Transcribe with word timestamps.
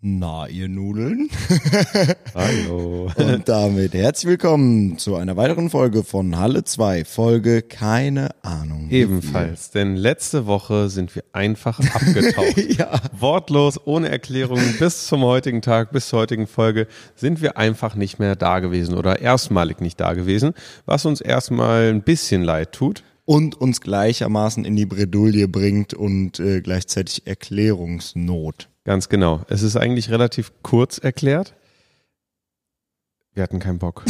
Na, 0.00 0.46
ihr 0.46 0.68
Nudeln. 0.68 1.28
Hallo. 2.34 3.10
Und 3.16 3.48
damit 3.48 3.94
herzlich 3.94 4.30
willkommen 4.30 4.96
zu 4.96 5.16
einer 5.16 5.36
weiteren 5.36 5.70
Folge 5.70 6.04
von 6.04 6.38
Halle 6.38 6.62
2, 6.62 7.04
Folge 7.04 7.62
Keine 7.62 8.28
Ahnung. 8.44 8.90
Ebenfalls, 8.90 9.72
denn 9.72 9.96
letzte 9.96 10.46
Woche 10.46 10.88
sind 10.88 11.16
wir 11.16 11.24
einfach 11.32 11.80
abgetaucht. 11.80 12.56
Ja. 12.78 13.00
Wortlos, 13.18 13.80
ohne 13.86 14.08
Erklärung, 14.08 14.60
bis 14.78 15.08
zum 15.08 15.22
heutigen 15.22 15.62
Tag, 15.62 15.90
bis 15.90 16.10
zur 16.10 16.20
heutigen 16.20 16.46
Folge 16.46 16.86
sind 17.16 17.42
wir 17.42 17.56
einfach 17.56 17.96
nicht 17.96 18.20
mehr 18.20 18.36
da 18.36 18.60
gewesen 18.60 18.94
oder 18.94 19.20
erstmalig 19.20 19.80
nicht 19.80 19.98
da 19.98 20.12
gewesen, 20.12 20.52
was 20.86 21.06
uns 21.06 21.20
erstmal 21.20 21.88
ein 21.88 22.02
bisschen 22.02 22.44
leid 22.44 22.70
tut. 22.70 23.02
Und 23.24 23.60
uns 23.60 23.80
gleichermaßen 23.80 24.64
in 24.64 24.76
die 24.76 24.86
Bredouille 24.86 25.48
bringt 25.48 25.92
und 25.92 26.40
äh, 26.40 26.62
gleichzeitig 26.62 27.26
Erklärungsnot. 27.26 28.70
Ganz 28.88 29.10
genau. 29.10 29.42
Es 29.50 29.60
ist 29.60 29.76
eigentlich 29.76 30.08
relativ 30.08 30.50
kurz 30.62 30.96
erklärt. 30.96 31.52
Wir 33.34 33.42
hatten 33.42 33.58
keinen 33.58 33.78
Bock. 33.78 34.02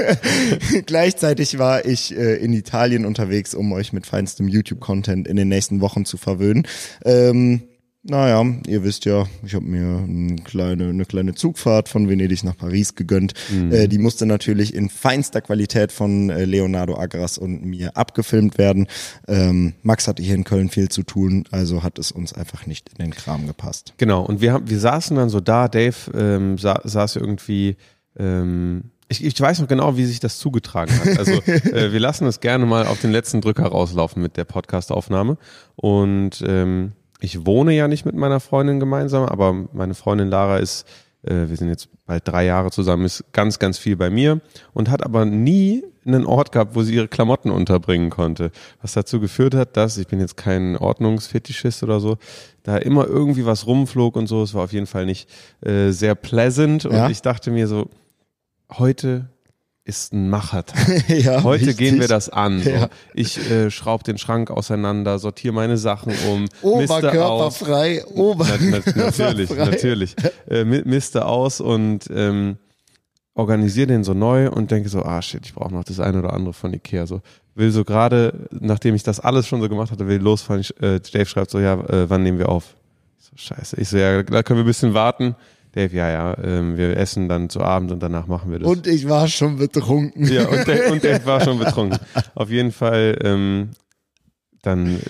Gleichzeitig 0.86 1.58
war 1.58 1.84
ich 1.84 2.16
äh, 2.16 2.36
in 2.36 2.54
Italien 2.54 3.04
unterwegs, 3.04 3.54
um 3.54 3.70
euch 3.70 3.92
mit 3.92 4.06
feinstem 4.06 4.48
YouTube-Content 4.48 5.28
in 5.28 5.36
den 5.36 5.48
nächsten 5.48 5.82
Wochen 5.82 6.06
zu 6.06 6.16
verwöhnen. 6.16 6.66
Ähm, 7.04 7.64
naja, 8.08 8.44
ihr 8.66 8.82
wisst 8.84 9.04
ja, 9.04 9.26
ich 9.44 9.54
habe 9.54 9.66
mir 9.66 10.02
eine 10.02 10.36
kleine, 10.36 10.88
eine 10.88 11.04
kleine 11.04 11.34
Zugfahrt 11.34 11.88
von 11.88 12.08
Venedig 12.08 12.42
nach 12.42 12.56
Paris 12.56 12.94
gegönnt. 12.94 13.34
Äh, 13.70 13.88
die 13.88 13.98
musste 13.98 14.26
natürlich 14.26 14.74
in 14.74 14.88
feinster 14.88 15.40
Qualität 15.40 15.92
von 15.92 16.30
äh, 16.30 16.44
Leonardo 16.44 16.98
Agras 16.98 17.38
und 17.38 17.64
mir 17.64 17.96
abgefilmt 17.96 18.58
werden. 18.58 18.86
Ähm, 19.26 19.74
Max 19.82 20.08
hatte 20.08 20.22
hier 20.22 20.34
in 20.34 20.44
Köln 20.44 20.70
viel 20.70 20.88
zu 20.88 21.02
tun, 21.02 21.44
also 21.50 21.82
hat 21.82 21.98
es 21.98 22.10
uns 22.10 22.32
einfach 22.32 22.66
nicht 22.66 22.88
in 22.90 23.04
den 23.04 23.14
Kram 23.14 23.46
gepasst. 23.46 23.94
Genau, 23.98 24.24
und 24.24 24.40
wir, 24.40 24.54
haben, 24.54 24.70
wir 24.70 24.80
saßen 24.80 25.16
dann 25.16 25.28
so 25.28 25.40
da, 25.40 25.68
Dave 25.68 25.96
ähm, 26.14 26.58
sa 26.58 26.80
saß 26.82 27.16
irgendwie, 27.16 27.76
ähm, 28.18 28.90
ich, 29.08 29.24
ich 29.24 29.40
weiß 29.40 29.60
noch 29.60 29.68
genau, 29.68 29.96
wie 29.96 30.04
sich 30.04 30.20
das 30.20 30.38
zugetragen 30.38 30.92
hat. 31.00 31.18
Also 31.18 31.32
äh, 31.46 31.92
wir 31.92 32.00
lassen 32.00 32.26
es 32.26 32.40
gerne 32.40 32.66
mal 32.66 32.86
auf 32.86 33.00
den 33.00 33.10
letzten 33.10 33.40
Drücker 33.40 33.66
rauslaufen 33.66 34.22
mit 34.22 34.36
der 34.36 34.44
Podcast-Aufnahme. 34.44 35.38
Und 35.76 36.44
ähm, 36.46 36.92
ich 37.20 37.46
wohne 37.46 37.72
ja 37.74 37.88
nicht 37.88 38.04
mit 38.06 38.14
meiner 38.14 38.40
Freundin 38.40 38.80
gemeinsam, 38.80 39.24
aber 39.24 39.52
meine 39.72 39.94
Freundin 39.94 40.28
Lara 40.28 40.58
ist, 40.58 40.86
äh, 41.22 41.48
wir 41.48 41.56
sind 41.56 41.68
jetzt 41.68 41.88
bald 42.06 42.26
drei 42.26 42.44
Jahre 42.44 42.70
zusammen, 42.70 43.04
ist 43.04 43.24
ganz, 43.32 43.58
ganz 43.58 43.78
viel 43.78 43.96
bei 43.96 44.08
mir 44.10 44.40
und 44.72 44.88
hat 44.90 45.04
aber 45.04 45.24
nie 45.24 45.84
einen 46.06 46.24
Ort 46.24 46.52
gehabt, 46.52 46.74
wo 46.74 46.82
sie 46.82 46.94
ihre 46.94 47.08
Klamotten 47.08 47.50
unterbringen 47.50 48.08
konnte. 48.08 48.50
Was 48.80 48.92
dazu 48.94 49.20
geführt 49.20 49.54
hat, 49.54 49.76
dass, 49.76 49.98
ich 49.98 50.06
bin 50.06 50.20
jetzt 50.20 50.36
kein 50.38 50.76
Ordnungsfetischist 50.76 51.82
oder 51.82 52.00
so, 52.00 52.16
da 52.62 52.78
immer 52.78 53.06
irgendwie 53.06 53.44
was 53.44 53.66
rumflog 53.66 54.16
und 54.16 54.26
so. 54.26 54.42
Es 54.42 54.54
war 54.54 54.64
auf 54.64 54.72
jeden 54.72 54.86
Fall 54.86 55.04
nicht 55.04 55.28
äh, 55.60 55.90
sehr 55.90 56.14
pleasant 56.14 56.86
und 56.86 56.94
Ja. 56.94 57.10
ich 57.10 57.20
dachte 57.20 57.50
mir 57.50 57.66
so, 57.68 57.90
heute 58.72 59.28
ist 59.88 60.12
ein 60.12 60.28
Machertag. 60.28 61.08
ja, 61.08 61.42
Heute 61.42 61.62
richtig. 61.66 61.78
gehen 61.78 61.98
wir 62.00 62.08
das 62.08 62.28
an. 62.28 62.60
So. 62.62 62.68
Ja. 62.70 62.88
Ich 63.14 63.50
äh, 63.50 63.70
schraube 63.70 64.04
den 64.04 64.18
Schrank 64.18 64.50
auseinander, 64.50 65.18
sortiere 65.18 65.54
meine 65.54 65.78
Sachen 65.78 66.12
um. 66.30 66.46
Oberkörperfrei, 66.62 68.04
Ober 68.14 68.46
Na, 68.60 68.78
na, 68.94 69.04
natürlich, 69.06 69.50
natürlich. 69.56 70.14
Äh, 70.48 70.64
mi- 70.64 70.82
miste 70.84 71.24
aus 71.24 71.60
und 71.60 72.04
ähm, 72.14 72.58
organisiere 73.34 73.86
den 73.86 74.04
so 74.04 74.14
neu 74.14 74.50
und 74.50 74.70
denke 74.70 74.88
so, 74.88 75.02
ah 75.04 75.22
shit, 75.22 75.46
ich 75.46 75.54
brauche 75.54 75.72
noch 75.72 75.84
das 75.84 76.00
eine 76.00 76.18
oder 76.18 76.32
andere 76.34 76.52
von 76.52 76.72
Ikea. 76.74 77.06
So 77.06 77.22
will 77.54 77.70
so 77.70 77.84
gerade, 77.84 78.48
nachdem 78.50 78.94
ich 78.94 79.02
das 79.02 79.20
alles 79.20 79.46
schon 79.46 79.60
so 79.60 79.68
gemacht 79.68 79.90
hatte, 79.90 80.06
will 80.06 80.20
losfahren. 80.20 80.60
Ich, 80.60 80.70
äh, 80.82 81.00
Dave 81.00 81.26
schreibt 81.26 81.50
so, 81.50 81.60
ja, 81.60 81.74
äh, 81.74 82.10
wann 82.10 82.22
nehmen 82.22 82.38
wir 82.38 82.48
auf? 82.50 82.74
Ich 83.18 83.24
so, 83.26 83.54
scheiße. 83.54 83.80
Ich 83.80 83.88
so, 83.88 83.96
ja, 83.96 84.22
da 84.22 84.42
können 84.42 84.58
wir 84.58 84.64
ein 84.64 84.66
bisschen 84.66 84.92
warten. 84.94 85.34
Dave, 85.72 85.94
ja, 85.94 86.10
ja, 86.10 86.38
ähm, 86.42 86.76
wir 86.76 86.96
essen 86.96 87.28
dann 87.28 87.50
zu 87.50 87.60
Abend 87.60 87.92
und 87.92 88.02
danach 88.02 88.26
machen 88.26 88.50
wir 88.50 88.58
das. 88.58 88.68
Und 88.68 88.86
ich 88.86 89.08
war 89.08 89.28
schon 89.28 89.56
betrunken. 89.56 90.26
Ja, 90.26 90.48
und 90.48 90.66
der, 90.66 90.92
und 90.92 91.02
der 91.02 91.24
war 91.26 91.40
schon 91.40 91.58
betrunken. 91.58 91.98
Auf 92.34 92.50
jeden 92.50 92.72
Fall, 92.72 93.18
ähm, 93.22 93.70
dann 94.62 94.96
äh, 94.96 95.00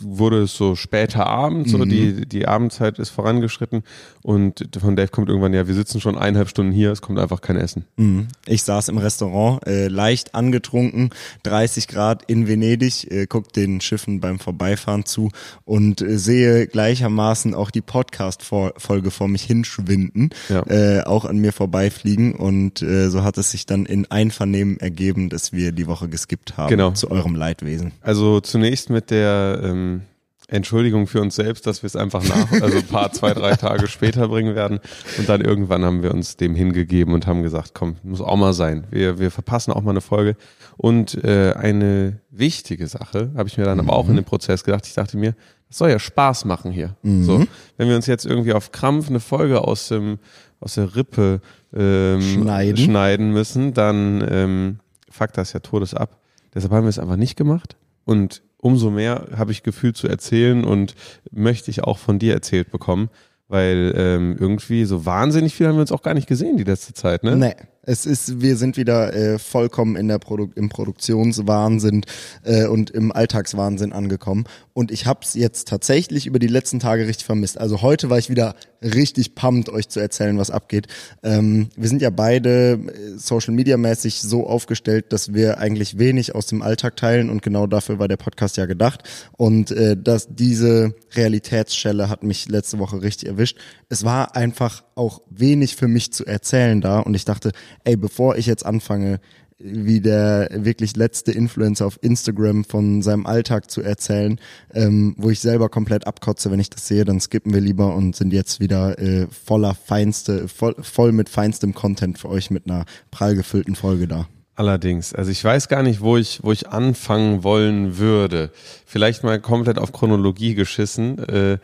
wurde 0.00 0.42
es 0.42 0.54
so 0.56 0.74
später 0.76 1.26
Abend, 1.26 1.68
so 1.68 1.84
die, 1.84 2.26
die 2.26 2.46
Abendzeit 2.46 2.98
ist 2.98 3.10
vorangeschritten 3.10 3.82
und 4.22 4.68
von 4.78 4.96
Dave 4.96 5.08
kommt 5.08 5.28
irgendwann, 5.28 5.52
ja, 5.54 5.66
wir 5.66 5.74
sitzen 5.74 6.00
schon 6.00 6.16
eineinhalb 6.16 6.48
Stunden 6.48 6.72
hier, 6.72 6.90
es 6.92 7.02
kommt 7.02 7.18
einfach 7.18 7.40
kein 7.40 7.56
Essen. 7.56 7.84
Mhm. 7.96 8.28
Ich 8.46 8.62
saß 8.62 8.88
im 8.88 8.98
Restaurant, 8.98 9.66
äh, 9.66 9.88
leicht 9.88 10.34
angetrunken, 10.34 11.10
30 11.44 11.88
Grad 11.88 12.22
in 12.26 12.48
Venedig, 12.48 13.10
äh, 13.10 13.26
guck 13.26 13.52
den 13.52 13.80
Schiffen 13.80 14.20
beim 14.20 14.38
Vorbeifahren 14.38 15.04
zu 15.04 15.30
und 15.64 16.00
äh, 16.02 16.18
sehe 16.18 16.66
gleichermaßen 16.66 17.54
auch 17.54 17.70
die 17.70 17.82
Podcast-Folge 17.82 19.10
vor 19.10 19.28
mich 19.28 19.42
hinschwinden, 19.42 20.30
Ja. 20.48 20.66
äh, 20.66 21.02
auch 21.04 21.24
an 21.24 21.38
mir 21.38 21.52
vorbeifliegen 21.52 22.34
und 22.34 22.82
äh, 22.82 23.08
so 23.10 23.22
hat 23.22 23.38
es 23.38 23.50
sich 23.50 23.66
dann 23.66 23.86
in 23.86 24.10
Einvernehmen 24.10 24.78
ergeben, 24.80 25.28
dass 25.28 25.52
wir 25.52 25.72
die 25.72 25.86
Woche 25.86 26.08
geskippt 26.08 26.56
haben 26.56 26.70
Genau. 26.70 26.90
zu 26.92 27.10
eurem 27.10 27.34
Leidwesen. 27.34 27.92
Also 28.00 28.40
zunächst 28.40 28.90
mit 28.94 29.10
der 29.10 29.60
ähm, 29.62 30.02
Entschuldigung 30.48 31.06
für 31.06 31.20
uns 31.20 31.36
selbst, 31.36 31.66
dass 31.66 31.82
wir 31.82 31.86
es 31.86 31.96
einfach 31.96 32.22
nach, 32.22 32.50
also 32.62 32.78
ein 32.78 32.86
paar, 32.86 33.12
zwei, 33.12 33.32
drei 33.32 33.54
Tage 33.56 33.86
später 33.88 34.28
bringen 34.28 34.54
werden. 34.54 34.78
Und 35.18 35.28
dann 35.28 35.40
irgendwann 35.40 35.84
haben 35.84 36.02
wir 36.02 36.12
uns 36.12 36.36
dem 36.36 36.54
hingegeben 36.54 37.14
und 37.14 37.26
haben 37.26 37.42
gesagt, 37.42 37.72
komm, 37.74 37.96
muss 38.02 38.20
auch 38.20 38.36
mal 38.36 38.52
sein. 38.52 38.86
Wir, 38.90 39.18
wir 39.18 39.30
verpassen 39.30 39.72
auch 39.72 39.82
mal 39.82 39.90
eine 39.90 40.00
Folge. 40.00 40.36
Und 40.76 41.22
äh, 41.24 41.54
eine 41.54 42.20
wichtige 42.30 42.86
Sache 42.86 43.32
habe 43.36 43.48
ich 43.48 43.56
mir 43.56 43.64
dann 43.64 43.80
aber 43.80 43.94
auch 43.94 44.08
in 44.08 44.16
dem 44.16 44.24
Prozess 44.24 44.64
gedacht. 44.64 44.86
Ich 44.86 44.94
dachte 44.94 45.16
mir, 45.16 45.34
das 45.68 45.78
soll 45.78 45.90
ja 45.90 45.98
Spaß 45.98 46.44
machen 46.44 46.70
hier. 46.70 46.96
So, 47.24 47.44
wenn 47.76 47.88
wir 47.88 47.96
uns 47.96 48.06
jetzt 48.06 48.26
irgendwie 48.26 48.52
auf 48.52 48.70
Krampf 48.70 49.08
eine 49.08 49.20
Folge 49.20 49.62
aus 49.62 49.88
dem 49.88 50.18
aus 50.60 50.74
der 50.74 50.96
Rippe 50.96 51.40
ähm, 51.74 52.22
Schneiden. 52.22 52.76
schneiden 52.76 53.32
müssen, 53.32 53.74
dann 53.74 54.26
ähm, 54.30 54.78
fuckt 55.10 55.36
das 55.36 55.52
ja 55.52 55.60
Todes 55.60 55.94
ab. 55.94 56.18
Deshalb 56.54 56.72
haben 56.72 56.84
wir 56.84 56.90
es 56.90 56.98
einfach 56.98 57.16
nicht 57.16 57.36
gemacht. 57.36 57.76
Und 58.04 58.42
umso 58.64 58.90
mehr 58.90 59.26
habe 59.36 59.52
ich 59.52 59.62
Gefühl 59.62 59.92
zu 59.92 60.08
erzählen 60.08 60.64
und 60.64 60.94
möchte 61.30 61.70
ich 61.70 61.84
auch 61.84 61.98
von 61.98 62.18
dir 62.18 62.32
erzählt 62.32 62.70
bekommen, 62.70 63.10
weil 63.46 63.92
ähm, 63.94 64.36
irgendwie 64.40 64.86
so 64.86 65.04
wahnsinnig 65.04 65.54
viel 65.54 65.66
haben 65.68 65.76
wir 65.76 65.82
uns 65.82 65.92
auch 65.92 66.02
gar 66.02 66.14
nicht 66.14 66.26
gesehen 66.26 66.56
die 66.56 66.64
letzte 66.64 66.94
Zeit, 66.94 67.24
ne? 67.24 67.36
Nee, 67.36 67.54
es 67.86 68.06
ist, 68.06 68.40
wir 68.40 68.56
sind 68.56 68.76
wieder 68.76 69.14
äh, 69.14 69.38
vollkommen 69.38 69.96
in 69.96 70.08
der 70.08 70.18
Produ 70.18 70.48
im 70.54 70.68
Produktionswahnsinn 70.68 72.04
äh, 72.42 72.66
und 72.66 72.90
im 72.90 73.12
Alltagswahnsinn 73.12 73.92
angekommen. 73.92 74.44
Und 74.72 74.90
ich 74.90 75.06
hab's 75.06 75.34
jetzt 75.34 75.68
tatsächlich 75.68 76.26
über 76.26 76.38
die 76.38 76.48
letzten 76.48 76.80
Tage 76.80 77.06
richtig 77.06 77.26
vermisst. 77.26 77.58
Also 77.58 77.82
heute 77.82 78.10
war 78.10 78.18
ich 78.18 78.30
wieder 78.30 78.54
richtig 78.82 79.34
pumped, 79.34 79.68
euch 79.68 79.88
zu 79.88 80.00
erzählen, 80.00 80.38
was 80.38 80.50
abgeht. 80.50 80.88
Ähm, 81.22 81.68
wir 81.76 81.88
sind 81.88 82.02
ja 82.02 82.10
beide 82.10 82.72
äh, 82.72 83.16
Social 83.16 83.54
Media 83.54 83.76
mäßig 83.76 84.20
so 84.20 84.46
aufgestellt, 84.46 85.12
dass 85.12 85.32
wir 85.32 85.58
eigentlich 85.58 85.98
wenig 85.98 86.34
aus 86.34 86.46
dem 86.46 86.62
Alltag 86.62 86.96
teilen 86.96 87.30
und 87.30 87.42
genau 87.42 87.66
dafür 87.66 87.98
war 87.98 88.08
der 88.08 88.16
Podcast 88.16 88.56
ja 88.56 88.66
gedacht. 88.66 89.02
Und 89.36 89.70
äh, 89.70 89.96
dass 89.96 90.28
diese 90.28 90.94
Realitätsschelle 91.14 92.08
hat 92.08 92.22
mich 92.22 92.48
letzte 92.48 92.78
Woche 92.78 93.02
richtig 93.02 93.28
erwischt. 93.28 93.58
Es 93.88 94.04
war 94.04 94.36
einfach 94.36 94.84
auch 94.94 95.22
wenig 95.30 95.76
für 95.76 95.88
mich 95.88 96.12
zu 96.12 96.26
erzählen 96.26 96.80
da 96.80 97.00
und 97.00 97.14
ich 97.14 97.24
dachte, 97.24 97.52
ey, 97.84 97.96
bevor 97.96 98.36
ich 98.36 98.46
jetzt 98.46 98.64
anfange, 98.64 99.20
wie 99.58 100.00
der 100.00 100.48
wirklich 100.52 100.96
letzte 100.96 101.32
Influencer 101.32 101.86
auf 101.86 101.98
Instagram 102.02 102.64
von 102.64 103.02
seinem 103.02 103.24
Alltag 103.24 103.70
zu 103.70 103.82
erzählen, 103.82 104.38
ähm, 104.74 105.14
wo 105.16 105.30
ich 105.30 105.40
selber 105.40 105.68
komplett 105.68 106.06
abkotze, 106.06 106.50
wenn 106.50 106.60
ich 106.60 106.70
das 106.70 106.86
sehe, 106.88 107.04
dann 107.04 107.20
skippen 107.20 107.54
wir 107.54 107.60
lieber 107.60 107.94
und 107.94 108.16
sind 108.16 108.32
jetzt 108.32 108.60
wieder 108.60 108.98
äh, 108.98 109.26
voller 109.28 109.74
feinste, 109.74 110.48
voll, 110.48 110.74
voll 110.80 111.12
mit 111.12 111.28
feinstem 111.28 111.72
Content 111.72 112.18
für 112.18 112.28
euch 112.28 112.50
mit 112.50 112.66
einer 112.68 112.84
prall 113.10 113.36
gefüllten 113.36 113.76
Folge 113.76 114.08
da. 114.08 114.28
Allerdings. 114.56 115.14
Also 115.14 115.30
ich 115.30 115.42
weiß 115.42 115.68
gar 115.68 115.82
nicht, 115.82 116.00
wo 116.00 116.16
ich, 116.16 116.40
wo 116.42 116.52
ich 116.52 116.68
anfangen 116.68 117.42
wollen 117.42 117.96
würde. 117.98 118.50
Vielleicht 118.84 119.24
mal 119.24 119.40
komplett 119.40 119.78
auf 119.78 119.92
Chronologie 119.92 120.54
geschissen. 120.54 121.18
Äh, 121.18 121.58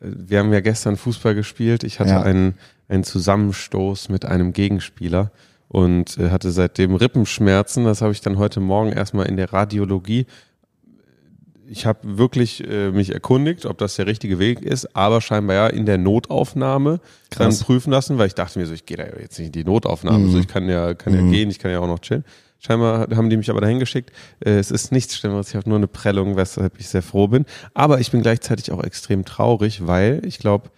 wir 0.00 0.38
haben 0.40 0.52
ja 0.52 0.60
gestern 0.60 0.96
Fußball 0.96 1.34
gespielt. 1.34 1.84
Ich 1.84 2.00
hatte 2.00 2.10
Ja. 2.10 2.22
einen, 2.22 2.54
einen 2.88 3.04
Zusammenstoß 3.04 4.08
mit 4.08 4.24
einem 4.24 4.52
Gegenspieler 4.52 5.30
und 5.68 6.18
äh, 6.18 6.30
hatte 6.30 6.50
seitdem 6.50 6.94
Rippenschmerzen. 6.94 7.84
Das 7.84 8.02
habe 8.02 8.12
ich 8.12 8.20
dann 8.20 8.38
heute 8.38 8.60
Morgen 8.60 8.92
erstmal 8.92 9.26
in 9.26 9.36
der 9.36 9.52
Radiologie. 9.52 10.26
Ich 11.66 11.86
habe 11.86 12.18
wirklich 12.18 12.62
äh, 12.68 12.90
mich 12.90 13.12
erkundigt, 13.14 13.64
ob 13.64 13.78
das 13.78 13.96
der 13.96 14.06
richtige 14.06 14.38
Weg 14.38 14.60
ist, 14.60 14.94
aber 14.94 15.20
scheinbar 15.22 15.56
ja 15.56 15.66
in 15.68 15.86
der 15.86 15.96
Notaufnahme 15.96 17.00
Krass. 17.30 17.58
dann 17.58 17.66
prüfen 17.66 17.90
lassen, 17.90 18.18
weil 18.18 18.26
ich 18.26 18.34
dachte 18.34 18.58
mir 18.58 18.66
so, 18.66 18.74
ich 18.74 18.84
gehe 18.84 18.98
da 18.98 19.04
jetzt 19.18 19.38
nicht 19.38 19.46
in 19.46 19.52
die 19.52 19.64
Notaufnahme, 19.64 20.28
so 20.28 20.38
ich 20.38 20.46
kann 20.46 20.68
ja, 20.68 20.92
kann 20.92 21.14
ja 21.14 21.22
gehen, 21.22 21.48
ich 21.50 21.58
kann 21.58 21.70
ja 21.70 21.80
auch 21.80 21.86
noch 21.86 22.00
chillen. 22.00 22.24
Scheinbar 22.58 23.08
haben 23.14 23.28
die 23.30 23.36
mich 23.36 23.50
aber 23.50 23.60
dahin 23.60 23.78
geschickt. 23.78 24.10
Äh, 24.40 24.52
Es 24.58 24.70
ist 24.70 24.92
nichts 24.92 25.16
Schlimmeres, 25.16 25.48
ich 25.50 25.56
habe 25.56 25.68
nur 25.68 25.78
eine 25.78 25.86
Prellung, 25.86 26.36
weshalb 26.36 26.78
ich 26.78 26.88
sehr 26.88 27.02
froh 27.02 27.28
bin. 27.28 27.46
Aber 27.72 27.98
ich 27.98 28.10
bin 28.10 28.20
gleichzeitig 28.22 28.70
auch 28.70 28.82
extrem 28.82 29.24
traurig, 29.24 29.86
weil 29.86 30.20
ich 30.24 30.38
glaube, 30.38 30.70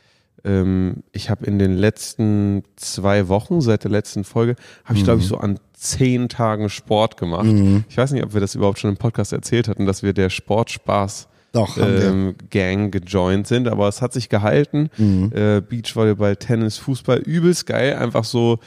ähm, 0.45 1.03
ich 1.13 1.31
habe 1.31 1.47
in 1.47 1.59
den 1.59 1.77
letzten 1.77 2.63
zwei 2.77 3.29
Wochen, 3.29 3.61
seit 3.61 3.85
der 3.85 3.91
letzten 3.91 4.25
Folge, 4.25 4.57
habe 4.85 4.99
ich 4.99 5.05
glaube 5.05 5.21
ich 5.21 5.27
so 5.27 5.39
an 5.39 5.59
zehn 5.73 6.29
Tagen 6.29 6.69
Sport 6.69 7.17
gemacht. 7.17 7.47
Ich 7.89 7.97
weiß 7.97 8.13
nicht, 8.13 8.25
ob 8.25 8.33
wir 8.35 8.41
das 8.41 8.55
überhaupt 8.55 8.79
schon 8.79 8.91
im 8.91 8.97
Podcast 8.97 9.33
erzählt 9.33 9.69
hatten, 9.69 9.87
dass 9.87 10.03
wir 10.03 10.13
der 10.13 10.31
Sportspaß 10.31 11.29
Doch, 11.53 11.77
ähm, 11.79 12.35
Gang 12.51 12.93
gejoint 12.93 13.47
sind, 13.47 13.69
aber 13.69 13.89
es 13.89 14.01
hat 14.03 14.13
sich 14.13 14.29
gehalten. 14.29 14.91
Mhm. 14.97 15.33
Äh, 15.35 15.61
Beachvolleyball, 15.61 16.37
Tennis, 16.37 16.79
Fußball, 16.79 17.19
übelst 17.19 17.67
geil, 17.67 17.97
einfach 17.97 18.25
so 18.25 18.59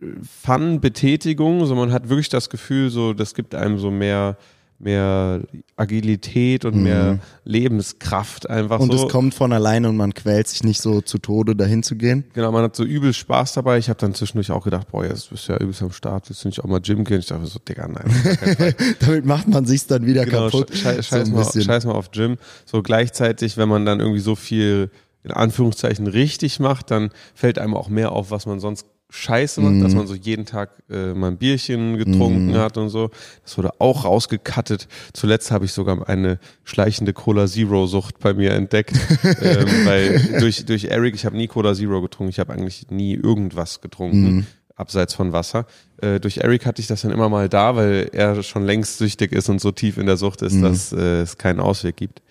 äh, 0.00 0.06
Fun-Betätigung, 0.44 1.66
so 1.66 1.74
man 1.74 1.92
hat 1.92 2.08
wirklich 2.08 2.28
das 2.28 2.48
Gefühl, 2.50 2.90
so 2.90 3.12
das 3.12 3.34
gibt 3.34 3.54
einem 3.54 3.78
so 3.78 3.90
mehr 3.90 4.36
mehr 4.82 5.40
Agilität 5.76 6.64
und 6.64 6.82
mehr 6.82 7.18
Lebenskraft 7.44 8.50
einfach 8.50 8.78
Mhm. 8.78 8.90
Und 8.90 8.98
so. 8.98 9.06
es 9.06 9.12
kommt 9.12 9.34
von 9.34 9.52
alleine 9.52 9.88
und 9.88 9.96
man 9.96 10.12
quält 10.14 10.48
sich 10.48 10.64
nicht 10.64 10.80
so 10.82 11.00
zu 11.00 11.18
Tode 11.18 11.54
dahin 11.56 11.82
zu 11.82 11.96
gehen. 11.96 12.24
Genau, 12.34 12.50
man 12.52 12.64
hat 12.64 12.76
so 12.76 12.84
übel 12.84 13.12
Spaß 13.14 13.52
dabei. 13.54 13.78
Ich 13.78 13.88
habe 13.88 13.98
dann 14.00 14.14
zwischendurch 14.14 14.50
auch 14.50 14.64
gedacht, 14.64 14.88
boah, 14.90 15.04
jetzt 15.04 15.30
bist 15.30 15.48
du 15.48 15.52
ja 15.52 15.58
übelst 15.58 15.82
am 15.82 15.92
Start, 15.92 16.28
willst 16.28 16.44
du 16.44 16.48
nicht 16.48 16.60
auch 16.60 16.68
mal 16.68 16.80
Gym 16.80 17.04
gehen? 17.04 17.20
Ich 17.20 17.26
dachte 17.26 17.46
so, 17.46 17.58
Digga, 17.60 17.86
nein. 17.88 18.10
Damit 19.00 19.24
macht 19.24 19.48
man 19.48 19.64
sich's 19.66 19.86
dann 19.86 20.04
wieder 20.06 20.24
genau, 20.24 20.46
kaputt. 20.50 20.74
scheiß, 20.74 20.96
So 21.08 21.16
scheiß, 21.16 21.28
ein 21.28 21.34
mal, 21.34 21.44
scheiß 21.62 21.84
mal 21.86 21.92
auf 21.92 22.10
Gym. 22.10 22.36
So 22.66 22.82
gleichzeitig, 22.82 23.56
wenn 23.56 23.68
man 23.68 23.86
dann 23.86 24.00
irgendwie 24.00 24.20
so 24.20 24.34
viel 24.34 24.90
in 25.24 25.30
Anführungszeichen 25.30 26.08
richtig 26.08 26.58
macht, 26.58 26.90
dann 26.90 27.10
fällt 27.34 27.58
einem 27.60 27.74
auch 27.74 27.88
mehr 27.88 28.10
auf, 28.10 28.32
was 28.32 28.44
man 28.46 28.58
sonst 28.58 28.86
scheiße 29.14 29.60
macht, 29.60 29.74
Mhm. 29.74 29.82
dass 29.82 29.94
man 29.94 30.06
so 30.06 30.14
jeden 30.14 30.46
Tag 30.46 30.70
äh, 30.90 31.12
mal 31.12 31.28
ein 31.28 31.36
Bierchen 31.36 31.98
getrunken 31.98 32.56
hat 32.56 32.78
und 32.78 32.88
so. 32.88 33.10
Das 33.44 33.58
wurde 33.58 33.70
auch 33.78 34.04
rausgekattet. 34.06 34.88
Zuletzt 35.12 35.50
habe 35.50 35.66
ich 35.66 35.72
sogar 35.72 36.08
eine 36.08 36.38
schleichende 36.64 37.12
Cola 37.12 37.46
Zero 37.46 37.86
Sucht 37.86 38.18
bei 38.20 38.32
mir 38.32 38.52
entdeckt, 38.52 38.94
ähm, 39.22 39.66
weil 39.84 40.38
durch 40.40 40.64
durch 40.64 40.84
Eric, 40.84 41.14
ich 41.14 41.26
habe 41.26 41.36
nie 41.36 41.46
Cola 41.46 41.74
Zero 41.74 42.00
getrunken, 42.00 42.30
ich 42.30 42.38
habe 42.40 42.52
eigentlich 42.54 42.90
nie 42.90 43.14
irgendwas 43.14 43.80
getrunken. 43.82 44.32
Mhm. 44.36 44.46
Abseits 44.74 45.12
von 45.12 45.32
Wasser. 45.34 45.66
Äh, 46.00 46.18
durch 46.18 46.38
Eric 46.38 46.64
hatte 46.64 46.80
ich 46.80 46.86
das 46.88 47.02
dann 47.02 47.10
immer 47.10 47.28
mal 47.28 47.50
da, 47.50 47.76
weil 47.76 48.08
er 48.12 48.42
schon 48.42 48.64
längst 48.64 48.96
süchtig 48.96 49.30
ist 49.32 49.50
und 49.50 49.60
so 49.60 49.70
tief 49.70 49.98
in 49.98 50.06
der 50.06 50.16
Sucht 50.16 50.40
ist, 50.40 50.54
Mhm. 50.54 50.62
dass 50.62 50.92
äh, 50.94 51.20
es 51.20 51.36
keinen 51.36 51.60
Ausweg 51.60 51.96
gibt. 51.96 52.22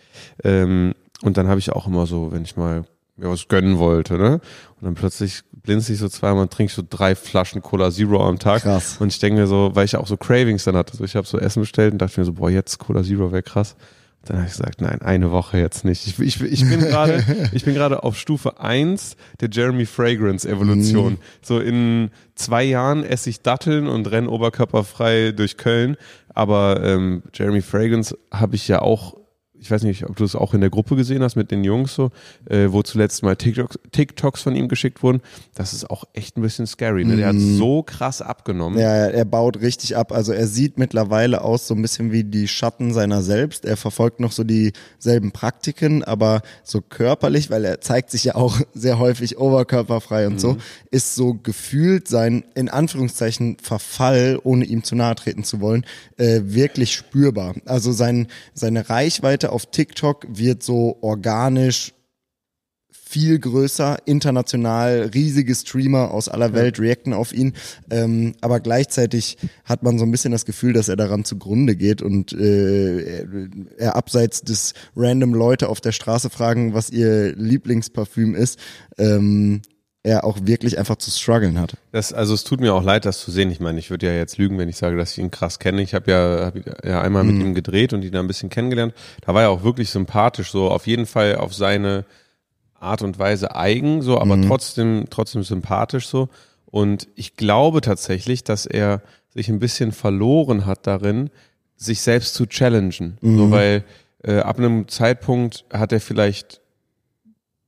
Ähm, 0.43 0.93
und 1.21 1.37
dann 1.37 1.47
habe 1.47 1.59
ich 1.59 1.71
auch 1.71 1.85
immer 1.85 2.07
so, 2.07 2.31
wenn 2.31 2.41
ich 2.41 2.57
mal 2.57 2.83
mir 3.21 3.29
was 3.29 3.47
gönnen 3.47 3.77
wollte, 3.77 4.17
ne? 4.17 4.33
Und 4.79 4.85
dann 4.85 4.95
plötzlich 4.95 5.41
blinze 5.51 5.93
ich 5.93 5.99
so 5.99 6.09
zweimal 6.09 6.43
und 6.43 6.51
trinke 6.51 6.73
so 6.73 6.83
drei 6.87 7.15
Flaschen 7.15 7.61
Cola 7.61 7.91
Zero 7.91 8.27
am 8.27 8.39
Tag. 8.39 8.63
Krass. 8.63 8.97
Und 8.99 9.09
ich 9.09 9.19
denke 9.19 9.39
mir 9.39 9.47
so, 9.47 9.71
weil 9.73 9.85
ich 9.85 9.95
auch 9.95 10.07
so 10.07 10.17
Cravings 10.17 10.63
dann 10.63 10.75
hatte. 10.75 10.97
So, 10.97 11.03
ich 11.03 11.15
habe 11.15 11.27
so 11.27 11.37
Essen 11.37 11.61
bestellt 11.61 11.93
und 11.93 12.01
dachte 12.01 12.19
mir 12.19 12.25
so, 12.25 12.33
boah, 12.33 12.49
jetzt 12.49 12.79
Cola 12.79 13.03
Zero 13.03 13.31
wäre 13.31 13.43
krass. 13.43 13.75
Und 14.21 14.29
dann 14.29 14.37
habe 14.37 14.47
ich 14.47 14.53
gesagt, 14.53 14.81
nein, 14.81 15.01
eine 15.01 15.31
Woche 15.31 15.57
jetzt 15.57 15.83
nicht. 15.85 16.05
Ich, 16.05 16.19
ich, 16.19 16.41
ich 16.41 16.67
bin 16.67 16.79
gerade, 16.79 17.23
ich 17.53 17.65
bin 17.65 17.73
gerade 17.73 18.03
auf 18.03 18.17
Stufe 18.17 18.59
eins 18.59 19.15
der 19.39 19.49
Jeremy 19.51 19.85
Fragrance 19.85 20.47
Evolution. 20.47 21.17
So 21.41 21.59
in 21.59 22.09
zwei 22.35 22.63
Jahren 22.63 23.03
esse 23.03 23.29
ich 23.29 23.41
Datteln 23.41 23.87
und 23.87 24.09
renn 24.09 24.27
oberkörperfrei 24.27 25.31
durch 25.31 25.57
Köln. 25.57 25.95
Aber 26.33 26.81
ähm, 26.83 27.23
Jeremy 27.33 27.61
Fragrance 27.61 28.17
habe 28.31 28.55
ich 28.55 28.67
ja 28.67 28.81
auch 28.81 29.20
ich 29.61 29.69
weiß 29.69 29.83
nicht, 29.83 30.09
ob 30.09 30.15
du 30.15 30.23
es 30.23 30.35
auch 30.35 30.55
in 30.55 30.61
der 30.61 30.71
Gruppe 30.71 30.95
gesehen 30.95 31.21
hast 31.21 31.35
mit 31.35 31.51
den 31.51 31.63
Jungs 31.63 31.93
so, 31.93 32.09
äh, 32.49 32.69
wo 32.69 32.81
zuletzt 32.81 33.21
mal 33.21 33.35
TikToks, 33.35 33.77
TikToks 33.91 34.41
von 34.41 34.55
ihm 34.55 34.67
geschickt 34.67 35.03
wurden. 35.03 35.21
Das 35.53 35.73
ist 35.73 35.87
auch 35.87 36.05
echt 36.13 36.35
ein 36.35 36.41
bisschen 36.41 36.65
scary. 36.65 37.05
Ne? 37.05 37.15
Der 37.15 37.27
hat 37.27 37.35
so 37.37 37.83
krass 37.83 38.23
abgenommen. 38.23 38.79
Ja, 38.79 38.91
er 38.91 39.23
baut 39.23 39.61
richtig 39.61 39.95
ab. 39.95 40.11
Also 40.11 40.33
er 40.33 40.47
sieht 40.47 40.79
mittlerweile 40.79 41.43
aus 41.43 41.67
so 41.67 41.75
ein 41.75 41.81
bisschen 41.83 42.11
wie 42.11 42.23
die 42.23 42.47
Schatten 42.47 42.91
seiner 42.91 43.21
selbst. 43.21 43.63
Er 43.63 43.77
verfolgt 43.77 44.19
noch 44.19 44.31
so 44.31 44.43
dieselben 44.43 45.31
Praktiken, 45.31 46.03
aber 46.03 46.41
so 46.63 46.81
körperlich, 46.81 47.51
weil 47.51 47.63
er 47.63 47.81
zeigt 47.81 48.09
sich 48.09 48.23
ja 48.23 48.35
auch 48.35 48.59
sehr 48.73 48.97
häufig 48.97 49.37
oberkörperfrei 49.37 50.25
und 50.25 50.41
so, 50.41 50.57
ist 50.89 51.13
so 51.13 51.35
gefühlt 51.35 52.07
sein, 52.07 52.45
in 52.55 52.67
Anführungszeichen, 52.67 53.57
Verfall, 53.61 54.39
ohne 54.43 54.65
ihm 54.65 54.83
zu 54.83 54.95
nahe 54.95 55.13
treten 55.13 55.43
zu 55.43 55.61
wollen, 55.61 55.85
äh, 56.17 56.41
wirklich 56.45 56.95
spürbar. 56.95 57.53
Also 57.65 57.91
sein, 57.91 58.27
seine 58.55 58.89
Reichweite 58.89 59.50
auf 59.51 59.67
TikTok 59.67 60.25
wird 60.29 60.63
so 60.63 60.97
organisch 61.01 61.93
viel 63.11 63.39
größer, 63.39 63.97
international, 64.05 65.11
riesige 65.13 65.53
Streamer 65.53 66.11
aus 66.11 66.29
aller 66.29 66.53
Welt 66.53 66.79
reacten 66.79 67.11
auf 67.11 67.33
ihn. 67.33 67.53
Ähm, 67.89 68.35
aber 68.39 68.61
gleichzeitig 68.61 69.37
hat 69.65 69.83
man 69.83 69.99
so 69.99 70.05
ein 70.05 70.11
bisschen 70.11 70.31
das 70.31 70.45
Gefühl, 70.45 70.71
dass 70.71 70.87
er 70.87 70.95
daran 70.95 71.25
zugrunde 71.25 71.75
geht 71.75 72.01
und 72.01 72.31
äh, 72.31 73.25
er, 73.77 73.97
abseits 73.97 74.43
des 74.43 74.73
random 74.95 75.33
Leute 75.33 75.67
auf 75.67 75.81
der 75.81 75.91
Straße 75.91 76.29
fragen, 76.29 76.73
was 76.73 76.89
ihr 76.89 77.35
Lieblingsparfüm 77.35 78.33
ist, 78.33 78.57
ähm, 78.97 79.61
er 80.03 80.23
auch 80.23 80.39
wirklich 80.43 80.79
einfach 80.79 80.95
zu 80.95 81.11
strugglen 81.11 81.59
hat. 81.59 81.77
Das, 81.91 82.11
also 82.11 82.33
es 82.33 82.43
tut 82.43 82.59
mir 82.59 82.73
auch 82.73 82.83
leid, 82.83 83.05
das 83.05 83.19
zu 83.19 83.29
sehen. 83.29 83.51
Ich 83.51 83.59
meine, 83.59 83.77
ich 83.77 83.91
würde 83.91 84.07
ja 84.07 84.13
jetzt 84.13 84.37
lügen, 84.37 84.57
wenn 84.57 84.67
ich 84.67 84.77
sage, 84.77 84.97
dass 84.97 85.11
ich 85.11 85.19
ihn 85.19 85.29
krass 85.29 85.59
kenne. 85.59 85.81
Ich 85.81 85.93
habe 85.93 86.11
ja, 86.11 86.45
hab 86.47 86.85
ja 86.85 87.01
einmal 87.01 87.23
mit 87.23 87.35
ihm 87.35 87.53
gedreht 87.53 87.93
und 87.93 88.03
ihn 88.03 88.11
da 88.11 88.19
ein 88.19 88.27
bisschen 88.27 88.49
kennengelernt. 88.49 88.95
Da 89.21 89.33
war 89.33 89.43
er 89.43 89.49
auch 89.51 89.63
wirklich 89.63 89.91
sympathisch, 89.91 90.51
so 90.51 90.71
auf 90.71 90.87
jeden 90.87 91.05
Fall 91.05 91.35
auf 91.35 91.53
seine 91.53 92.05
Art 92.79 93.03
und 93.03 93.19
Weise 93.19 93.55
eigen, 93.55 94.01
so, 94.01 94.19
aber 94.19 94.41
trotzdem, 94.41 95.05
trotzdem 95.11 95.43
sympathisch 95.43 96.07
so. 96.07 96.29
Und 96.65 97.07
ich 97.15 97.35
glaube 97.35 97.81
tatsächlich, 97.81 98.43
dass 98.43 98.65
er 98.65 99.03
sich 99.29 99.49
ein 99.49 99.59
bisschen 99.59 99.91
verloren 99.91 100.65
hat 100.65 100.87
darin, 100.87 101.29
sich 101.75 102.01
selbst 102.01 102.33
zu 102.33 102.47
challengen. 102.47 103.17
So, 103.21 103.51
weil 103.51 103.83
äh, 104.23 104.39
ab 104.39 104.57
einem 104.57 104.87
Zeitpunkt 104.87 105.65
hat 105.71 105.91
er 105.91 105.99
vielleicht 105.99 106.60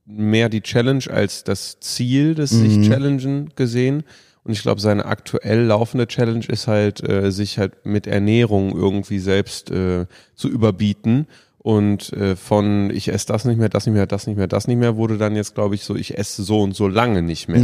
mehr 0.05 0.49
die 0.49 0.61
Challenge 0.61 1.03
als 1.09 1.43
das 1.43 1.79
Ziel 1.79 2.35
des 2.35 2.49
sich 2.49 2.87
Challengen 2.87 3.49
gesehen. 3.55 4.03
Und 4.43 4.51
ich 4.51 4.61
glaube, 4.61 4.81
seine 4.81 5.05
aktuell 5.05 5.63
laufende 5.63 6.05
Challenge 6.07 6.45
ist 6.47 6.67
halt, 6.67 7.07
äh, 7.07 7.31
sich 7.31 7.57
halt 7.57 7.85
mit 7.85 8.07
Ernährung 8.07 8.75
irgendwie 8.75 9.19
selbst 9.19 9.71
äh, 9.71 10.05
zu 10.35 10.49
überbieten. 10.49 11.27
Und 11.59 12.11
äh, 12.11 12.35
von 12.35 12.89
ich 12.89 13.07
esse 13.07 13.27
das 13.27 13.45
nicht 13.45 13.57
mehr, 13.57 13.69
das 13.69 13.85
nicht 13.85 13.95
mehr, 13.95 14.05
das 14.05 14.27
nicht 14.27 14.35
mehr, 14.35 14.47
das 14.47 14.67
nicht 14.67 14.79
mehr, 14.79 14.97
wurde 14.97 15.17
dann 15.17 15.37
jetzt, 15.37 15.55
glaube 15.55 15.75
ich, 15.75 15.85
so, 15.85 15.95
ich 15.95 16.17
esse 16.17 16.43
so 16.43 16.61
und 16.61 16.75
so 16.75 16.89
lange 16.89 17.21
nicht 17.21 17.47
mehr. 17.47 17.61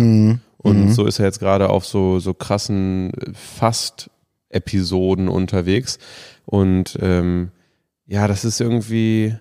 Und 0.58 0.78
so 0.94 1.06
ist 1.06 1.20
er 1.20 1.26
jetzt 1.26 1.40
gerade 1.40 1.70
auf 1.70 1.86
so, 1.86 2.20
so 2.20 2.34
krassen 2.34 3.12
äh, 3.14 3.34
Fast-Episoden 3.34 5.28
unterwegs. 5.28 6.00
Und 6.46 6.98
ähm, 7.02 7.52
ja, 8.08 8.28
das 8.30 8.46
ist 8.46 8.62
irgendwie 8.62 9.36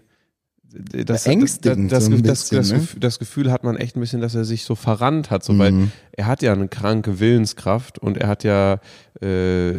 das, 0.70 1.24
Beängstigend 1.24 1.90
das, 1.90 2.04
das, 2.04 2.06
so 2.06 2.16
ein 2.16 2.22
das, 2.22 2.40
bisschen, 2.42 2.56
das, 2.58 2.70
ne? 2.70 2.78
Gefühl, 2.78 3.00
das 3.00 3.18
Gefühl 3.18 3.50
hat 3.50 3.64
man 3.64 3.76
echt 3.76 3.96
ein 3.96 4.00
bisschen, 4.00 4.20
dass 4.20 4.34
er 4.34 4.44
sich 4.44 4.64
so 4.64 4.74
verrannt 4.74 5.30
hat, 5.30 5.42
so, 5.42 5.58
weil 5.58 5.88
er 6.12 6.26
hat 6.26 6.42
ja 6.42 6.52
eine 6.52 6.68
kranke 6.68 7.20
Willenskraft 7.20 7.98
und 7.98 8.18
er 8.18 8.28
hat 8.28 8.44
ja 8.44 8.80
äh, 9.20 9.72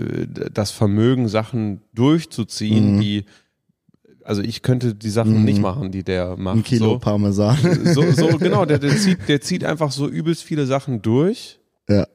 das 0.52 0.72
Vermögen, 0.72 1.28
Sachen 1.28 1.82
durchzuziehen, 1.94 3.00
die 3.00 3.26
also 4.24 4.44
ich 4.44 4.62
könnte 4.62 4.94
die 4.94 5.10
Sachen 5.10 5.44
nicht 5.44 5.60
machen, 5.60 5.92
die 5.92 6.04
der 6.04 6.38
macht. 6.38 6.58
Ein 6.58 6.64
Kilo 6.64 6.86
so. 6.86 7.00
Parmesan. 7.00 7.58
So, 7.86 8.12
so 8.12 8.28
genau, 8.38 8.64
der, 8.66 8.78
der, 8.78 8.96
zieht, 8.96 9.28
der 9.28 9.42
zieht 9.42 9.64
einfach 9.64 9.92
so 9.92 10.08
übelst 10.08 10.44
viele 10.44 10.68
Sachen 10.68 11.02
durch, 11.02 11.60
ja. 11.90 12.06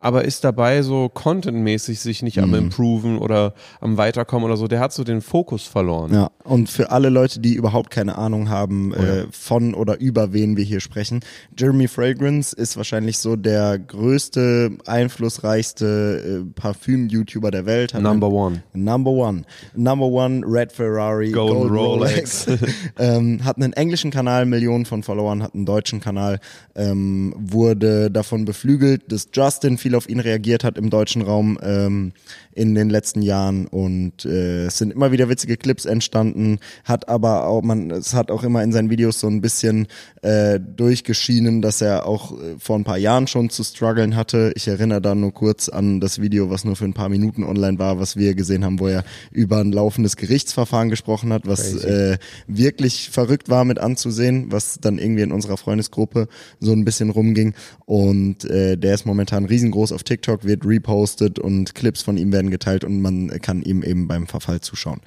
Aber 0.00 0.24
ist 0.24 0.44
dabei 0.44 0.82
so 0.82 1.08
contentmäßig 1.08 1.98
sich 1.98 2.22
nicht 2.22 2.38
am 2.38 2.54
Improven 2.54 3.18
oder 3.18 3.54
am 3.80 3.96
Weiterkommen 3.96 4.46
oder 4.46 4.56
so. 4.56 4.68
Der 4.68 4.78
hat 4.78 4.92
so 4.92 5.02
den 5.02 5.20
Fokus 5.20 5.64
verloren. 5.64 6.14
Ja, 6.14 6.30
und 6.44 6.70
für 6.70 6.90
alle 6.92 7.08
Leute, 7.08 7.40
die 7.40 7.54
überhaupt 7.54 7.90
keine 7.90 8.16
Ahnung 8.16 8.48
haben 8.48 8.94
äh, 8.94 9.26
von 9.30 9.74
oder 9.74 9.98
über 9.98 10.32
wen 10.32 10.56
wir 10.56 10.64
hier 10.64 10.80
sprechen, 10.80 11.20
Jeremy 11.58 11.88
Fragrance 11.88 12.54
ist 12.54 12.76
wahrscheinlich 12.76 13.18
so 13.18 13.34
der 13.34 13.78
größte, 13.78 14.70
einflussreichste 14.86 16.44
äh, 16.46 16.60
Parfüm-YouTuber 16.60 17.50
der 17.50 17.66
Welt. 17.66 17.92
Hat 17.92 18.02
Number 18.02 18.30
one. 18.30 18.62
Number 18.72 19.10
one. 19.10 19.42
Number 19.74 20.06
one, 20.06 20.42
Red 20.46 20.70
Ferrari, 20.70 21.32
Golden 21.32 21.68
Gold 21.68 21.72
Rolex. 21.72 22.46
Rolex. 22.46 22.62
ähm, 22.98 23.44
hat 23.44 23.56
einen 23.56 23.72
englischen 23.72 24.12
Kanal, 24.12 24.46
Millionen 24.46 24.86
von 24.86 25.02
Followern, 25.02 25.42
hat 25.42 25.54
einen 25.54 25.66
deutschen 25.66 26.00
Kanal, 26.00 26.38
ähm, 26.76 27.34
wurde 27.36 28.12
davon 28.12 28.44
beflügelt, 28.44 29.10
dass 29.10 29.28
Justin 29.32 29.76
viel 29.76 29.87
auf 29.94 30.08
ihn 30.08 30.20
reagiert 30.20 30.64
hat 30.64 30.78
im 30.78 30.90
deutschen 30.90 31.22
Raum 31.22 31.58
ähm, 31.62 32.12
in 32.58 32.74
den 32.74 32.90
letzten 32.90 33.22
Jahren 33.22 33.68
und 33.68 34.24
äh, 34.24 34.66
es 34.66 34.78
sind 34.78 34.92
immer 34.92 35.12
wieder 35.12 35.28
witzige 35.28 35.56
Clips 35.56 35.84
entstanden, 35.84 36.58
hat 36.82 37.08
aber 37.08 37.46
auch, 37.46 37.62
man, 37.62 37.92
es 37.92 38.14
hat 38.14 38.32
auch 38.32 38.42
immer 38.42 38.64
in 38.64 38.72
seinen 38.72 38.90
Videos 38.90 39.20
so 39.20 39.28
ein 39.28 39.40
bisschen 39.40 39.86
äh, 40.22 40.58
durchgeschienen, 40.58 41.62
dass 41.62 41.80
er 41.80 42.04
auch 42.04 42.32
äh, 42.32 42.56
vor 42.58 42.76
ein 42.76 42.82
paar 42.82 42.98
Jahren 42.98 43.28
schon 43.28 43.48
zu 43.48 43.62
strugglen 43.62 44.16
hatte. 44.16 44.52
Ich 44.56 44.66
erinnere 44.66 45.00
da 45.00 45.14
nur 45.14 45.32
kurz 45.32 45.68
an 45.68 46.00
das 46.00 46.20
Video, 46.20 46.50
was 46.50 46.64
nur 46.64 46.74
für 46.74 46.84
ein 46.84 46.94
paar 46.94 47.08
Minuten 47.08 47.44
online 47.44 47.78
war, 47.78 48.00
was 48.00 48.16
wir 48.16 48.34
gesehen 48.34 48.64
haben, 48.64 48.80
wo 48.80 48.88
er 48.88 49.04
über 49.30 49.58
ein 49.58 49.70
laufendes 49.70 50.16
Gerichtsverfahren 50.16 50.88
gesprochen 50.88 51.32
hat, 51.32 51.46
was 51.46 51.76
äh, 51.84 52.18
wirklich 52.48 53.10
verrückt 53.10 53.48
war 53.48 53.64
mit 53.64 53.78
anzusehen, 53.78 54.50
was 54.50 54.80
dann 54.80 54.98
irgendwie 54.98 55.22
in 55.22 55.30
unserer 55.30 55.58
Freundesgruppe 55.58 56.26
so 56.58 56.72
ein 56.72 56.84
bisschen 56.84 57.10
rumging. 57.10 57.54
Und 57.86 58.44
äh, 58.46 58.76
der 58.76 58.94
ist 58.94 59.06
momentan 59.06 59.44
riesengroß 59.44 59.92
auf 59.92 60.02
TikTok, 60.02 60.44
wird 60.44 60.66
repostet 60.66 61.38
und 61.38 61.76
Clips 61.76 62.02
von 62.02 62.16
ihm 62.16 62.32
werden 62.32 62.47
geteilt 62.50 62.84
und 62.84 63.00
man 63.00 63.28
kann 63.40 63.62
ihm 63.62 63.82
eben 63.82 64.08
beim 64.08 64.26
Verfall 64.26 64.60
zuschauen. 64.60 65.00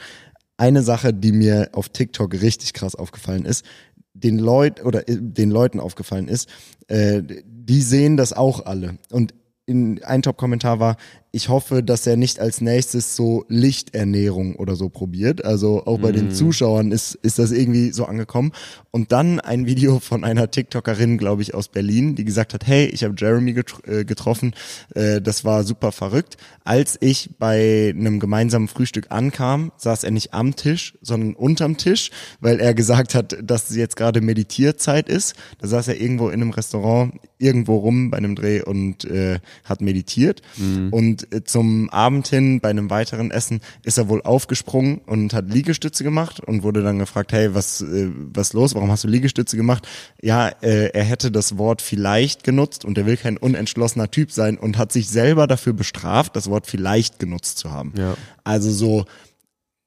Eine 0.57 0.83
Sache, 0.83 1.13
die 1.13 1.31
mir 1.31 1.69
auf 1.73 1.89
TikTok 1.89 2.33
richtig 2.33 2.73
krass 2.73 2.95
aufgefallen 2.95 3.45
ist, 3.45 3.65
den 4.13 4.37
Leuten 4.37 4.85
oder 4.85 5.07
äh, 5.07 5.17
den 5.19 5.51
Leuten 5.51 5.79
aufgefallen 5.79 6.27
ist, 6.27 6.49
äh, 6.87 7.21
die 7.23 7.81
sehen 7.81 8.17
das 8.17 8.33
auch 8.33 8.65
alle. 8.65 8.97
Und 9.09 9.33
in 9.65 10.03
ein 10.03 10.21
Top-Kommentar 10.21 10.79
war, 10.79 10.97
ich 11.33 11.47
hoffe, 11.47 11.81
dass 11.81 12.05
er 12.05 12.17
nicht 12.17 12.41
als 12.41 12.59
nächstes 12.59 13.15
so 13.15 13.45
Lichternährung 13.47 14.57
oder 14.57 14.75
so 14.75 14.89
probiert. 14.89 15.45
Also 15.45 15.85
auch 15.85 15.97
bei 15.99 16.11
mm. 16.11 16.15
den 16.15 16.25
mhm. 16.25 16.31
Zuschauern 16.31 16.91
ist, 16.91 17.15
ist 17.15 17.39
das 17.39 17.51
irgendwie 17.51 17.93
so 17.93 18.03
angekommen. 18.03 18.51
Und 18.91 19.13
dann 19.13 19.39
ein 19.39 19.65
Video 19.65 20.01
von 20.01 20.25
einer 20.25 20.51
TikTokerin, 20.51 21.17
glaube 21.17 21.41
ich, 21.41 21.53
aus 21.53 21.69
Berlin, 21.69 22.15
die 22.15 22.25
gesagt 22.25 22.53
hat, 22.53 22.67
hey, 22.67 22.87
ich 22.87 23.05
habe 23.05 23.15
Jeremy 23.17 23.55
äh, 23.85 24.03
getroffen, 24.03 24.53
äh, 24.93 25.21
das 25.21 25.45
war 25.45 25.63
super 25.63 25.93
verrückt. 25.93 26.35
Als 26.65 26.97
ich 26.99 27.29
bei 27.39 27.93
einem 27.97 28.19
gemeinsamen 28.19 28.67
Frühstück 28.67 29.05
ankam, 29.09 29.71
saß 29.77 30.03
er 30.03 30.11
nicht 30.11 30.33
am 30.33 30.57
Tisch, 30.57 30.97
sondern 31.01 31.33
unterm 31.35 31.77
Tisch, 31.77 32.11
weil 32.41 32.59
er 32.59 32.73
gesagt 32.73 33.15
hat, 33.15 33.37
dass 33.41 33.73
jetzt 33.73 33.95
gerade 33.95 34.19
Meditierzeit 34.19 35.07
ist. 35.07 35.35
Da 35.59 35.69
saß 35.69 35.87
er 35.87 36.01
irgendwo 36.01 36.27
in 36.27 36.41
einem 36.41 36.51
Restaurant, 36.51 37.13
irgendwo 37.37 37.77
rum 37.77 38.11
bei 38.11 38.17
einem 38.17 38.35
Dreh 38.35 38.61
und 38.61 39.05
äh, 39.05 39.39
hat 39.63 39.79
meditiert. 39.79 40.41
Mm. 40.57 40.89
Und 40.91 41.20
äh, 41.31 41.43
zum 41.43 41.89
Abend 41.89 42.27
hin 42.27 42.59
bei 42.59 42.69
einem 42.69 42.89
weiteren 42.89 43.31
Essen 43.31 43.61
ist 43.83 43.97
er 43.97 44.09
wohl 44.09 44.21
aufgesprungen 44.21 44.99
und 45.05 45.33
hat 45.33 45.49
Liegestütze 45.49 46.03
gemacht 46.03 46.39
und 46.39 46.63
wurde 46.63 46.83
dann 46.83 46.99
gefragt, 46.99 47.33
hey, 47.33 47.53
was 47.53 47.81
äh, 47.81 48.09
was 48.15 48.53
los? 48.53 48.75
Warum 48.75 48.91
hast 48.91 49.03
du 49.03 49.07
Liegestütze 49.07 49.57
gemacht? 49.57 49.87
Ja, 50.21 50.49
äh, 50.61 50.89
er 50.93 51.03
hätte 51.03 51.31
das 51.31 51.57
Wort 51.57 51.81
vielleicht 51.81 52.43
genutzt 52.43 52.85
und 52.85 52.97
er 52.97 53.05
will 53.05 53.17
kein 53.17 53.37
unentschlossener 53.37 54.09
Typ 54.11 54.31
sein 54.31 54.57
und 54.57 54.77
hat 54.77 54.91
sich 54.91 55.09
selber 55.09 55.47
dafür 55.47 55.73
bestraft, 55.73 56.35
das 56.35 56.49
Wort 56.49 56.67
vielleicht 56.67 57.19
genutzt 57.19 57.57
zu 57.57 57.71
haben. 57.71 57.93
Ja. 57.97 58.15
Also 58.43 58.71
so, 58.71 59.05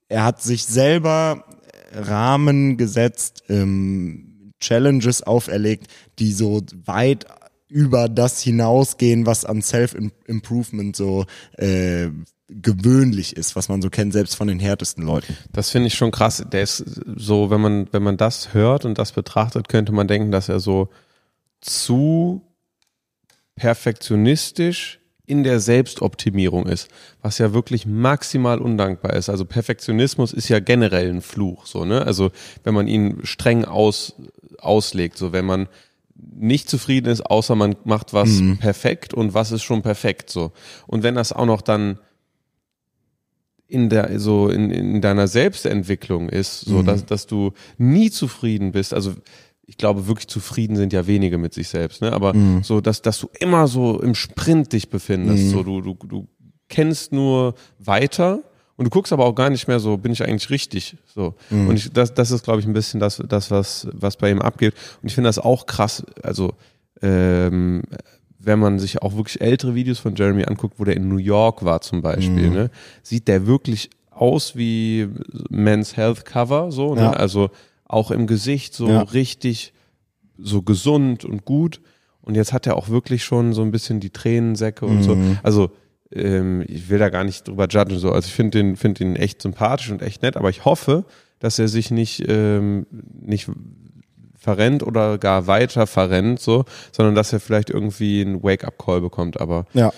er 0.09 0.25
hat 0.25 0.43
sich 0.43 0.65
selber 0.65 1.45
Rahmen 1.93 2.77
gesetzt, 2.77 3.45
ähm, 3.49 4.53
Challenges 4.61 5.23
auferlegt, 5.23 5.89
die 6.19 6.33
so 6.33 6.63
weit 6.85 7.27
über 7.69 8.09
das 8.09 8.41
hinausgehen, 8.41 9.27
was 9.27 9.45
an 9.45 9.63
Self-Improvement 9.63 10.95
so 10.95 11.25
äh, 11.57 12.09
gewöhnlich 12.49 13.37
ist, 13.37 13.57
was 13.57 13.69
man 13.69 13.81
so 13.81 13.91
kennt, 13.91 14.13
selbst 14.13 14.37
von 14.37 14.49
den 14.49 14.61
härtesten 14.61 15.05
Leuten. 15.05 15.37
Das 15.53 15.71
finde 15.71 15.89
ich 15.89 15.95
schon 15.95 16.11
krass. 16.11 16.45
Der 16.53 16.63
ist 16.63 16.85
so, 17.17 17.51
wenn 17.51 17.61
man, 17.61 17.89
wenn 17.93 18.03
man 18.03 18.17
das 18.17 18.53
hört 18.53 18.85
und 18.85 18.99
das 18.99 19.13
betrachtet, 19.13 19.69
könnte 19.69 19.93
man 19.93 20.07
denken, 20.09 20.31
dass 20.31 20.49
er 20.49 20.61
so 20.61 20.91
zu 21.61 22.43
perfektionistisch 23.57 25.01
in 25.27 25.43
der 25.43 25.59
Selbstoptimierung 25.59 26.67
ist, 26.67 26.89
was 27.23 27.39
ja 27.39 27.55
wirklich 27.55 27.87
maximal 27.87 28.59
undankbar 28.59 29.15
ist. 29.15 29.31
Also 29.31 29.47
Perfektionismus 29.47 30.35
ist 30.35 30.49
ja 30.49 30.61
generell 30.61 31.09
ein 31.09 31.23
Fluch, 31.23 31.65
so, 31.65 31.87
ne? 31.87 32.05
Also 32.05 32.31
wenn 32.63 32.75
man 32.75 32.89
ihn 32.89 33.21
streng 33.25 33.65
aus, 33.65 34.17
auslegt, 34.59 35.17
so 35.17 35.33
wenn 35.33 35.47
man 35.47 35.69
nicht 36.17 36.69
zufrieden 36.69 37.11
ist, 37.11 37.23
außer 37.23 37.55
man 37.55 37.77
macht 37.85 38.13
was 38.13 38.29
mhm. 38.41 38.59
perfekt 38.59 39.15
und 39.15 39.35
was 39.35 39.53
ist 39.53 39.63
schon 39.63 39.83
perfekt 39.83 40.31
so. 40.31 40.53
Und 40.87 41.03
wenn 41.03 41.15
das 41.15 41.33
auch 41.33 41.47
noch 41.47 41.61
dann 41.61 41.99
in 43.67 43.89
der 43.89 44.21
so 44.21 44.49
in, 44.49 44.71
in 44.71 45.01
deiner 45.01 45.27
Selbstentwicklung 45.27 46.29
ist, 46.29 46.61
so 46.61 46.79
mhm. 46.79 46.87
dass 46.87 47.07
dass 47.07 47.27
du 47.27 47.53
nie 47.79 48.11
zufrieden 48.11 48.73
bist, 48.73 48.95
also 48.95 49.15
ich 49.67 49.79
glaube 49.79 50.07
wirklich 50.07 50.29
zufrieden 50.29 50.77
sind 50.77 50.93
ja 50.93 51.07
wenige 51.07 51.39
mit 51.39 51.55
sich 51.55 51.69
selbst, 51.69 52.03
ne? 52.03 52.13
Aber 52.13 52.35
mhm. 52.35 52.63
so 52.63 52.81
dass 52.81 53.03
dass 53.03 53.19
du 53.19 53.29
immer 53.41 53.67
so 53.67 54.01
im 54.01 54.15
Sprint 54.15 54.73
dich 54.73 54.91
befindest, 54.91 55.45
mhm. 55.45 55.51
so 55.51 55.63
du 55.63 55.81
du 55.81 55.95
du 55.95 56.29
kennst 56.69 57.13
nur 57.13 57.55
weiter 57.79 58.43
und 58.77 58.87
du 58.87 58.91
guckst 58.91 59.13
aber 59.13 59.25
auch 59.25 59.35
gar 59.35 59.51
nicht 59.51 59.69
mehr 59.69 59.79
so, 59.79 59.97
bin 59.97 60.13
ich 60.13 60.25
eigentlich 60.25 60.51
richtig? 60.51 60.97
So. 61.07 61.35
Mhm. 61.51 61.69
Und 61.69 61.77
ich, 61.77 61.93
das, 61.93 62.13
das 62.15 62.31
ist, 62.31 62.45
glaube 62.45 62.61
ich, 62.61 62.67
ein 62.67 62.73
bisschen 62.73 62.99
das, 62.99 63.23
das 63.29 63.51
was, 63.51 63.87
was 63.93 64.17
bei 64.17 64.31
ihm 64.31 64.43
abgeht. 64.43 64.75
Und 65.01 65.09
ich 65.09 65.15
finde 65.15 65.29
das 65.29 65.39
auch 65.39 65.67
krass. 65.67 66.05
Also, 66.23 66.53
ähm, 67.01 67.83
wenn 68.39 68.59
man 68.59 68.79
sich 68.79 69.01
auch 69.01 69.17
wirklich 69.17 69.41
ältere 69.41 69.75
Videos 69.75 69.99
von 69.99 70.17
Jeremy 70.17 70.45
anguckt, 70.45 70.79
wo 70.79 70.85
der 70.85 70.97
in 70.97 71.09
New 71.09 71.19
York 71.19 71.65
war 71.65 71.81
zum 71.81 72.03
Beispiel, 72.03 72.49
mhm. 72.49 72.55
ne, 72.55 72.71
sieht 73.03 73.29
der 73.29 73.47
wirklich 73.47 73.91
aus 74.11 74.57
wie 74.57 75.09
Men's 75.49 75.97
Health 75.97 76.25
Cover, 76.25 76.71
so, 76.71 76.95
ne? 76.95 77.03
Ja. 77.03 77.13
Also 77.13 77.51
auch 77.85 78.11
im 78.11 78.27
Gesicht 78.27 78.75
so 78.75 78.89
ja. 78.89 79.03
richtig 79.03 79.73
so 80.39 80.63
gesund 80.63 81.25
und 81.25 81.45
gut. 81.45 81.81
Und 82.23 82.35
jetzt 82.35 82.53
hat 82.53 82.67
er 82.67 82.77
auch 82.77 82.89
wirklich 82.89 83.23
schon 83.23 83.53
so 83.53 83.63
ein 83.63 83.71
bisschen 83.71 84.01
die 84.01 84.11
Tränensäcke 84.11 84.87
und 84.87 84.99
mhm. 84.99 85.03
so. 85.03 85.17
Also 85.43 85.71
ähm, 86.15 86.65
ich 86.67 86.89
will 86.89 86.99
da 86.99 87.09
gar 87.09 87.25
nicht 87.25 87.49
drüber 87.49 87.67
judgen, 87.69 87.99
so. 87.99 88.13
Also 88.13 88.27
ich 88.27 88.35
finde 88.35 88.61
ihn, 88.61 88.77
finde 88.77 89.05
ihn 89.05 89.17
echt 89.17 89.43
sympathisch 89.43 89.91
und 89.91 90.03
echt 90.03 90.23
nett, 90.23 90.37
aber 90.37 90.51
ich 90.51 90.65
hoffe, 90.65 91.05
dass 91.39 91.59
er 91.59 91.69
sich 91.69 91.91
nicht, 91.91 92.25
ähm, 92.29 92.87
nicht 93.21 93.51
verrennt 94.39 94.83
oder 94.83 95.19
gar 95.19 95.47
weiter 95.47 95.87
verrennt, 95.87 96.41
so, 96.41 96.65
sondern 96.93 97.15
dass 97.15 97.33
er 97.33 97.41
vielleicht 97.41 97.71
irgendwie 97.71 98.21
einen 98.21 98.43
Wake-up-Call 98.43 99.01
bekommt, 99.01 99.41
aber. 99.41 99.67
Ja. 99.73 99.93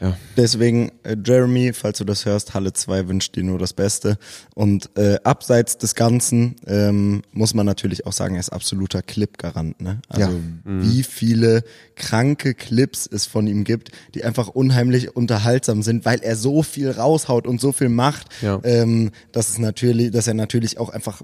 Ja. 0.00 0.16
Deswegen, 0.36 0.92
äh, 1.02 1.16
Jeremy, 1.24 1.72
falls 1.72 1.98
du 1.98 2.04
das 2.04 2.26
hörst, 2.26 2.54
Halle 2.54 2.72
2 2.72 3.08
wünscht 3.08 3.36
dir 3.36 3.42
nur 3.42 3.58
das 3.58 3.72
Beste. 3.72 4.18
Und 4.54 4.90
äh, 4.96 5.18
abseits 5.24 5.78
des 5.78 5.94
Ganzen 5.94 6.56
ähm, 6.66 7.22
muss 7.32 7.54
man 7.54 7.66
natürlich 7.66 8.06
auch 8.06 8.12
sagen, 8.12 8.34
er 8.34 8.40
ist 8.40 8.50
absoluter 8.50 9.02
Clip-Garant. 9.02 9.80
Ne? 9.80 10.00
Also 10.08 10.32
ja. 10.32 10.38
mhm. 10.64 10.82
wie 10.82 11.02
viele 11.02 11.64
kranke 11.94 12.54
Clips 12.54 13.08
es 13.10 13.26
von 13.26 13.46
ihm 13.46 13.64
gibt, 13.64 13.90
die 14.14 14.24
einfach 14.24 14.48
unheimlich 14.48 15.16
unterhaltsam 15.16 15.82
sind, 15.82 16.04
weil 16.04 16.20
er 16.20 16.36
so 16.36 16.62
viel 16.62 16.90
raushaut 16.90 17.46
und 17.46 17.60
so 17.60 17.72
viel 17.72 17.88
macht, 17.88 18.28
ja. 18.42 18.60
ähm, 18.64 19.10
dass 19.32 19.48
es 19.50 19.58
natürlich, 19.58 20.10
dass 20.10 20.26
er 20.26 20.34
natürlich 20.34 20.78
auch 20.78 20.90
einfach 20.90 21.22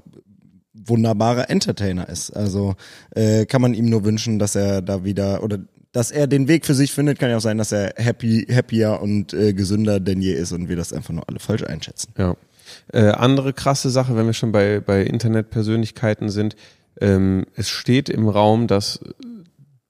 wunderbarer 0.88 1.50
Entertainer 1.50 2.08
ist. 2.08 2.30
Also 2.30 2.74
äh, 3.10 3.46
kann 3.46 3.62
man 3.62 3.74
ihm 3.74 3.88
nur 3.88 4.04
wünschen, 4.04 4.38
dass 4.38 4.54
er 4.54 4.82
da 4.82 5.04
wieder 5.04 5.42
oder 5.42 5.58
dass 5.92 6.10
er 6.10 6.26
den 6.26 6.48
Weg 6.48 6.64
für 6.66 6.74
sich 6.74 6.92
findet, 6.92 7.18
kann 7.18 7.30
ja 7.30 7.36
auch 7.36 7.42
sein, 7.42 7.58
dass 7.58 7.70
er 7.70 7.94
happy, 7.96 8.46
happier 8.50 9.00
und 9.00 9.34
äh, 9.34 9.52
gesünder 9.52 10.00
denn 10.00 10.20
je 10.20 10.32
ist 10.32 10.52
und 10.52 10.68
wir 10.68 10.76
das 10.76 10.92
einfach 10.92 11.12
nur 11.12 11.28
alle 11.28 11.38
falsch 11.38 11.62
einschätzen. 11.64 12.12
Ja. 12.16 12.36
Äh, 12.92 13.10
andere 13.10 13.52
krasse 13.52 13.90
Sache, 13.90 14.16
wenn 14.16 14.26
wir 14.26 14.32
schon 14.32 14.52
bei, 14.52 14.80
bei 14.80 15.02
Internetpersönlichkeiten 15.02 16.30
sind, 16.30 16.56
ähm, 17.00 17.44
es 17.54 17.68
steht 17.68 18.08
im 18.08 18.28
Raum, 18.28 18.66
dass 18.66 19.00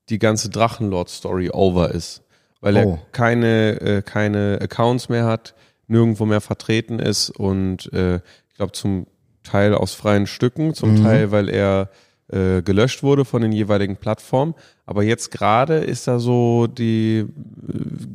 die 0.09 0.19
ganze 0.19 0.51
Drachenlord-Story 0.51 1.51
over 1.51 1.93
ist, 1.93 2.23
weil 2.61 2.77
oh. 2.77 2.79
er 2.79 2.99
keine, 3.13 3.81
äh, 3.81 4.03
keine 4.03 4.59
Accounts 4.61 5.09
mehr 5.09 5.25
hat, 5.25 5.55
nirgendwo 5.87 6.27
mehr 6.27 6.41
vertreten 6.41 6.99
ist 6.99 7.31
und 7.31 7.93
äh, 7.93 8.17
ich 8.49 8.57
glaube 8.57 8.73
zum 8.73 9.07
Teil 9.45 9.75
aus 9.75 9.95
freien 9.95 10.27
Stücken, 10.27 10.75
zum 10.75 10.95
mhm. 10.95 11.03
Teil, 11.03 11.31
weil 11.31 11.49
er 11.49 11.91
äh, 12.29 12.62
gelöscht 12.62 13.02
wurde 13.02 13.25
von 13.25 13.43
den 13.43 13.52
jeweiligen 13.52 13.97
Plattformen. 13.97 14.55
Aber 14.87 15.02
jetzt 15.02 15.31
gerade 15.31 15.79
ist 15.79 16.09
da 16.09 16.19
so 16.19 16.67
die 16.67 17.26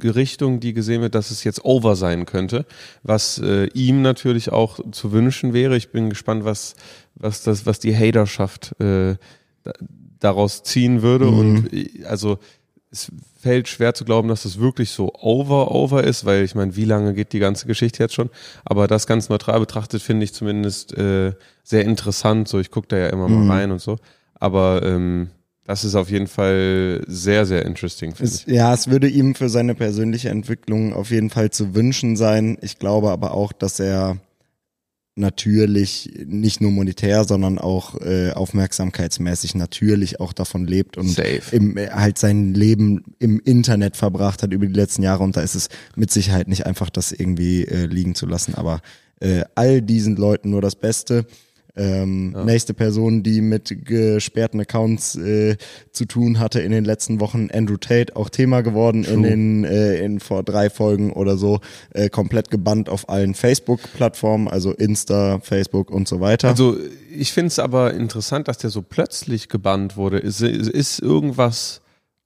äh, 0.04 0.08
Richtung, 0.10 0.60
die 0.60 0.74
gesehen 0.74 1.02
wird, 1.02 1.16
dass 1.16 1.32
es 1.32 1.44
jetzt 1.44 1.64
over 1.66 1.96
sein 1.96 2.26
könnte, 2.26 2.66
was 3.04 3.40
äh, 3.40 3.66
ihm 3.74 4.02
natürlich 4.02 4.52
auch 4.52 4.80
zu 4.92 5.12
wünschen 5.12 5.54
wäre. 5.54 5.78
Ich 5.78 5.92
bin 5.92 6.10
gespannt, 6.10 6.46
was, 6.46 6.76
was 7.16 7.44
das, 7.44 7.66
was 7.66 7.80
die 7.80 7.96
Haterschaft 7.96 8.80
äh, 8.80 9.16
daraus 10.20 10.64
ziehen 10.64 11.02
würde. 11.02 11.26
Mhm. 11.26 11.40
Und 11.40 11.74
äh, 11.74 12.06
also 12.06 12.40
es 12.92 13.12
fällt 13.40 13.68
schwer 13.68 13.94
zu 13.94 14.06
glauben, 14.06 14.28
dass 14.28 14.44
das 14.44 14.60
wirklich 14.60 14.92
so 14.92 15.14
over, 15.14 15.72
over 15.72 16.04
ist, 16.04 16.26
weil 16.26 16.44
ich 16.44 16.56
meine, 16.56 16.76
wie 16.76 16.86
lange 16.86 17.14
geht 17.14 17.34
die 17.34 17.40
ganze 17.40 17.68
Geschichte 17.68 18.02
jetzt 18.02 18.14
schon? 18.14 18.30
Aber 18.66 18.88
das 18.88 19.08
ganz 19.08 19.30
neutral 19.30 19.60
betrachtet 19.60 20.02
finde 20.02 20.24
ich 20.24 20.34
zumindest 20.34 20.98
äh, 20.98 21.34
sehr 21.64 21.86
interessant. 21.86 22.48
So, 22.48 22.60
ich 22.60 22.72
gucke 22.72 22.88
da 22.88 22.98
ja 22.98 23.08
immer 23.08 23.28
mhm. 23.28 23.48
mal 23.48 23.58
rein 23.58 23.72
und 23.72 23.82
so. 23.82 23.98
Aber 24.36 24.84
ähm, 24.84 25.30
das 25.66 25.84
ist 25.84 25.96
auf 25.96 26.10
jeden 26.10 26.28
Fall 26.28 27.04
sehr, 27.08 27.46
sehr 27.46 27.66
interesting. 27.66 28.14
Es, 28.20 28.46
ja, 28.46 28.74
es 28.74 28.90
würde 28.90 29.10
ihm 29.10 29.36
für 29.36 29.50
seine 29.50 29.76
persönliche 29.76 30.30
Entwicklung 30.30 30.94
auf 30.94 31.12
jeden 31.12 31.30
Fall 31.30 31.52
zu 31.52 31.76
wünschen 31.76 32.16
sein. 32.16 32.58
Ich 32.62 32.80
glaube 32.80 33.10
aber 33.10 33.34
auch, 33.34 33.52
dass 33.52 33.82
er 33.82 34.18
natürlich 35.18 36.12
nicht 36.26 36.62
nur 36.62 36.72
monetär, 36.72 37.24
sondern 37.24 37.58
auch 37.58 38.00
äh, 38.02 38.32
aufmerksamkeitsmäßig 38.32 39.56
natürlich 39.56 40.20
auch 40.20 40.34
davon 40.34 40.66
lebt 40.66 40.98
und 40.98 41.18
im, 41.52 41.78
äh, 41.78 41.90
halt 41.90 42.18
sein 42.18 42.54
Leben 42.54 43.04
im 43.20 43.40
Internet 43.44 43.98
verbracht 43.98 44.44
hat 44.44 44.54
über 44.54 44.66
die 44.66 44.74
letzten 44.74 45.04
Jahre 45.04 45.24
und 45.24 45.36
da 45.36 45.42
ist 45.42 45.56
es 45.56 45.70
mit 45.96 46.12
Sicherheit 46.12 46.48
nicht 46.48 46.66
einfach, 46.66 46.90
das 46.90 47.12
irgendwie 47.12 47.66
äh, 47.66 47.86
liegen 47.86 48.16
zu 48.16 48.26
lassen. 48.26 48.56
Aber 48.56 48.82
äh, 49.20 49.44
all 49.56 49.82
diesen 49.82 50.16
Leuten 50.16 50.52
nur 50.52 50.62
das 50.62 50.76
Beste. 50.76 51.26
Ähm, 51.78 52.34
ja. 52.36 52.44
Nächste 52.44 52.74
Person, 52.74 53.24
die 53.24 53.42
mit 53.42 53.86
gesperrten 53.86 54.60
Accounts 54.60 55.16
äh, 55.16 55.58
zu 55.92 56.06
tun 56.06 56.40
hatte 56.40 56.60
in 56.60 56.72
den 56.72 56.86
letzten 56.86 57.20
Wochen, 57.20 57.50
Andrew 57.54 57.78
Tate, 57.78 58.16
auch 58.16 58.30
Thema 58.30 58.62
geworden 58.62 59.04
True. 59.04 59.14
in 59.14 59.24
den 59.24 59.64
äh, 59.64 59.98
in 60.04 60.20
vor 60.20 60.44
drei 60.44 60.70
Folgen 60.70 61.14
oder 61.14 61.38
so, 61.38 61.60
äh, 61.94 62.10
komplett 62.10 62.50
gebannt 62.50 62.90
auf 62.90 63.10
allen 63.10 63.36
Facebook-Plattformen, 63.36 64.48
also 64.48 64.74
Insta, 64.74 65.40
Facebook 65.40 65.92
und 65.92 66.08
so 66.08 66.20
weiter. 66.20 66.50
Also 66.50 66.78
ich 67.16 67.32
finde 67.32 67.48
es 67.48 67.60
aber 67.60 67.94
interessant, 67.94 68.48
dass 68.48 68.58
der 68.58 68.70
so 68.70 68.82
plötzlich 68.82 69.50
gebannt 69.50 69.98
wurde. 69.98 70.18
Ist, 70.18 70.42
ist 70.42 71.00
irgendwas 71.00 71.82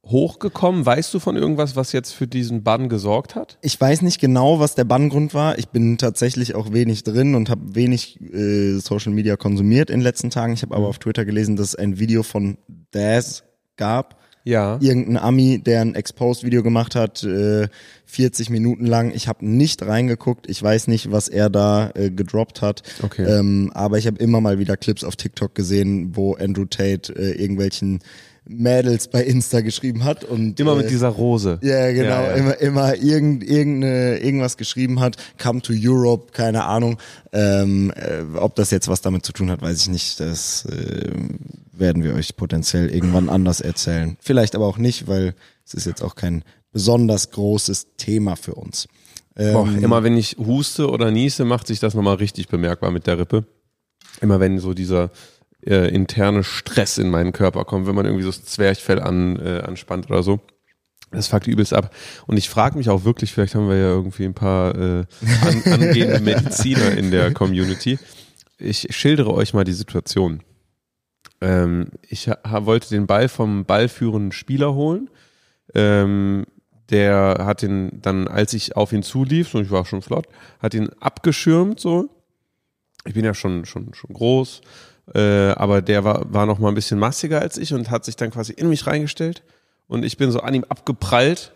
hochgekommen? 0.06 0.86
Weißt 0.86 1.14
du 1.14 1.20
von 1.20 1.36
irgendwas, 1.36 1.76
was 1.76 1.92
jetzt 1.92 2.12
für 2.12 2.28
diesen 2.28 2.64
Bann 2.64 2.90
gesorgt 2.90 3.36
hat? 3.36 3.58
Ich 3.62 3.80
weiß 3.80 4.02
nicht 4.02 4.20
genau, 4.20 4.60
was 4.60 4.76
der 4.76 4.84
Banngrund 4.84 5.34
war. 5.34 5.58
Ich 5.58 5.70
bin 5.70 5.98
tatsächlich 5.98 6.56
auch 6.56 6.74
wenig 6.74 7.04
drin 7.04 7.36
und 7.36 7.50
habe 7.50 7.76
wenig 7.76 8.20
äh, 8.22 8.80
Social 8.80 9.14
Media 9.14 9.38
konsumiert 9.38 9.90
in 9.90 10.00
den 10.00 10.04
letzten 10.04 10.30
Tagen. 10.30 10.54
Ich 10.54 10.64
habe 10.64 10.76
aber 10.76 10.86
mhm. 10.86 10.90
auf 10.90 11.00
Twitter 11.00 11.26
gelesen, 11.26 11.56
dass 11.56 11.70
es 11.70 11.76
ein 11.76 12.00
Video 12.00 12.24
von 12.24 12.58
Daz 12.92 13.44
gab, 13.78 14.20
Ja. 14.44 14.80
Irgendein 14.82 15.18
Ami, 15.18 15.60
der 15.60 15.82
ein 15.82 15.94
Exposed-Video 15.96 16.64
gemacht 16.64 16.96
hat, 16.96 17.24
äh, 17.24 17.68
40 18.06 18.50
Minuten 18.50 18.86
lang. 18.88 19.12
Ich 19.14 19.28
habe 19.28 19.46
nicht 19.46 19.84
reingeguckt. 19.84 20.50
Ich 20.50 20.62
weiß 20.62 20.88
nicht, 20.88 21.12
was 21.12 21.28
er 21.28 21.50
da 21.50 21.92
äh, 21.94 22.10
gedroppt 22.10 22.62
hat. 22.62 22.82
Okay. 23.04 23.24
Ähm, 23.24 23.72
aber 23.74 24.00
ich 24.00 24.08
habe 24.08 24.18
immer 24.18 24.42
mal 24.42 24.58
wieder 24.58 24.78
Clips 24.78 25.04
auf 25.04 25.16
TikTok 25.16 25.54
gesehen, 25.54 26.16
wo 26.16 26.34
Andrew 26.34 26.66
Tate 26.66 27.14
äh, 27.14 27.40
irgendwelchen 27.40 28.00
Mädels 28.46 29.08
bei 29.08 29.24
Insta 29.24 29.62
geschrieben 29.62 30.04
hat 30.04 30.24
und 30.24 30.60
Immer 30.60 30.74
äh, 30.74 30.78
mit 30.78 30.90
dieser 30.90 31.10
Rose. 31.10 31.60
ja, 31.62 31.92
genau, 31.92 32.10
Ja, 32.10 32.24
ja. 32.30 32.34
immer, 32.34 32.58
immer 32.60 32.96
irgend, 32.96 33.44
irgendeine, 33.44 34.18
irgendwas 34.18 34.58
geschrieben 34.58 35.00
hat, 35.00 35.18
come 35.42 35.62
to 35.62 35.74
Europe, 35.76 36.32
keine 36.34 36.66
Ahnung. 36.66 36.98
Ähm, 37.32 37.92
äh, 37.96 38.24
ob 38.38 38.56
das 38.56 38.72
jetzt 38.72 38.88
was 38.88 39.02
damit 39.02 39.26
zu 39.26 39.32
tun 39.32 39.52
hat, 39.52 39.62
weiß 39.62 39.82
ich 39.82 39.90
nicht. 39.90 40.20
Das 40.20 40.66
äh, 40.66 41.12
werden 41.72 42.04
wir 42.04 42.16
euch 42.16 42.36
potenziell 42.36 42.90
irgendwann 42.90 43.30
anders 43.30 43.62
erzählen. 43.62 44.18
Vielleicht 44.20 44.56
aber 44.56 44.66
auch 44.66 44.78
nicht, 44.78 45.08
weil 45.08 45.36
es 45.66 45.74
ist 45.76 45.86
jetzt 45.86 46.02
auch 46.04 46.16
kein 46.16 46.44
besonders 46.72 47.32
großes 47.32 47.96
Thema 47.98 48.36
für 48.36 48.56
uns. 48.56 48.88
Ähm, 49.36 49.54
Boah, 49.54 49.68
immer 49.68 50.04
wenn 50.04 50.18
ich 50.18 50.38
huste 50.38 50.90
oder 50.90 51.12
niese, 51.12 51.46
macht 51.46 51.68
sich 51.68 51.80
das 51.80 51.94
nochmal 51.94 52.16
richtig 52.16 52.48
bemerkbar 52.48 52.92
mit 52.92 53.08
der 53.08 53.20
Rippe. 53.20 53.46
Immer 54.20 54.40
wenn 54.40 54.60
so 54.60 54.74
dieser 54.74 55.12
äh, 55.66 55.94
interne 55.94 56.44
Stress 56.44 56.98
in 56.98 57.10
meinen 57.10 57.32
Körper 57.32 57.66
kommt, 57.66 57.88
wenn 57.88 57.96
man 57.96 58.06
irgendwie 58.06 58.24
so 58.24 58.32
das 58.32 58.46
Zwerchfell 58.46 59.00
an, 59.00 59.38
äh, 59.40 59.62
anspannt 59.62 60.10
oder 60.10 60.24
so. 60.24 60.40
Das 61.12 61.28
fuckt 61.28 61.48
übelst 61.48 61.74
ab. 61.74 61.94
Und 62.26 62.38
ich 62.38 62.50
frage 62.50 62.78
mich 62.78 62.90
auch 62.90 63.04
wirklich, 63.04 63.34
vielleicht 63.34 63.56
haben 63.56 63.68
wir 63.68 63.76
ja 63.76 63.90
irgendwie 63.90 64.26
ein 64.26 64.34
paar 64.34 64.74
äh, 64.76 65.06
an, 65.42 65.64
angehende 65.66 66.22
Mediziner 66.22 66.92
in 66.92 67.12
der 67.12 67.34
Community. 67.34 68.00
Ich 68.58 68.88
schildere 68.96 69.34
euch 69.34 69.54
mal 69.54 69.66
die 69.66 69.74
Situation. 69.74 70.42
Ähm, 71.42 71.90
ich 72.08 72.28
wollte 72.28 72.90
den 72.90 73.08
Ball 73.08 73.28
vom 73.28 73.66
ballführenden 73.66 74.32
Spieler 74.32 74.74
holen. 74.74 75.10
Ähm, 75.74 76.46
der 76.90 77.38
hat 77.40 77.64
ihn 77.64 78.02
dann, 78.02 78.28
als 78.28 78.54
ich 78.54 78.76
auf 78.76 78.94
ihn 78.94 79.04
zulief, 79.04 79.54
und 79.56 79.64
ich 79.64 79.72
war 79.72 79.86
schon 79.86 80.02
flott, 80.02 80.28
hat 80.60 80.74
ihn 80.74 80.90
abgeschirmt 81.00 81.80
so. 81.80 82.10
Ich 83.06 83.14
bin 83.16 83.26
ja 83.26 83.34
schon, 83.34 83.66
schon, 83.66 83.94
schon 83.94 84.14
groß, 84.14 84.62
äh, 85.14 85.50
aber 85.52 85.82
der 85.82 86.04
war, 86.04 86.32
war 86.34 86.46
noch 86.46 86.60
mal 86.60 86.70
ein 86.70 86.76
bisschen 86.76 87.00
massiger 87.00 87.42
als 87.42 87.58
ich 87.58 87.74
und 87.74 87.90
hat 87.90 88.06
sich 88.06 88.16
dann 88.16 88.32
quasi 88.32 88.54
in 88.54 88.70
mich 88.70 88.88
reingestellt 88.88 89.44
und 89.88 90.04
ich 90.06 90.18
bin 90.18 90.32
so 90.32 90.40
an 90.42 90.54
ihm 90.54 90.66
abgeprallt 90.70 91.52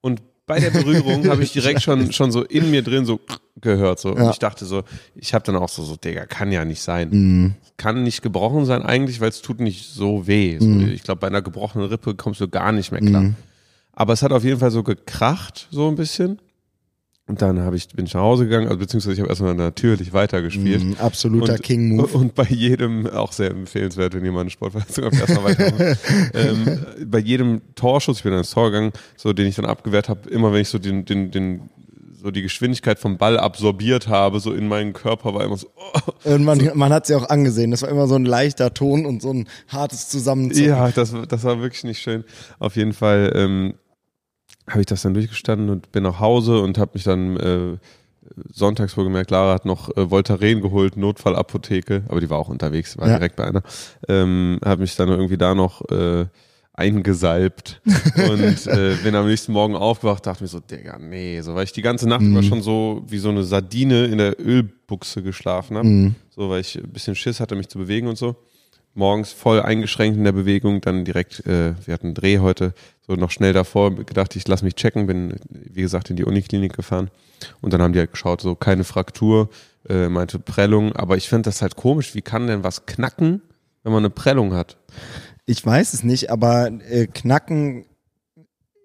und 0.00 0.20
bei 0.46 0.60
der 0.60 0.70
Berührung 0.70 1.28
habe 1.28 1.42
ich 1.42 1.52
direkt 1.52 1.82
schon, 1.82 2.10
schon 2.12 2.32
so 2.32 2.42
in 2.42 2.70
mir 2.70 2.82
drin 2.82 3.04
so 3.04 3.20
gehört 3.60 3.98
so. 4.00 4.12
Und 4.14 4.22
Ja. 4.24 4.30
ich 4.30 4.38
dachte 4.38 4.64
so, 4.64 4.82
ich 5.14 5.34
habe 5.34 5.44
dann 5.44 5.56
auch 5.56 5.68
so, 5.68 5.82
so, 5.82 5.96
Digga, 5.96 6.24
kann 6.24 6.50
ja 6.52 6.64
nicht 6.64 6.80
sein. 6.80 7.08
Mhm. 7.10 7.54
Kann 7.76 8.02
nicht 8.02 8.22
gebrochen 8.22 8.64
sein 8.64 8.82
eigentlich, 8.82 9.20
weil 9.20 9.28
es 9.28 9.42
tut 9.42 9.60
nicht 9.60 9.86
so 9.92 10.26
weh. 10.26 10.56
So, 10.58 10.66
Ich 10.66 11.02
glaube, 11.02 11.20
bei 11.20 11.26
einer 11.26 11.42
gebrochenen 11.42 11.86
Rippe 11.88 12.14
kommst 12.14 12.40
du 12.40 12.48
gar 12.48 12.72
nicht 12.72 12.92
mehr 12.92 13.02
klar. 13.02 13.20
Mhm. 13.22 13.34
Aber 13.92 14.14
es 14.14 14.22
hat 14.22 14.32
auf 14.32 14.42
jeden 14.42 14.58
Fall 14.60 14.70
so 14.70 14.82
gekracht, 14.82 15.68
so 15.70 15.86
ein 15.88 15.96
bisschen. 15.96 16.38
Und 17.28 17.42
dann 17.42 17.60
habe 17.60 17.76
ich, 17.76 17.88
bin 17.88 18.06
ich 18.06 18.14
nach 18.14 18.22
Hause 18.22 18.44
gegangen, 18.44 18.68
also 18.68 18.78
beziehungsweise 18.78 19.12
ich 19.12 19.20
habe 19.20 19.28
erstmal 19.28 19.54
natürlich 19.54 20.14
weitergespielt. 20.14 20.82
Mhm, 20.82 20.96
absoluter 20.98 21.52
Und- 21.52 21.62
King-Move. 21.62 22.16
Und 22.16 22.34
bei 22.34 22.44
jedem, 22.44 23.06
auch 23.06 23.32
sehr 23.32 23.50
empfehlenswert, 23.50 24.14
wenn 24.14 24.24
jemand 24.24 24.42
eine 24.42 24.50
Sportverletzung 24.50 25.04
hat, 25.04 25.12
erstmal 25.12 25.44
weitermachen. 25.44 25.98
ähm, 26.34 26.78
bei 27.06 27.18
jedem 27.18 27.60
Torschuss, 27.74 28.16
ich 28.16 28.22
bin 28.22 28.32
dann 28.32 28.40
ins 28.40 28.50
Tor 28.50 28.70
gegangen, 28.70 28.92
so 29.16 29.34
den 29.34 29.46
ich 29.46 29.56
dann 29.56 29.66
abgewehrt 29.66 30.08
habe, 30.08 30.28
immer 30.30 30.54
wenn 30.54 30.62
ich 30.62 30.70
so 30.70 30.78
den, 30.78 31.04
den, 31.04 31.30
den, 31.30 31.68
so 32.18 32.30
die 32.30 32.40
Geschwindigkeit 32.40 32.98
vom 32.98 33.18
Ball 33.18 33.38
absorbiert 33.38 34.08
habe, 34.08 34.40
so 34.40 34.54
in 34.54 34.66
meinen 34.66 34.94
Körper 34.94 35.34
war 35.34 35.44
immer 35.44 35.58
so, 35.58 35.68
oh, 35.76 36.32
Und 36.32 36.44
man, 36.44 36.70
man 36.74 36.94
hat 36.94 37.06
sie 37.06 37.14
auch 37.14 37.28
angesehen. 37.28 37.70
Das 37.72 37.82
war 37.82 37.90
immer 37.90 38.06
so 38.06 38.14
ein 38.14 38.24
leichter 38.24 38.72
Ton 38.72 39.04
und 39.04 39.20
so 39.20 39.34
ein 39.34 39.48
hartes 39.68 40.08
Zusammenzucken. 40.08 40.66
Ja, 40.66 40.90
das, 40.90 41.14
das 41.28 41.44
war 41.44 41.60
wirklich 41.60 41.84
nicht 41.84 42.00
schön. 42.00 42.24
Auf 42.58 42.76
jeden 42.76 42.94
Fall 42.94 43.32
ähm, 43.36 43.74
habe 44.68 44.80
ich 44.80 44.86
das 44.86 45.02
dann 45.02 45.14
durchgestanden 45.14 45.70
und 45.70 45.92
bin 45.92 46.02
nach 46.02 46.20
Hause 46.20 46.60
und 46.60 46.78
habe 46.78 46.92
mich 46.94 47.04
dann 47.04 47.36
äh, 47.36 47.76
sonntags 48.52 48.96
wohl 48.96 49.04
gemerkt, 49.04 49.30
Lara 49.30 49.54
hat 49.54 49.64
noch 49.64 49.96
äh, 49.96 50.10
Voltaren 50.10 50.60
geholt, 50.60 50.96
Notfallapotheke, 50.96 52.04
aber 52.08 52.20
die 52.20 52.28
war 52.30 52.38
auch 52.38 52.48
unterwegs, 52.48 52.98
war 52.98 53.08
Ja. 53.08 53.14
direkt 53.16 53.36
bei 53.36 53.44
einer. 53.44 53.62
Ähm, 54.08 54.58
habe 54.64 54.82
mich 54.82 54.94
dann 54.96 55.08
irgendwie 55.08 55.38
da 55.38 55.54
noch 55.54 55.82
äh, 55.90 56.26
eingesalbt 56.74 57.80
und 58.16 58.66
äh, 58.66 58.96
bin 59.02 59.14
am 59.14 59.26
nächsten 59.26 59.52
Morgen 59.52 59.74
aufgewacht, 59.74 60.24
dachte 60.26 60.44
mir 60.44 60.48
so, 60.48 60.60
Digga, 60.60 60.98
nee, 60.98 61.40
so, 61.40 61.54
weil 61.54 61.64
ich 61.64 61.72
die 61.72 61.82
ganze 61.82 62.08
Nacht 62.08 62.22
über 62.22 62.42
schon 62.42 62.62
so 62.62 63.02
wie 63.08 63.18
so 63.18 63.30
eine 63.30 63.42
Sardine 63.44 64.06
in 64.06 64.18
der 64.18 64.38
Ölbuchse 64.40 65.22
geschlafen 65.22 65.76
habe, 65.76 66.14
so, 66.30 66.48
weil 66.50 66.60
ich 66.60 66.76
ein 66.78 66.88
bisschen 66.90 67.14
Schiss 67.16 67.40
hatte, 67.40 67.56
mich 67.56 67.68
zu 67.68 67.78
bewegen 67.78 68.06
und 68.06 68.16
so 68.16 68.36
morgens 68.94 69.32
voll 69.32 69.60
eingeschränkt 69.60 70.16
in 70.16 70.24
der 70.24 70.32
Bewegung, 70.32 70.80
dann 70.80 71.04
direkt, 71.04 71.46
äh, 71.46 71.74
wir 71.84 71.94
hatten 71.94 72.08
einen 72.08 72.14
Dreh 72.14 72.38
heute, 72.38 72.74
so 73.06 73.14
noch 73.14 73.30
schnell 73.30 73.52
davor 73.52 73.94
gedacht, 73.94 74.36
ich 74.36 74.46
lass 74.48 74.62
mich 74.62 74.74
checken, 74.74 75.06
bin, 75.06 75.36
wie 75.48 75.82
gesagt, 75.82 76.10
in 76.10 76.16
die 76.16 76.24
Uniklinik 76.24 76.74
gefahren 76.74 77.10
und 77.60 77.72
dann 77.72 77.80
haben 77.80 77.92
die 77.92 77.98
halt 77.98 78.12
geschaut, 78.12 78.40
so 78.40 78.54
keine 78.54 78.84
Fraktur, 78.84 79.48
äh, 79.88 80.08
meinte 80.08 80.38
Prellung, 80.38 80.94
aber 80.94 81.16
ich 81.16 81.28
finde 81.28 81.48
das 81.48 81.62
halt 81.62 81.76
komisch, 81.76 82.14
wie 82.14 82.22
kann 82.22 82.46
denn 82.46 82.64
was 82.64 82.86
knacken, 82.86 83.42
wenn 83.82 83.92
man 83.92 84.02
eine 84.02 84.10
Prellung 84.10 84.54
hat? 84.54 84.76
Ich 85.46 85.64
weiß 85.64 85.94
es 85.94 86.02
nicht, 86.02 86.30
aber 86.30 86.70
äh, 86.90 87.06
Knacken 87.06 87.86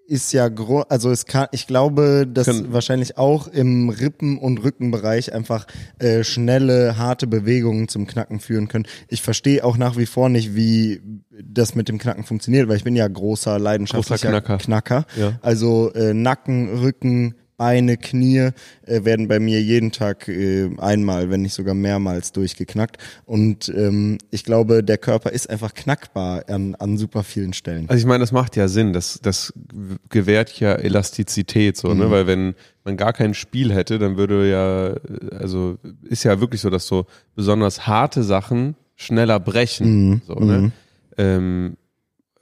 ist 0.05 0.33
ja 0.33 0.49
gro 0.49 0.81
also 0.81 1.09
es 1.11 1.25
kann 1.25 1.47
ich 1.51 1.65
glaube, 1.67 2.27
dass 2.27 2.45
Können- 2.47 2.73
wahrscheinlich 2.73 3.17
auch 3.17 3.47
im 3.47 3.89
Rippen- 3.89 4.37
und 4.37 4.57
Rückenbereich 4.63 5.33
einfach 5.33 5.65
äh, 5.99 6.23
schnelle, 6.23 6.97
harte 6.97 7.25
Bewegungen 7.27 7.87
zum 7.87 8.05
Knacken 8.07 8.39
führen 8.39 8.67
können. 8.67 8.85
Ich 9.07 9.21
verstehe 9.21 9.63
auch 9.63 9.77
nach 9.77 9.97
wie 9.97 10.05
vor 10.05 10.29
nicht, 10.29 10.55
wie 10.55 11.01
das 11.41 11.75
mit 11.75 11.87
dem 11.89 11.97
Knacken 11.97 12.23
funktioniert, 12.23 12.67
weil 12.67 12.77
ich 12.77 12.83
bin 12.83 12.95
ja 12.95 13.07
großer 13.07 13.57
leidenschaftlicher 13.59 14.29
Großer 14.31 14.41
Knacker. 14.41 14.57
Knacker. 14.57 15.05
Ja. 15.17 15.39
Also 15.41 15.91
äh, 15.93 16.13
Nacken, 16.13 16.69
Rücken, 16.79 17.35
Beine, 17.63 17.95
Knie 17.95 18.49
äh, 18.85 19.05
werden 19.05 19.29
bei 19.29 19.39
mir 19.39 19.61
jeden 19.61 19.93
Tag 19.93 20.27
äh, 20.27 20.69
einmal, 20.79 21.29
wenn 21.29 21.43
nicht 21.43 21.53
sogar 21.53 21.73
mehrmals 21.73 22.33
durchgeknackt. 22.33 22.97
Und 23.23 23.69
ähm, 23.69 24.17
ich 24.31 24.43
glaube, 24.43 24.83
der 24.83 24.97
Körper 24.97 25.29
ist 25.29 25.49
einfach 25.49 25.73
knackbar 25.73 26.43
an, 26.49 26.75
an 26.75 26.97
super 26.97 27.23
vielen 27.23 27.53
Stellen. 27.53 27.87
Also 27.87 28.01
ich 28.01 28.05
meine, 28.05 28.19
das 28.19 28.33
macht 28.33 28.57
ja 28.57 28.67
Sinn, 28.67 28.91
das, 28.91 29.19
das 29.21 29.53
gewährt 30.09 30.59
ja 30.59 30.73
Elastizität, 30.73 31.77
so, 31.77 31.93
ne? 31.93 32.11
Weil 32.11 32.27
wenn 32.27 32.55
man 32.83 32.97
gar 32.97 33.13
kein 33.13 33.33
Spiel 33.33 33.73
hätte, 33.73 33.97
dann 33.97 34.17
würde 34.17 34.49
ja, 34.49 34.95
also 35.39 35.77
ist 36.03 36.25
ja 36.25 36.41
wirklich 36.41 36.59
so, 36.59 36.69
dass 36.69 36.85
so 36.85 37.05
besonders 37.33 37.87
harte 37.87 38.23
Sachen 38.23 38.75
schneller 38.97 39.39
brechen. 39.39 40.21
So, 40.27 40.33
ne? 40.33 40.73
Ähm, 41.17 41.77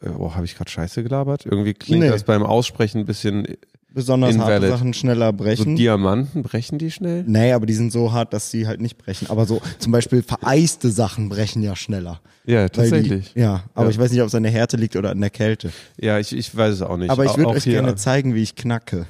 äh, 0.02 0.10
oh, 0.10 0.34
habe 0.34 0.46
ich 0.46 0.56
gerade 0.56 0.72
Scheiße 0.72 1.04
gelabert? 1.04 1.46
Irgendwie 1.46 1.76
klingt 1.76 2.02
Nee. 2.02 2.10
das 2.10 2.24
beim 2.24 2.42
Aussprechen 2.42 3.02
ein 3.02 3.06
bisschen 3.06 3.46
Besonders 3.94 4.38
harte 4.38 4.54
Invalid. 4.56 4.70
Sachen 4.70 4.94
schneller 4.94 5.28
so 5.28 5.34
brechen. 5.34 5.76
Diamanten, 5.76 6.44
brechen 6.44 6.78
die 6.78 6.92
schnell? 6.92 7.24
nee, 7.28 7.52
aber 7.52 7.66
die 7.66 7.74
sind 7.74 7.92
so 7.92 8.12
hart, 8.14 8.34
dass 8.34 8.50
sie 8.50 8.66
halt 8.68 8.80
nicht 8.80 8.98
brechen. 8.98 9.30
Aber 9.30 9.46
so 9.46 9.62
zum 9.80 9.92
Beispiel 9.92 10.24
vereiste 10.24 10.90
Sachen 10.92 11.28
brechen 11.30 11.62
ja 11.62 11.76
schneller. 11.76 12.22
Ja, 12.46 12.70
tatsächlich. 12.70 13.34
Die, 13.34 13.40
ja, 13.42 13.64
aber 13.76 13.86
Ja. 13.86 13.92
ich 13.92 14.00
weiß 14.00 14.12
nicht, 14.12 14.22
ob 14.22 14.28
es 14.28 14.36
an 14.36 14.44
der 14.44 14.52
Härte 14.52 14.78
liegt 14.78 14.96
oder 14.96 15.12
an 15.12 15.20
der 15.22 15.30
Kälte. 15.30 15.72
Ja, 16.00 16.18
ich, 16.20 16.36
ich 16.36 16.56
weiß 16.56 16.76
es 16.76 16.82
auch 16.82 16.96
nicht. 16.98 17.10
Aber 17.10 17.26
ich 17.26 17.36
würde 17.38 17.50
euch 17.52 17.66
gerne 17.66 17.96
zeigen, 17.96 18.34
wie 18.34 18.42
ich 18.44 18.56
knacke. 18.56 19.06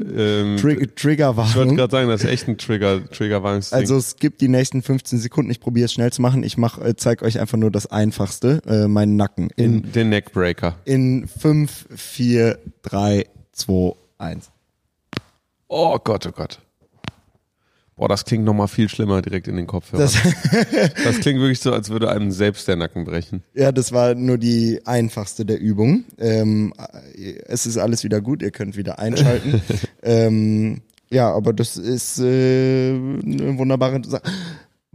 ähm, 0.00 0.56
Trig 0.56 0.74
Ich 0.76 0.80
wollte 0.80 0.94
Triggerwarnung. 0.96 1.76
gerade 1.76 1.90
sagen, 1.90 2.08
das 2.08 2.22
ist 2.24 2.30
echt 2.30 2.48
ein 2.48 2.58
Trigger, 2.58 3.08
Triggerwarnungsding. 3.10 3.78
Also 3.78 3.96
es 3.96 4.16
gibt 4.16 4.40
die 4.40 4.48
nächsten 4.48 4.82
15 4.82 5.18
Sekunden. 5.18 5.50
Ich 5.50 5.60
probiere 5.60 5.84
es 5.86 5.92
schnell 5.92 6.12
zu 6.12 6.20
machen. 6.22 6.42
Ich 6.42 6.56
mach, 6.58 6.78
äh, 6.78 6.94
zeig 6.96 7.22
euch 7.22 7.38
einfach 7.40 7.56
nur 7.58 7.70
das 7.70 7.86
Einfachste, 7.86 8.60
äh, 8.66 8.88
meinen 8.88 9.16
Nacken. 9.16 9.50
In, 9.56 9.82
in 9.84 9.92
den 9.92 10.08
Neckbreaker. 10.10 10.76
in 10.84 11.26
5, 11.28 11.86
4, 11.94 12.58
3, 12.82 13.24
2, 13.58 13.94
1. 14.18 14.50
Oh 15.68 15.98
Gott, 16.02 16.26
oh 16.26 16.32
Gott. 16.32 16.60
Boah, 17.98 18.08
das 18.08 18.24
klingt 18.24 18.44
nochmal 18.44 18.68
viel 18.68 18.88
schlimmer 18.88 19.20
direkt 19.22 19.48
in 19.48 19.56
den 19.56 19.66
Kopfhörer. 19.66 20.02
Das, 20.02 20.14
Das, 21.04 21.18
klingt 21.18 21.40
wirklich 21.40 21.58
so, 21.58 21.72
als 21.72 21.90
würde 21.90 22.10
einem 22.10 22.30
selbst 22.30 22.68
der 22.68 22.76
Nacken 22.76 23.04
brechen. 23.04 23.42
ja, 23.54 23.72
das 23.72 23.90
war 23.90 24.14
nur 24.14 24.38
die 24.38 24.80
einfachste 24.84 25.44
der 25.44 25.58
Übungen. 25.58 26.04
Ähm, 26.16 26.72
äh, 27.16 27.34
es 27.46 27.66
ist 27.66 27.76
alles 27.76 28.04
wieder 28.04 28.20
gut, 28.20 28.40
ihr 28.40 28.52
könnt 28.52 28.76
wieder 28.76 29.00
einschalten. 29.00 29.60
ähm, 30.02 30.80
ja, 31.10 31.32
aber 31.32 31.52
das 31.52 31.76
ist 31.76 32.20
äh, 32.20 32.90
eine 32.90 33.58
wunderbare 33.58 34.00
Sache. 34.04 34.22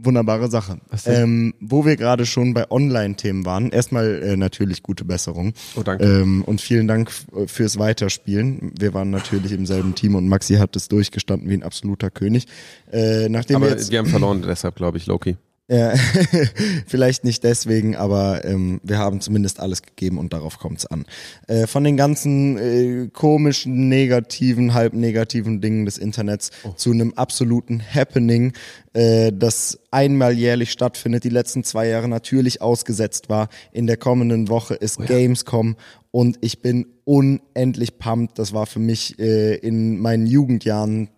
Wunderbare 0.05 0.49
Sache. 0.49 0.79
Ähm, 1.05 1.53
wo 1.59 1.85
wir 1.85 1.95
gerade 1.95 2.25
schon 2.25 2.53
bei 2.53 2.69
Online-Themen 2.69 3.45
waren, 3.45 3.69
erstmal 3.71 4.21
äh, 4.23 4.37
natürlich 4.37 4.83
gute 4.83 5.05
Besserung. 5.05 5.53
Oh, 5.75 5.83
danke. 5.83 6.03
Ähm, 6.03 6.43
und 6.43 6.61
vielen 6.61 6.87
Dank 6.87 7.09
f- 7.09 7.49
fürs 7.51 7.79
Weiterspielen. 7.79 8.71
Wir 8.79 8.93
waren 8.93 9.09
natürlich 9.09 9.51
im 9.51 9.65
selben 9.65 9.95
Team 9.95 10.15
und 10.15 10.27
Maxi 10.27 10.55
hat 10.55 10.75
es 10.75 10.87
durchgestanden 10.87 11.49
wie 11.49 11.53
ein 11.55 11.63
absoluter 11.63 12.09
König. 12.09 12.47
Äh, 12.91 13.29
nachdem 13.29 13.61
wir 13.61 13.67
Aber 13.67 13.75
jetzt 13.77 13.91
die 13.91 13.97
haben 13.97 14.07
verloren, 14.07 14.41
deshalb 14.47 14.75
glaube 14.75 14.97
ich, 14.97 15.05
Loki. 15.05 15.37
Ja, 15.69 15.93
vielleicht 16.87 17.23
nicht 17.23 17.43
deswegen, 17.45 17.95
aber 17.95 18.43
ähm, 18.43 18.81
wir 18.83 18.97
haben 18.97 19.21
zumindest 19.21 19.61
alles 19.61 19.81
gegeben 19.81 20.17
und 20.17 20.33
darauf 20.33 20.59
kommt's 20.59 20.85
an. 20.85 21.05
Äh, 21.47 21.67
von 21.67 21.85
den 21.85 21.95
ganzen 21.95 22.57
äh, 22.57 23.07
komischen, 23.07 23.87
negativen, 23.87 24.73
halb 24.73 24.93
negativen 24.93 25.61
Dingen 25.61 25.85
des 25.85 25.97
Internets 25.97 26.51
zu 26.75 26.91
einem 26.91 27.13
absoluten 27.13 27.81
Happening, 27.81 28.51
äh, 28.91 29.31
das 29.31 29.79
einmal 29.89 30.33
jährlich 30.33 30.69
stattfindet, 30.69 31.23
die 31.23 31.29
letzten 31.29 31.63
zwei 31.63 31.87
Jahre 31.87 32.09
natürlich 32.09 32.61
ausgesetzt 32.61 33.29
war. 33.29 33.47
In 33.71 33.87
der 33.87 33.97
kommenden 33.97 34.49
Woche 34.49 34.73
ist 34.73 34.99
Gamescom 34.99 35.77
und 36.11 36.37
ich 36.41 36.61
bin 36.61 36.87
unendlich 37.05 37.97
pumped. 37.97 38.37
Das 38.37 38.53
war 38.53 38.65
für 38.65 38.79
mich 38.79 39.17
äh, 39.17 39.55
in 39.55 39.99
meinen 39.99 40.27
Jugendjahren 40.27 41.07
äh, 41.07 41.09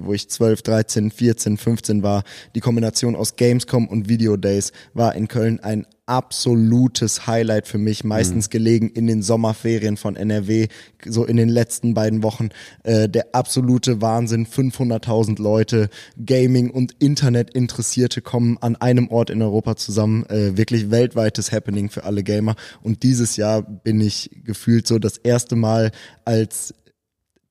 wo 0.00 0.12
ich 0.12 0.28
12, 0.28 0.62
13, 0.62 1.10
14, 1.10 1.56
15 1.56 2.02
war, 2.02 2.22
die 2.54 2.60
Kombination 2.60 3.16
aus 3.16 3.36
Gamescom 3.36 3.88
und 3.88 4.08
Video 4.08 4.36
Days 4.36 4.72
war 4.94 5.14
in 5.14 5.28
Köln 5.28 5.60
ein 5.60 5.86
absolutes 6.06 7.26
Highlight 7.26 7.66
für 7.66 7.78
mich, 7.78 8.04
meistens 8.04 8.46
mhm. 8.46 8.50
gelegen 8.50 8.88
in 8.90 9.08
den 9.08 9.22
Sommerferien 9.22 9.96
von 9.96 10.14
NRW, 10.14 10.68
so 11.04 11.24
in 11.24 11.36
den 11.36 11.48
letzten 11.48 11.94
beiden 11.94 12.22
Wochen. 12.22 12.50
Äh, 12.84 13.08
der 13.08 13.34
absolute 13.34 14.00
Wahnsinn, 14.00 14.46
500.000 14.46 15.42
Leute, 15.42 15.88
Gaming 16.24 16.70
und 16.70 16.94
Internet 17.00 17.50
Interessierte 17.50 18.20
kommen 18.22 18.56
an 18.60 18.76
einem 18.76 19.08
Ort 19.08 19.30
in 19.30 19.42
Europa 19.42 19.74
zusammen, 19.74 20.24
äh, 20.26 20.56
wirklich 20.56 20.92
weltweites 20.92 21.50
Happening 21.50 21.90
für 21.90 22.04
alle 22.04 22.22
Gamer. 22.22 22.54
Und 22.82 23.02
dieses 23.02 23.36
Jahr 23.36 23.62
bin 23.62 24.00
ich 24.00 24.30
gefühlt 24.44 24.86
so 24.86 25.00
das 25.00 25.16
erste 25.16 25.56
Mal 25.56 25.90
als 26.24 26.72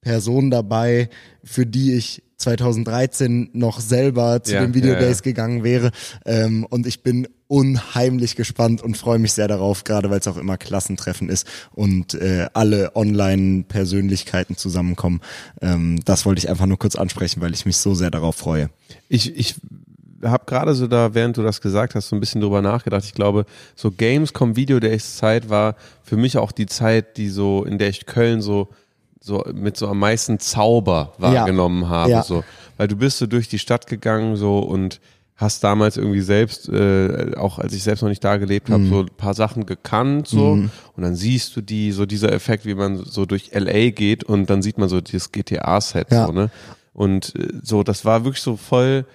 Person 0.06 0.52
dabei, 0.52 1.10
für 1.44 1.66
die 1.66 1.94
ich 1.94 2.22
2013 2.38 3.50
noch 3.54 3.80
selber 3.80 4.44
zu 4.44 4.54
ja, 4.54 4.62
den 4.62 4.76
Video 4.76 4.94
Days 4.94 5.02
ja, 5.02 5.16
ja. 5.16 5.22
gegangen 5.22 5.64
wäre. 5.64 5.92
Ähm, 6.26 6.64
und 6.70 6.86
ich 6.86 7.02
bin 7.02 7.28
unheimlich 7.48 8.36
gespannt 8.36 8.84
und 8.84 8.98
freue 8.98 9.18
mich 9.18 9.34
sehr 9.34 9.48
darauf, 9.48 9.84
gerade 9.84 10.12
weil 10.12 10.20
es 10.20 10.28
auch 10.28 10.38
immer 10.38 10.58
Klassentreffen 10.58 11.30
ist 11.30 11.48
und 11.74 12.14
äh, 12.14 12.48
alle 12.54 12.96
Online-Persönlichkeiten 12.96 14.58
zusammenkommen. 14.58 15.22
Ähm, 15.62 16.00
das 16.06 16.26
wollte 16.26 16.40
ich 16.40 16.50
einfach 16.50 16.68
nur 16.68 16.78
kurz 16.78 16.96
ansprechen, 16.96 17.42
weil 17.42 17.54
ich 17.54 17.66
mich 17.66 17.78
so 17.78 17.96
sehr 17.96 18.12
darauf 18.12 18.36
freue. 18.36 18.70
Ich, 19.10 19.36
ich 19.36 19.56
habe 20.24 20.46
gerade 20.46 20.76
so 20.76 20.86
da, 20.86 21.16
während 21.16 21.38
du 21.38 21.42
das 21.42 21.62
gesagt 21.62 21.96
hast, 21.96 22.10
so 22.10 22.16
ein 22.16 22.20
bisschen 22.20 22.42
drüber 22.42 22.62
nachgedacht. 22.62 23.06
Ich 23.06 23.16
glaube, 23.16 23.46
so 23.76 23.90
Gamescom 23.90 24.56
Video 24.56 24.80
Days 24.80 25.18
Zeit 25.18 25.50
war 25.50 25.76
für 26.04 26.18
mich 26.18 26.38
auch 26.38 26.52
die 26.52 26.68
Zeit, 26.68 27.18
die 27.18 27.30
so, 27.30 27.64
in 27.64 27.80
der 27.80 27.90
ich 27.90 28.06
Köln 28.06 28.42
so 28.42 28.70
so 29.26 29.44
mit 29.54 29.76
so 29.76 29.88
am 29.88 30.00
meisten 30.00 30.40
Zauber 30.40 31.14
wahrgenommen 31.18 31.82
ja. 31.84 31.90
habe. 31.90 32.12
Ja. 32.12 32.24
So. 32.24 32.44
Weil 32.78 32.88
du 32.88 32.96
bist 32.96 33.18
so 33.18 33.26
durch 33.26 33.50
die 33.50 33.60
Stadt 33.60 33.88
gegangen 33.88 34.36
so 34.36 34.60
und 34.60 35.02
hast 35.36 35.64
damals 35.64 35.98
irgendwie 35.98 36.22
selbst, 36.22 36.70
äh, 36.70 37.34
auch 37.36 37.60
als 37.60 37.74
ich 37.74 37.84
selbst 37.84 38.02
noch 38.02 38.10
nicht 38.10 38.24
da 38.24 38.38
gelebt 38.38 38.70
habe, 38.70 38.84
mhm. 38.84 38.90
so 38.90 39.00
ein 39.02 39.10
paar 39.18 39.34
Sachen 39.34 39.66
gekannt 39.66 40.28
so 40.28 40.56
mhm. 40.56 40.70
und 40.96 41.04
dann 41.04 41.16
siehst 41.16 41.56
du 41.58 41.62
die, 41.62 41.92
so 41.92 42.06
dieser 42.06 42.32
Effekt, 42.32 42.66
wie 42.66 42.76
man 42.76 42.98
so 42.98 43.26
durch 43.26 43.52
LA 43.54 43.90
geht 43.90 44.24
und 44.24 44.50
dann 44.50 44.62
sieht 44.62 44.78
man 44.78 44.88
so 44.88 45.02
dieses 45.02 45.32
GTA-Set 45.32 46.12
ja. 46.12 46.28
so, 46.28 46.32
ne? 46.32 46.52
Und 46.94 47.36
äh, 47.36 47.50
so, 47.62 47.84
das 47.84 48.06
war 48.06 48.24
wirklich 48.24 48.44
so 48.44 48.56
voll 48.56 49.06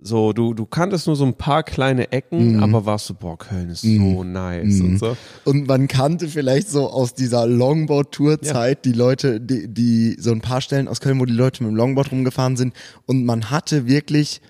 so, 0.00 0.32
du, 0.32 0.54
du 0.54 0.64
kanntest 0.64 1.08
nur 1.08 1.16
so 1.16 1.24
ein 1.24 1.34
paar 1.34 1.64
kleine 1.64 2.12
Ecken, 2.12 2.56
mhm. 2.56 2.62
aber 2.62 2.86
warst 2.86 3.06
so, 3.06 3.14
boah, 3.14 3.36
Köln 3.36 3.68
ist 3.68 3.84
mhm. 3.84 4.14
so 4.14 4.24
nice 4.24 4.76
mhm. 4.76 4.84
und 4.84 4.98
so. 4.98 5.16
Und 5.44 5.66
man 5.66 5.88
kannte 5.88 6.28
vielleicht 6.28 6.70
so 6.70 6.88
aus 6.88 7.14
dieser 7.14 7.46
Longboard-Tour-Zeit 7.46 8.86
ja. 8.86 8.92
die 8.92 8.96
Leute, 8.96 9.40
die, 9.40 9.66
die, 9.66 10.16
so 10.20 10.30
ein 10.30 10.40
paar 10.40 10.60
Stellen 10.60 10.86
aus 10.86 11.00
Köln, 11.00 11.18
wo 11.18 11.24
die 11.24 11.32
Leute 11.32 11.64
mit 11.64 11.72
dem 11.72 11.76
Longboard 11.76 12.12
rumgefahren 12.12 12.56
sind 12.56 12.74
und 13.06 13.24
man 13.24 13.50
hatte 13.50 13.86
wirklich 13.86 14.40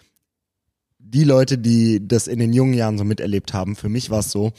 die 0.99 1.25
Leute, 1.25 1.57
die 1.57 2.07
das 2.07 2.27
in 2.27 2.39
den 2.39 2.53
jungen 2.53 2.75
Jahren 2.75 2.99
so 2.99 3.05
miterlebt 3.05 3.55
haben. 3.55 3.75
Für 3.75 3.89
mich 3.89 4.11
war 4.11 4.21
es 4.21 4.31
so, 4.31 4.53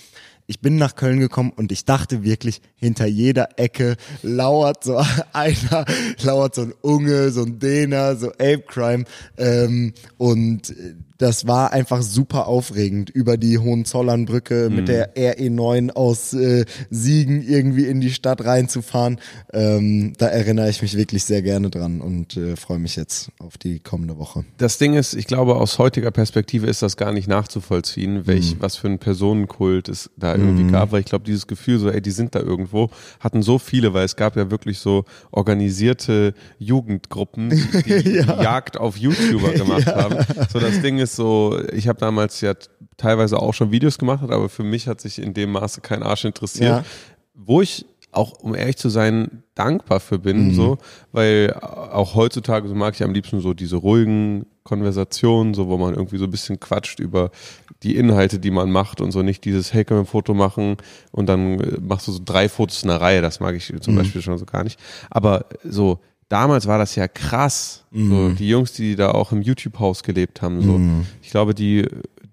ich 0.49 0.61
bin 0.61 0.77
nach 0.77 0.95
Köln 0.95 1.19
gekommen 1.19 1.53
und 1.55 1.71
ich 1.71 1.85
dachte 1.85 2.23
wirklich, 2.23 2.61
hinter 2.75 3.05
jeder 3.05 3.59
Ecke 3.59 3.97
lauert 4.23 4.83
so 4.83 4.99
einer, 5.31 5.85
lauert 6.23 6.55
so 6.55 6.63
ein 6.63 6.73
Unge, 6.81 7.29
so 7.29 7.43
ein 7.43 7.59
Däner, 7.59 8.15
so 8.15 8.31
Ape 8.31 8.63
Crime. 8.67 9.05
Ähm, 9.37 9.93
und 10.17 10.73
das 11.19 11.45
war 11.45 11.73
einfach 11.73 12.01
super 12.01 12.47
aufregend, 12.47 13.09
über 13.09 13.35
die 13.37 13.57
Hohenzollernbrücke 13.57 14.69
mhm. 14.69 14.75
mit 14.75 14.87
der 14.87 15.15
RE9 15.15 15.91
aus 15.91 16.33
äh, 16.33 16.65
Siegen 16.89 17.45
irgendwie 17.45 17.85
in 17.85 17.99
die 17.99 18.11
Stadt 18.11 18.43
reinzufahren. 18.43 19.19
Ähm, 19.51 20.13
da 20.17 20.27
erinnere 20.27 20.69
ich 20.69 20.81
mich 20.81 20.95
wirklich 20.95 21.25
sehr 21.25 21.41
gerne 21.41 21.69
dran 21.69 21.99
und 21.99 22.37
äh, 22.37 22.55
freue 22.55 22.79
mich 22.79 22.95
jetzt 22.95 23.31
auf 23.39 23.57
die 23.57 23.79
kommende 23.79 24.17
Woche. 24.17 24.45
Das 24.57 24.77
Ding 24.77 24.93
ist, 24.93 25.13
ich 25.13 25.27
glaube, 25.27 25.55
aus 25.55 25.77
heutiger 25.77 26.09
Perspektive 26.11 26.67
ist 26.67 26.81
das 26.81 26.95
gar 26.95 27.11
nicht 27.11 27.27
nachzuvollziehen, 27.27 28.25
welch, 28.25 28.55
mhm. 28.55 28.61
was 28.61 28.77
für 28.77 28.87
ein 28.87 28.97
Personenkult 28.97 29.89
es 29.89 30.09
da 30.15 30.35
irgendwie 30.35 30.63
mhm. 30.63 30.71
gab, 30.71 30.93
weil 30.93 31.01
ich 31.01 31.05
glaube, 31.05 31.25
dieses 31.25 31.47
Gefühl 31.47 31.79
so, 31.79 31.89
ey, 31.89 32.01
die 32.01 32.11
sind 32.11 32.33
da 32.33 32.39
irgendwo, 32.39 32.89
hatten 33.19 33.41
so 33.41 33.59
viele, 33.59 33.93
weil 33.93 34.05
es 34.05 34.15
gab 34.15 34.37
ja 34.37 34.49
wirklich 34.49 34.79
so 34.79 35.03
organisierte 35.31 36.33
Jugendgruppen, 36.59 37.49
die, 37.49 37.83
die 38.03 38.09
ja. 38.11 38.41
Jagd 38.41 38.77
auf 38.77 38.95
YouTuber 38.95 39.51
gemacht 39.51 39.83
ja. 39.87 39.95
haben. 39.97 40.15
So 40.49 40.59
das 40.59 40.81
Ding 40.81 40.97
ist, 40.97 41.08
ist 41.09 41.15
so, 41.15 41.59
ich 41.73 41.87
habe 41.87 41.99
damals 41.99 42.41
ja 42.41 42.53
teilweise 42.97 43.39
auch 43.39 43.53
schon 43.53 43.71
Videos 43.71 43.97
gemacht, 43.97 44.23
aber 44.23 44.49
für 44.49 44.63
mich 44.63 44.87
hat 44.87 45.01
sich 45.01 45.19
in 45.19 45.33
dem 45.33 45.51
Maße 45.51 45.81
kein 45.81 46.03
Arsch 46.03 46.25
interessiert. 46.25 46.69
Ja. 46.69 46.85
Wo 47.33 47.61
ich 47.61 47.85
auch, 48.11 48.39
um 48.39 48.55
ehrlich 48.55 48.77
zu 48.77 48.89
sein, 48.89 49.43
dankbar 49.55 49.99
für 49.99 50.17
bin, 50.17 50.47
mhm. 50.47 50.53
so, 50.53 50.77
weil 51.11 51.53
auch 51.53 52.15
heutzutage 52.15 52.67
so 52.67 52.75
mag 52.75 52.95
ich 52.95 53.03
am 53.03 53.13
liebsten 53.13 53.39
so 53.39 53.53
diese 53.53 53.75
ruhigen 53.75 54.45
Konversationen, 54.63 55.53
so, 55.53 55.67
wo 55.67 55.77
man 55.77 55.93
irgendwie 55.93 56.17
so 56.17 56.25
ein 56.25 56.31
bisschen 56.31 56.59
quatscht 56.59 56.99
über 56.99 57.31
die 57.83 57.95
Inhalte, 57.95 58.39
die 58.39 58.51
man 58.51 58.71
macht 58.71 58.99
und 58.99 59.11
so 59.11 59.21
nicht 59.21 59.45
dieses, 59.45 59.73
hey, 59.73 59.85
können 59.85 59.99
wir 59.99 60.03
ein 60.03 60.07
Foto 60.07 60.33
machen 60.33 60.77
und 61.11 61.27
dann 61.27 61.59
äh, 61.59 61.77
machst 61.79 62.07
du 62.07 62.11
so 62.11 62.21
drei 62.23 62.49
Fotos 62.49 62.83
in 62.83 62.89
einer 62.89 63.01
Reihe, 63.01 63.21
das 63.21 63.39
mag 63.39 63.55
ich 63.55 63.73
zum 63.79 63.93
mhm. 63.93 63.99
Beispiel 63.99 64.21
schon 64.21 64.37
so 64.37 64.45
gar 64.45 64.63
nicht. 64.63 64.79
Aber 65.09 65.45
so, 65.63 65.99
damals 66.29 66.67
war 66.67 66.77
das 66.77 66.95
ja 66.95 67.07
krass. 67.07 67.83
Mhm. 67.91 68.09
So, 68.09 68.29
die 68.29 68.47
Jungs, 68.47 68.73
die 68.73 68.95
da 68.95 69.11
auch 69.11 69.31
im 69.31 69.41
YouTube-Haus 69.41 70.03
gelebt 70.03 70.41
haben. 70.41 70.61
So. 70.61 70.77
Mhm. 70.77 71.05
Ich 71.21 71.31
glaube, 71.31 71.53
die, 71.53 71.85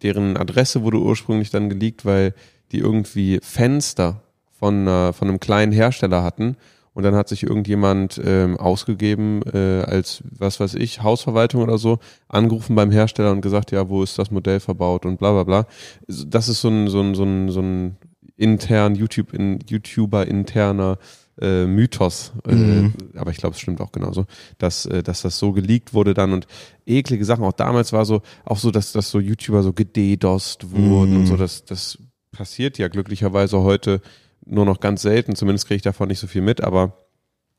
deren 0.02 0.36
Adresse 0.36 0.82
wurde 0.82 0.98
ursprünglich 0.98 1.50
dann 1.50 1.68
geleakt, 1.68 2.04
weil 2.04 2.34
die 2.72 2.78
irgendwie 2.78 3.40
Fenster 3.42 4.22
von, 4.58 4.86
äh, 4.86 5.12
von 5.12 5.28
einem 5.28 5.40
kleinen 5.40 5.72
Hersteller 5.72 6.22
hatten. 6.22 6.56
Und 6.92 7.02
dann 7.02 7.14
hat 7.14 7.28
sich 7.28 7.42
irgendjemand 7.42 8.18
ähm, 8.24 8.56
ausgegeben 8.56 9.42
äh, 9.52 9.82
als, 9.82 10.22
was 10.30 10.60
weiß 10.60 10.74
ich, 10.76 11.02
Hausverwaltung 11.02 11.62
oder 11.62 11.76
so, 11.76 11.98
angerufen 12.26 12.74
beim 12.74 12.90
Hersteller 12.90 13.32
und 13.32 13.42
gesagt, 13.42 13.70
ja, 13.70 13.90
wo 13.90 14.02
ist 14.02 14.18
das 14.18 14.30
Modell 14.30 14.60
verbaut 14.60 15.04
und 15.04 15.18
bla 15.18 15.32
bla 15.32 15.44
bla. 15.44 15.66
Das 16.08 16.48
ist 16.48 16.62
so 16.62 16.68
ein, 16.68 16.88
so 16.88 17.02
ein, 17.02 17.14
so 17.14 17.24
ein, 17.24 17.50
so 17.50 17.60
ein 17.60 17.96
intern 18.36 18.94
YouTube, 18.94 19.34
in, 19.34 19.58
YouTuber 19.68 20.26
interner 20.26 20.98
äh, 21.40 21.66
Mythos, 21.66 22.32
äh, 22.46 22.54
mhm. 22.54 22.94
aber 23.14 23.30
ich 23.30 23.36
glaube, 23.36 23.54
es 23.54 23.60
stimmt 23.60 23.80
auch 23.80 23.92
genauso, 23.92 24.26
dass, 24.58 24.86
äh, 24.86 25.02
dass 25.02 25.22
das 25.22 25.38
so 25.38 25.52
geleakt 25.52 25.94
wurde 25.94 26.14
dann 26.14 26.32
und 26.32 26.46
eklige 26.86 27.24
Sachen. 27.24 27.44
Auch 27.44 27.52
damals 27.52 27.92
war 27.92 28.04
so, 28.04 28.22
auch 28.44 28.58
so, 28.58 28.70
dass, 28.70 28.92
dass 28.92 29.10
so 29.10 29.20
YouTuber 29.20 29.62
so 29.62 29.72
gededost 29.72 30.70
wurden 30.70 31.12
mhm. 31.12 31.20
und 31.20 31.26
so, 31.26 31.36
das, 31.36 31.64
das 31.64 31.98
passiert 32.32 32.78
ja 32.78 32.88
glücklicherweise 32.88 33.60
heute 33.60 34.00
nur 34.44 34.64
noch 34.64 34.80
ganz 34.80 35.02
selten, 35.02 35.34
zumindest 35.34 35.66
kriege 35.66 35.76
ich 35.76 35.82
davon 35.82 36.08
nicht 36.08 36.20
so 36.20 36.26
viel 36.26 36.42
mit, 36.42 36.62
aber 36.62 37.06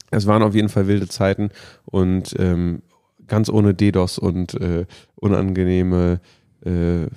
es 0.09 0.25
waren 0.25 0.41
auf 0.41 0.55
jeden 0.55 0.69
Fall 0.69 0.87
wilde 0.87 1.07
Zeiten 1.07 1.49
und 1.85 2.33
ähm, 2.39 2.81
ganz 3.27 3.49
ohne 3.49 3.73
DDoS 3.73 4.17
und 4.17 4.53
äh, 4.55 4.85
unangenehme 5.15 6.21
äh, 6.65 7.07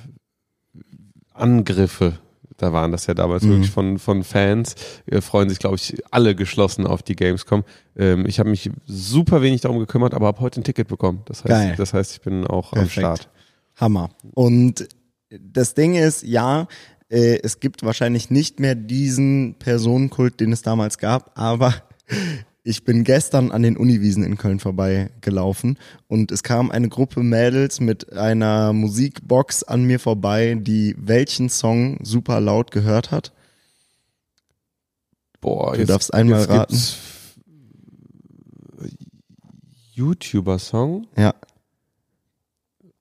Angriffe 1.33 2.19
da 2.61 2.73
waren 2.73 2.93
das 2.93 3.07
ja 3.07 3.15
damals 3.15 3.43
mhm. 3.43 3.51
wirklich 3.51 3.71
von, 3.71 3.99
von 3.99 4.25
Fans, 4.25 4.75
äh, 5.07 5.21
freuen 5.21 5.49
sich, 5.49 5.59
glaube 5.59 5.77
ich, 5.77 5.97
alle 6.11 6.35
geschlossen 6.35 6.87
auf 6.87 7.03
die 7.03 7.17
Gamescom. 7.17 7.65
Ähm, 7.97 8.27
ich 8.27 8.39
habe 8.39 8.51
mich 8.51 8.71
super 8.87 9.43
wenig 9.43 9.61
darum 9.61 9.79
gekümmert, 9.79 10.15
aber 10.15 10.27
habe 10.27 10.41
heute 10.41 10.61
ein 10.61 10.65
Ticket 10.65 10.89
bekommen. 10.89 11.23
Das 11.27 11.45
heißt, 11.45 11.49
Geil. 11.49 11.75
das 11.77 11.95
heißt 11.95 12.13
ich 12.13 12.21
bin 12.21 12.47
auch 12.47 12.73
Perfekt. 12.73 12.99
am 12.99 13.03
Start. 13.03 13.29
Hammer. 13.77 14.11
Und 14.35 14.89
das 15.31 15.75
Ding 15.75 15.95
ist, 15.95 16.23
ja, 16.23 16.67
äh, 17.09 17.39
es 17.43 17.61
gibt 17.61 17.83
wahrscheinlich 17.83 18.31
nicht 18.31 18.61
mehr 18.61 18.75
diesen 18.75 19.55
Personenkult, 19.59 20.41
den 20.41 20.53
es 20.53 20.63
damals 20.63 20.99
gab, 20.99 21.39
aber 21.39 21.75
ich 22.63 22.85
bin 22.85 23.05
gestern 23.05 23.51
an 23.53 23.63
den 23.63 23.77
Uniwiesen 23.77 24.23
in 24.23 24.37
Köln 24.37 24.61
vorbeigelaufen 24.61 25.79
und 26.09 26.31
es 26.31 26.43
kam 26.43 26.71
eine 26.71 26.89
Gruppe 26.89 27.23
Mädels 27.23 27.81
mit 27.81 28.13
einer 28.13 28.73
Musikbox 28.73 29.63
an 29.63 29.85
mir 29.85 29.99
vorbei, 29.99 30.57
die 30.59 30.95
welchen 30.99 31.49
Song 31.49 31.99
super 32.03 32.41
laut 32.41 32.71
gehört 32.71 33.11
hat. 33.11 33.33
Boah, 35.41 35.73
du 35.73 35.81
jetzt, 35.81 35.89
darfst 35.89 36.13
einmal 36.13 36.45
raten. 36.45 36.79
YouTuber-Song? 39.95 41.07
Ja. 41.17 41.35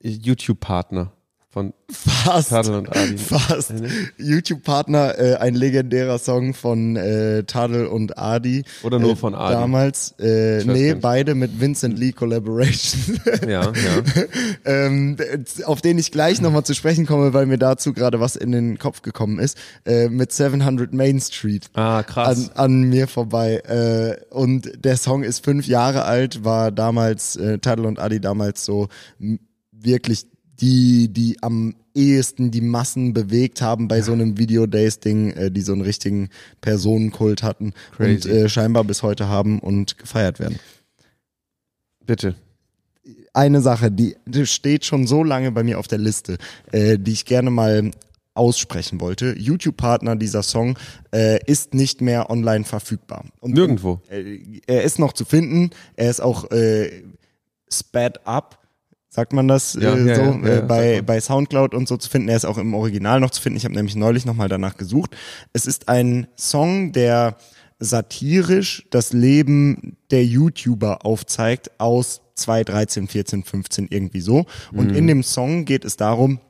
YouTube-Partner 0.02 1.12
von 1.52 1.74
Fast. 1.90 2.50
Tadel 2.50 2.76
und 2.76 2.96
Adi. 2.96 3.18
Fast. 3.18 3.74
YouTube-Partner, 4.18 5.18
äh, 5.18 5.34
ein 5.34 5.56
legendärer 5.56 6.20
Song 6.20 6.54
von 6.54 6.94
äh, 6.94 7.42
Tadel 7.42 7.86
und 7.86 8.16
Adi. 8.16 8.62
Oder 8.84 9.00
nur 9.00 9.12
äh, 9.12 9.16
von 9.16 9.34
Adi? 9.34 9.54
Damals. 9.54 10.14
Äh, 10.20 10.62
nee, 10.64 10.94
beide 10.94 11.34
mit 11.34 11.60
Vincent 11.60 11.98
Lee 11.98 12.12
Collaboration. 12.12 13.20
Ja, 13.48 13.64
ja. 13.64 13.72
ähm, 14.64 15.16
auf 15.64 15.80
den 15.80 15.98
ich 15.98 16.12
gleich 16.12 16.40
nochmal 16.40 16.62
zu 16.62 16.74
sprechen 16.74 17.04
komme, 17.04 17.34
weil 17.34 17.46
mir 17.46 17.58
dazu 17.58 17.92
gerade 17.94 18.20
was 18.20 18.36
in 18.36 18.52
den 18.52 18.78
Kopf 18.78 19.02
gekommen 19.02 19.40
ist. 19.40 19.58
Äh, 19.84 20.08
mit 20.08 20.30
700 20.30 20.94
Main 20.94 21.20
Street. 21.20 21.68
Ah, 21.74 22.04
krass. 22.04 22.50
An, 22.54 22.64
an 22.64 22.82
mir 22.82 23.08
vorbei. 23.08 23.56
Äh, 23.56 24.24
und 24.32 24.84
der 24.84 24.96
Song 24.96 25.24
ist 25.24 25.44
fünf 25.44 25.66
Jahre 25.66 26.04
alt, 26.04 26.44
war 26.44 26.70
damals, 26.70 27.34
äh, 27.34 27.58
Tadel 27.58 27.86
und 27.86 27.98
Adi 27.98 28.20
damals 28.20 28.64
so 28.64 28.86
wirklich 29.72 30.29
die, 30.60 31.08
die 31.08 31.42
am 31.42 31.74
ehesten 31.94 32.50
die 32.50 32.60
Massen 32.60 33.12
bewegt 33.12 33.62
haben 33.62 33.88
bei 33.88 34.02
so 34.02 34.12
einem 34.12 34.38
Video-Days-Ding, 34.38 35.30
äh, 35.30 35.50
die 35.50 35.62
so 35.62 35.72
einen 35.72 35.82
richtigen 35.82 36.28
Personenkult 36.60 37.42
hatten 37.42 37.72
Crazy. 37.96 38.28
und 38.28 38.36
äh, 38.36 38.48
scheinbar 38.48 38.84
bis 38.84 39.02
heute 39.02 39.28
haben 39.28 39.58
und 39.58 39.98
gefeiert 39.98 40.38
werden. 40.38 40.58
Bitte. 42.06 42.34
Eine 43.32 43.60
Sache, 43.60 43.90
die, 43.90 44.16
die 44.26 44.46
steht 44.46 44.84
schon 44.84 45.06
so 45.06 45.24
lange 45.24 45.52
bei 45.52 45.62
mir 45.62 45.78
auf 45.78 45.88
der 45.88 45.98
Liste, 45.98 46.38
äh, 46.72 46.98
die 46.98 47.12
ich 47.12 47.24
gerne 47.24 47.50
mal 47.50 47.90
aussprechen 48.34 49.00
wollte. 49.00 49.34
YouTube-Partner 49.36 50.16
dieser 50.16 50.42
Song 50.42 50.78
äh, 51.12 51.44
ist 51.46 51.74
nicht 51.74 52.00
mehr 52.00 52.30
online 52.30 52.64
verfügbar. 52.64 53.24
Und 53.40 53.54
Nirgendwo. 53.54 54.00
äh, 54.08 54.38
er 54.66 54.82
ist 54.82 54.98
noch 54.98 55.12
zu 55.12 55.24
finden. 55.24 55.70
Er 55.96 56.10
ist 56.10 56.20
auch 56.20 56.50
äh, 56.50 57.02
sped 57.72 58.26
up, 58.26 58.59
sagt 59.10 59.32
man 59.32 59.48
das 59.48 59.74
Ja, 59.74 59.94
äh, 59.94 60.06
ja, 60.06 60.14
so, 60.14 60.22
ja, 60.22 60.58
äh, 60.58 60.62
bei, 60.62 61.02
bei 61.02 61.20
Soundcloud 61.20 61.74
und 61.74 61.88
so 61.88 61.96
zu 61.96 62.08
finden. 62.08 62.28
Er 62.28 62.36
ist 62.36 62.44
auch 62.46 62.58
im 62.58 62.72
Original 62.74 63.20
noch 63.20 63.30
zu 63.30 63.42
finden. 63.42 63.56
Ich 63.56 63.64
habe 63.64 63.74
nämlich 63.74 63.96
neulich 63.96 64.24
nochmal 64.24 64.48
danach 64.48 64.76
gesucht. 64.76 65.16
Es 65.52 65.66
ist 65.66 65.88
ein 65.88 66.28
Song, 66.36 66.92
der 66.92 67.36
satirisch 67.80 68.86
das 68.90 69.12
Leben 69.12 69.96
der 70.10 70.24
YouTuber 70.24 71.04
aufzeigt 71.04 71.72
aus 71.80 72.20
2013, 72.36 73.08
14, 73.08 73.42
15 73.42 73.88
irgendwie 73.90 74.20
so. 74.20 74.46
Und 74.72 74.90
Mhm. 74.90 74.94
in 74.94 75.06
dem 75.08 75.22
Song 75.22 75.64
geht 75.64 75.84
es 75.84 75.96
darum, 75.96 76.40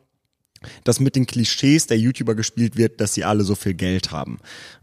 dass 0.84 1.00
mit 1.00 1.16
den 1.16 1.26
Klischees 1.26 1.86
der 1.86 1.98
YouTuber 1.98 2.34
gespielt 2.34 2.76
wird, 2.76 3.00
dass 3.00 3.14
sie 3.14 3.24
alle 3.24 3.44
so 3.44 3.54
viel 3.54 3.74
Geld 3.74 4.10
haben. 4.10 4.38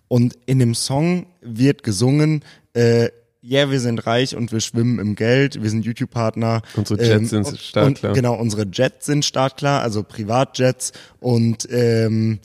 Und 0.08 0.38
in 0.48 0.58
dem 0.60 0.74
Song 0.74 1.28
wird 1.42 1.84
gesungen, 1.84 2.44
äh, 2.74 3.10
ja, 3.42 3.70
wir 3.72 3.80
sind 3.80 4.06
reich 4.06 4.36
und 4.36 4.52
wir 4.52 4.60
schwimmen 4.60 5.00
im 5.00 5.16
Geld, 5.16 5.62
wir 5.62 5.70
sind 5.70 5.86
YouTube-Partner. 5.86 6.62
Unsere 6.76 7.04
Jets 7.04 7.30
sind 7.30 7.46
und- 7.46 7.58
startklar. 7.60 8.12
Und, 8.12 8.16
genau, 8.16 8.36
unsere 8.36 8.66
Jets 8.72 9.06
sind 9.06 9.24
startklar, 9.26 9.82
also 9.82 10.04
Privatjets 10.04 10.92
und 11.20 11.68
ähm, 11.72 12.40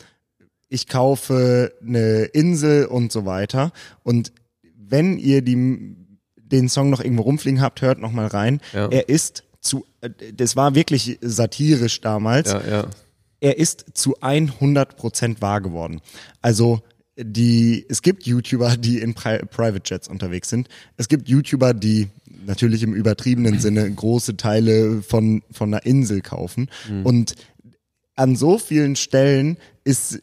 ich 0.69 0.87
kaufe 0.89 1.73
eine 1.87 2.25
Insel 2.25 2.87
und 2.87 3.13
so 3.13 3.27
weiter. 3.27 3.73
Und 4.05 4.33
wenn 4.77 5.19
ihr 5.19 5.43
die, 5.43 5.97
den 6.37 6.69
Song 6.69 6.91
noch 6.91 7.01
irgendwo 7.03 7.23
rumfliegen 7.23 7.61
habt, 7.61 7.83
hört 7.83 7.99
noch 7.99 8.13
mal 8.13 8.27
rein. 8.27 8.61
Ja. 8.73 8.89
Er 8.89 9.09
ist 9.09 9.45
zu, 9.61 9.85
äh, 10.01 10.11
das 10.35 10.57
war 10.57 10.75
wirklich 10.75 11.19
satirisch 11.21 12.01
damals 12.01 12.51
Ja, 12.53 12.63
ja. 12.69 12.87
er 13.41 13.59
ist 13.59 13.85
zu 13.95 14.17
100% 14.21 15.41
wahr 15.41 15.61
geworden. 15.61 16.01
Also 16.41 16.83
die, 17.17 17.85
es 17.89 18.03
gibt 18.03 18.25
YouTuber, 18.25 18.77
die 18.77 18.99
in 19.01 19.15
Pri 19.15 19.39
Private 19.47 19.83
Jets 19.85 20.09
unterwegs 20.09 20.49
sind. 20.49 20.69
Es 20.97 21.09
gibt 21.09 21.29
YouTuber, 21.29 21.75
die 21.75 22.09
natürlich 22.47 22.83
im 22.83 22.95
übertriebenen 22.95 23.59
Sinne 23.59 23.91
große 23.91 24.37
Teile 24.37 25.03
von, 25.03 25.43
von 25.51 25.73
einer 25.73 25.85
Insel 25.85 26.23
kaufen. 26.23 26.69
Und 27.05 27.35
an 28.15 28.37
so 28.37 28.59
vielen 28.59 28.97
Stellen 28.97 29.59
ist 29.85 30.23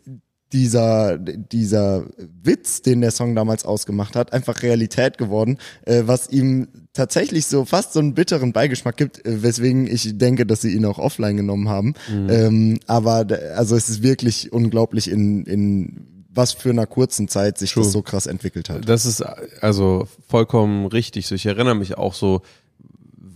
dieser, 0.52 1.20
dieser 1.20 2.08
Witz, 2.18 2.82
den 2.82 3.02
der 3.02 3.12
Song 3.12 3.36
damals 3.36 3.66
ausgemacht 3.66 4.16
hat, 4.16 4.34
einfach 4.34 4.64
Realität 4.64 5.20
geworden, 5.20 5.60
äh, 5.86 6.04
was 6.06 6.30
ihm 6.30 6.68
tatsächlich 6.94 7.46
so 7.46 7.66
fast 7.66 7.94
so 7.94 8.00
einen 8.00 8.16
bitteren 8.16 8.52
Beigeschmack 8.52 8.98
gibt, 8.98 9.24
äh, 9.26 9.44
weswegen 9.44 9.86
ich 9.86 10.18
denke, 10.18 10.48
dass 10.48 10.62
sie 10.62 10.74
ihn 10.74 10.86
auch 10.86 10.98
offline 10.98 11.38
genommen 11.38 11.70
haben. 11.70 11.94
Ähm, 12.30 12.80
aber 12.88 13.28
also 13.56 13.76
es 13.76 13.90
ist 13.90 14.02
wirklich 14.02 14.52
unglaublich 14.52 15.12
in, 15.12 15.44
in 15.44 16.19
was 16.32 16.54
für 16.54 16.70
einer 16.70 16.86
kurzen 16.86 17.28
Zeit 17.28 17.58
sich 17.58 17.74
True. 17.74 17.84
das 17.84 17.92
so 17.92 18.02
krass 18.02 18.28
entwickelt 18.28 18.70
hat. 18.70 18.88
Das 18.88 19.06
ist 19.06 19.22
also 19.22 20.08
vollkommen 20.28 20.86
richtig. 20.86 21.28
So, 21.28 21.36
ich 21.36 21.46
erinnere 21.46 21.76
mich 21.76 21.98
auch 21.98 22.14
so, 22.14 22.42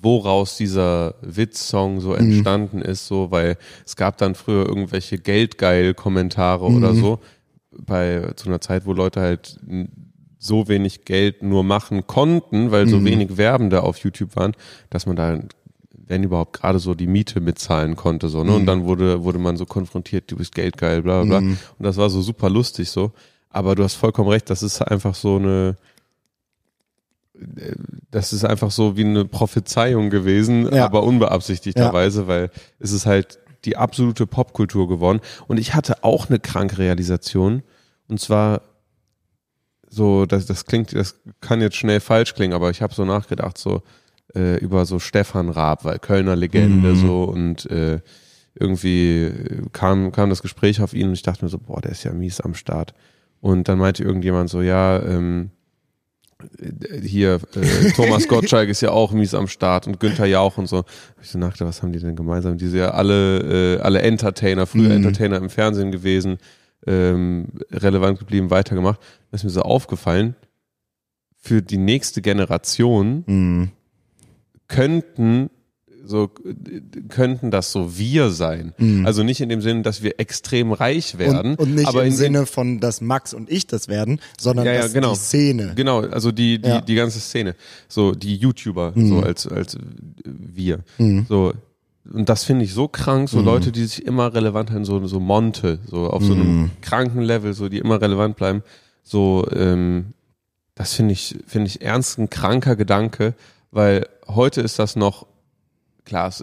woraus 0.03 0.57
dieser 0.57 1.15
Witz-Song 1.21 2.01
so 2.01 2.13
entstanden 2.13 2.81
ist, 2.81 3.07
so, 3.07 3.31
weil 3.31 3.57
es 3.85 3.95
gab 3.95 4.17
dann 4.17 4.35
früher 4.35 4.67
irgendwelche 4.67 5.17
Geldgeil-Kommentare 5.17 6.65
oder 6.65 6.93
so, 6.93 7.19
bei 7.71 8.31
zu 8.35 8.49
einer 8.49 8.61
Zeit, 8.61 8.85
wo 8.85 8.93
Leute 8.93 9.21
halt 9.21 9.59
so 10.37 10.67
wenig 10.67 11.05
Geld 11.05 11.41
nur 11.41 11.63
machen 11.63 12.05
konnten, 12.05 12.71
weil 12.71 12.87
so 12.87 13.03
wenig 13.05 13.37
Werbende 13.37 13.81
auf 13.81 13.97
YouTube 13.99 14.35
waren, 14.35 14.53
dass 14.89 15.05
man 15.05 15.15
da 15.15 15.39
wenn 16.07 16.23
überhaupt 16.23 16.53
gerade 16.53 16.79
so 16.79 16.93
die 16.95 17.07
Miete 17.07 17.39
mitzahlen 17.39 17.95
konnte 17.95 18.29
so 18.29 18.43
ne 18.43 18.53
und 18.53 18.65
dann 18.65 18.83
wurde 18.85 19.23
wurde 19.23 19.39
man 19.39 19.57
so 19.57 19.65
konfrontiert 19.65 20.29
du 20.31 20.35
bist 20.37 20.53
geldgeil 20.55 21.01
bla 21.01 21.23
bla 21.23 21.39
bla 21.39 21.47
und 21.49 21.57
das 21.79 21.97
war 21.97 22.09
so 22.09 22.21
super 22.21 22.49
lustig 22.49 22.89
so 22.89 23.11
aber 23.49 23.75
du 23.75 23.83
hast 23.83 23.95
vollkommen 23.95 24.29
recht 24.29 24.49
das 24.49 24.63
ist 24.63 24.81
einfach 24.81 25.15
so 25.15 25.37
eine 25.37 25.77
das 28.11 28.31
ist 28.31 28.45
einfach 28.45 28.69
so 28.71 28.95
wie 28.95 29.03
eine 29.03 29.25
Prophezeiung 29.25 30.09
gewesen, 30.11 30.71
Ja. 30.73 30.85
aber 30.85 31.03
unbeabsichtigterweise, 31.03 32.27
weil 32.27 32.51
es 32.79 32.91
ist 32.91 33.05
halt 33.07 33.39
die 33.65 33.75
absolute 33.75 34.27
Popkultur 34.27 34.87
geworden. 34.87 35.19
Und 35.47 35.57
ich 35.57 35.73
hatte 35.73 36.03
auch 36.03 36.29
eine 36.29 36.39
kranke 36.39 36.77
Realisation. 36.77 37.63
Und 38.07 38.19
zwar 38.19 38.61
so, 39.89 40.25
das, 40.27 40.45
das 40.45 40.65
klingt, 40.65 40.93
das 40.93 41.19
kann 41.41 41.59
jetzt 41.61 41.75
schnell 41.75 41.99
falsch 42.01 42.35
klingen, 42.35 42.53
aber 42.53 42.69
ich 42.69 42.81
habe 42.81 42.93
so 42.93 43.03
nachgedacht, 43.03 43.57
so 43.57 43.81
äh, 44.35 44.57
über 44.57 44.85
so 44.85 44.99
Stefan 44.99 45.49
Raab, 45.49 45.85
weil 45.85 45.99
Kölner 45.99 46.35
Legende 46.35 46.95
so 46.95 47.23
und 47.23 47.69
äh, 47.69 47.99
irgendwie 48.55 49.23
äh, 49.23 49.61
kam, 49.71 50.11
kam 50.11 50.29
das 50.29 50.41
Gespräch 50.41 50.81
auf 50.81 50.93
ihn 50.93 51.07
und 51.07 51.13
ich 51.13 51.23
dachte 51.23 51.43
mir 51.43 51.49
so, 51.49 51.57
boah, 51.57 51.81
der 51.81 51.91
ist 51.91 52.03
ja 52.03 52.13
mies 52.13 52.41
am 52.41 52.53
Start. 52.53 52.93
Und 53.41 53.67
dann 53.67 53.77
meinte 53.77 54.03
irgendjemand 54.03 54.49
so, 54.49 54.61
ja, 54.61 55.01
ähm, 55.01 55.51
hier, 57.01 57.39
äh, 57.55 57.91
Thomas 57.95 58.27
Gottschalk 58.27 58.69
ist 58.69 58.81
ja 58.81 58.91
auch 58.91 59.11
mies 59.11 59.33
am 59.33 59.47
Start 59.47 59.87
und 59.87 59.99
Günther 59.99 60.25
Jauch 60.25 60.57
und 60.57 60.67
so. 60.67 60.83
Ich 61.21 61.29
so 61.29 61.39
nachgedacht, 61.39 61.69
was 61.69 61.81
haben 61.81 61.91
die 61.91 61.99
denn 61.99 62.15
gemeinsam? 62.15 62.57
Die 62.57 62.67
sind 62.67 62.79
ja 62.79 62.91
alle, 62.91 63.77
äh, 63.77 63.81
alle 63.81 64.01
Entertainer, 64.01 64.65
früher 64.65 64.91
Entertainer 64.91 65.37
im 65.37 65.49
Fernsehen 65.49 65.91
gewesen, 65.91 66.37
ähm, 66.85 67.47
relevant 67.71 68.19
geblieben, 68.19 68.49
weitergemacht. 68.49 68.99
Das 69.31 69.41
ist 69.41 69.45
mir 69.45 69.49
so 69.51 69.61
aufgefallen, 69.61 70.35
für 71.37 71.61
die 71.61 71.77
nächste 71.77 72.21
Generation 72.21 73.23
Mhm. 73.27 73.71
Könnten 74.75 75.49
so 76.05 76.29
könnten 77.07 77.49
das 77.49 77.71
so 77.71 77.97
wir 77.97 78.29
sein. 78.29 78.73
Also 79.05 79.23
nicht 79.23 79.39
in 79.39 79.47
dem 79.47 79.61
Sinne, 79.61 79.83
dass 79.83 80.03
wir 80.03 80.19
extrem 80.19 80.73
reich 80.73 81.17
werden, 81.17 81.51
Und, 81.51 81.59
und 81.59 81.75
nicht 81.75 81.87
aber 81.87 82.01
im 82.01 82.07
in 82.09 82.13
Sinne 82.17 82.45
von, 82.45 82.81
dass 82.81 82.99
Max 82.99 83.33
und 83.33 83.49
ich 83.49 83.67
das 83.67 83.87
werden, 83.87 84.19
sondern 84.37 84.65
Ja, 84.65 84.73
ja, 84.73 84.81
dass 84.81 84.93
genau. 84.93 85.13
die 85.13 85.19
Szene. 85.19 85.71
Genau, 85.77 86.01
also 86.01 86.33
die, 86.33 86.59
die, 86.59 86.67
Ja. 86.67 86.81
die 86.81 86.95
ganze 86.95 87.21
Szene. 87.21 87.55
So, 87.87 88.11
die 88.11 88.35
YouTuber, 88.35 88.91
so 88.97 89.21
als, 89.21 89.47
als 89.47 89.77
wir. 90.25 90.79
Mhm. 90.97 91.25
So. 91.29 91.53
Und 92.11 92.27
das 92.27 92.43
finde 92.43 92.65
ich 92.65 92.73
so 92.73 92.89
krank, 92.89 93.29
so 93.29 93.39
Leute, 93.39 93.71
die 93.71 93.85
sich 93.85 94.05
immer 94.05 94.33
relevant 94.33 94.71
haben, 94.71 94.83
so, 94.83 95.07
so 95.07 95.21
Monte, 95.21 95.79
so 95.89 96.07
auf 96.09 96.21
so 96.21 96.35
Mhm. 96.35 96.41
einem 96.41 96.71
kranken 96.81 97.21
Level, 97.21 97.53
so, 97.53 97.69
die 97.69 97.77
immer 97.77 98.01
relevant 98.01 98.35
bleiben. 98.35 98.61
So, 99.03 99.47
ähm, 99.55 100.07
das 100.75 100.93
finde 100.95 101.13
ich, 101.13 101.37
finde 101.47 101.67
ich 101.67 101.81
ernst 101.81 102.17
ein 102.19 102.29
kranker 102.29 102.75
Gedanke, 102.75 103.35
weil 103.71 104.05
heute 104.27 104.61
ist 104.61 104.79
das 104.79 104.95
noch, 104.95 105.27
klar, 106.05 106.33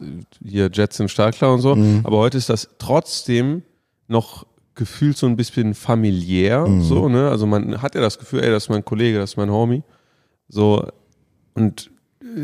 hier 0.45 0.71
Jets 0.73 0.97
sind 0.97 1.11
startklar 1.11 1.53
und 1.55 1.61
so, 1.61 1.75
Mhm. 1.77 2.01
aber 2.05 2.19
heute 2.19 2.39
ist 2.39 2.49
das 2.51 2.69
trotzdem 2.79 3.63
noch 4.09 4.47
gefühlt 4.75 5.17
so 5.17 5.27
ein 5.27 5.37
bisschen 5.37 5.75
familiär, 5.75 6.67
Mhm. 6.67 6.83
so, 6.83 7.09
ne? 7.09 7.29
Also 7.29 7.47
man 7.47 7.83
hat 7.83 7.95
ja 7.95 8.01
das 8.01 8.19
Gefühl, 8.19 8.43
ey, 8.43 8.51
das 8.51 8.65
ist 8.65 8.69
mein 8.71 8.85
Kollege, 8.85 9.19
das 9.19 9.31
ist 9.33 9.37
mein 9.37 9.51
Homie. 9.51 9.83
So, 10.49 10.87
und 11.55 11.91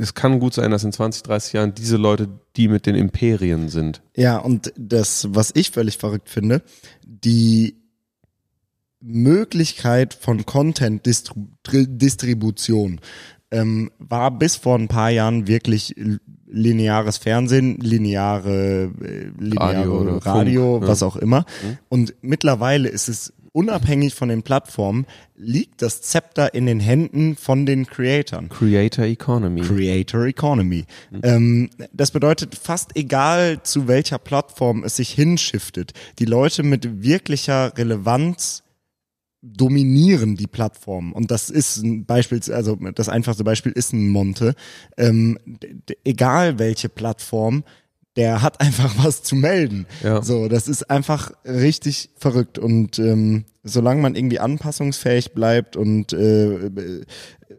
es 0.00 0.14
kann 0.14 0.40
gut 0.40 0.54
sein, 0.54 0.70
dass 0.70 0.84
in 0.84 0.92
20, 0.92 1.22
30 1.22 1.52
Jahren 1.54 1.74
diese 1.74 1.96
Leute 1.96 2.28
die 2.56 2.68
mit 2.68 2.86
den 2.86 2.94
Imperien 2.94 3.68
sind. 3.68 4.00
Ja, 4.16 4.38
und 4.38 4.72
das, 4.76 5.28
was 5.30 5.50
ich 5.54 5.70
völlig 5.70 5.98
verrückt 5.98 6.28
finde, 6.30 6.62
die 7.04 7.76
Möglichkeit 9.00 10.14
von 10.14 10.46
Content-Distribution 10.46 13.00
ähm, 13.50 13.90
war 13.98 14.30
bis 14.30 14.56
vor 14.56 14.78
ein 14.78 14.88
paar 14.88 15.10
Jahren 15.10 15.46
wirklich 15.46 15.94
lineares 16.46 17.18
Fernsehen, 17.18 17.78
lineare 17.80 18.90
äh, 19.00 19.30
lineare 19.38 19.78
Radio 19.78 20.18
Radio, 20.18 20.72
Funk, 20.72 20.82
ja. 20.82 20.88
was 20.88 21.02
auch 21.02 21.16
immer. 21.16 21.44
Und 21.88 22.14
mittlerweile 22.22 22.88
ist 22.88 23.08
es 23.08 23.32
unabhängig 23.56 24.14
von 24.14 24.28
den 24.28 24.42
Plattformen, 24.42 25.06
liegt 25.34 25.80
das 25.80 26.02
Zepter 26.02 26.52
in 26.52 26.66
den 26.66 26.78
Händen 26.78 27.36
von 27.36 27.64
den 27.64 27.86
Creatoren. 27.86 28.50
Creator 28.50 29.06
Economy. 29.06 29.62
Creator 29.62 30.26
Economy. 30.26 30.84
Ähm, 31.22 31.70
das 31.90 32.10
bedeutet, 32.10 32.54
fast 32.54 32.94
egal 32.96 33.62
zu 33.62 33.88
welcher 33.88 34.18
Plattform 34.18 34.84
es 34.84 34.96
sich 34.96 35.10
hinschiftet, 35.10 35.94
die 36.18 36.26
Leute 36.26 36.64
mit 36.64 37.02
wirklicher 37.02 37.72
Relevanz 37.78 38.62
dominieren 39.42 40.36
die 40.36 40.46
Plattform. 40.46 41.12
Und 41.12 41.30
das 41.30 41.50
ist 41.50 41.78
ein 41.78 42.04
Beispiel, 42.04 42.40
also 42.52 42.76
das 42.76 43.08
einfachste 43.08 43.44
Beispiel 43.44 43.72
ist 43.72 43.92
ein 43.92 44.08
Monte. 44.08 44.54
Ähm, 44.96 45.38
egal 46.04 46.58
welche 46.58 46.88
Plattform, 46.88 47.64
der 48.16 48.42
hat 48.42 48.60
einfach 48.60 48.94
was 49.04 49.22
zu 49.22 49.36
melden. 49.36 49.86
Ja. 50.02 50.22
So, 50.22 50.48
das 50.48 50.68
ist 50.68 50.90
einfach 50.90 51.32
richtig 51.44 52.10
verrückt. 52.16 52.58
Und 52.58 52.98
ähm, 52.98 53.44
solange 53.62 54.02
man 54.02 54.14
irgendwie 54.14 54.40
anpassungsfähig 54.40 55.32
bleibt 55.32 55.76
und 55.76 56.12
äh, 56.12 56.70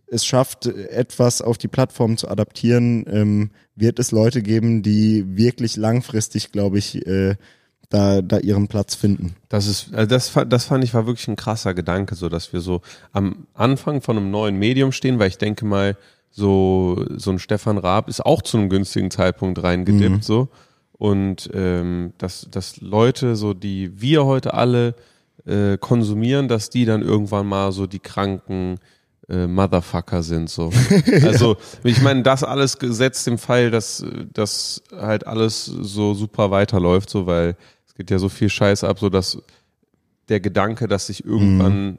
es 0.07 0.25
schafft, 0.25 0.65
etwas 0.65 1.41
auf 1.41 1.57
die 1.57 1.67
Plattform 1.67 2.17
zu 2.17 2.27
adaptieren, 2.27 3.05
ähm, 3.09 3.51
wird 3.75 3.99
es 3.99 4.11
Leute 4.11 4.41
geben, 4.41 4.81
die 4.81 5.37
wirklich 5.37 5.75
langfristig, 5.75 6.51
glaube 6.51 6.79
ich, 6.79 7.05
äh, 7.05 7.35
da, 7.89 8.21
da 8.21 8.39
ihren 8.39 8.67
Platz 8.67 8.95
finden. 8.95 9.35
Das 9.49 9.67
ist, 9.67 9.93
also 9.93 10.07
das, 10.07 10.33
das 10.49 10.65
fand 10.65 10.83
ich 10.83 10.93
war 10.93 11.07
wirklich 11.07 11.27
ein 11.27 11.35
krasser 11.35 11.73
Gedanke, 11.73 12.15
so 12.15 12.29
dass 12.29 12.51
wir 12.51 12.59
so 12.59 12.81
am 13.13 13.47
Anfang 13.53 14.01
von 14.01 14.17
einem 14.17 14.29
neuen 14.29 14.57
Medium 14.57 14.91
stehen, 14.91 15.19
weil 15.19 15.29
ich 15.29 15.37
denke 15.37 15.65
mal, 15.65 15.95
so, 16.29 17.03
so 17.15 17.31
ein 17.31 17.39
Stefan 17.39 17.77
Raab 17.77 18.09
ist 18.09 18.23
auch 18.23 18.41
zu 18.41 18.57
einem 18.57 18.69
günstigen 18.69 19.09
Zeitpunkt 19.09 19.63
reingedippt, 19.63 20.17
mhm. 20.17 20.21
so. 20.21 20.49
Und 20.91 21.49
ähm, 21.53 22.13
dass, 22.17 22.47
dass 22.51 22.81
Leute, 22.81 23.35
so 23.35 23.53
die 23.53 24.01
wir 24.01 24.25
heute 24.25 24.53
alle 24.53 24.95
äh, 25.45 25.77
konsumieren, 25.77 26.47
dass 26.47 26.69
die 26.69 26.85
dann 26.85 27.01
irgendwann 27.01 27.47
mal 27.47 27.71
so 27.71 27.87
die 27.87 27.99
kranken 27.99 28.79
äh, 29.29 29.47
Motherfucker 29.47 30.23
sind. 30.23 30.49
So. 30.49 30.71
Also 31.23 31.57
ich 31.83 32.01
meine, 32.01 32.23
das 32.23 32.43
alles 32.43 32.79
gesetzt 32.79 33.27
im 33.27 33.37
Fall, 33.37 33.71
dass 33.71 34.05
das 34.33 34.83
halt 34.91 35.25
alles 35.27 35.65
so 35.65 36.13
super 36.13 36.51
weiterläuft, 36.51 37.09
so 37.09 37.25
weil 37.25 37.55
geht 37.97 38.11
ja 38.11 38.19
so 38.19 38.29
viel 38.29 38.49
Scheiß 38.49 38.83
ab, 38.83 38.99
so 38.99 39.09
dass 39.09 39.41
der 40.29 40.39
Gedanke, 40.39 40.87
dass 40.87 41.07
sich 41.07 41.25
irgendwann 41.25 41.85
mhm 41.85 41.97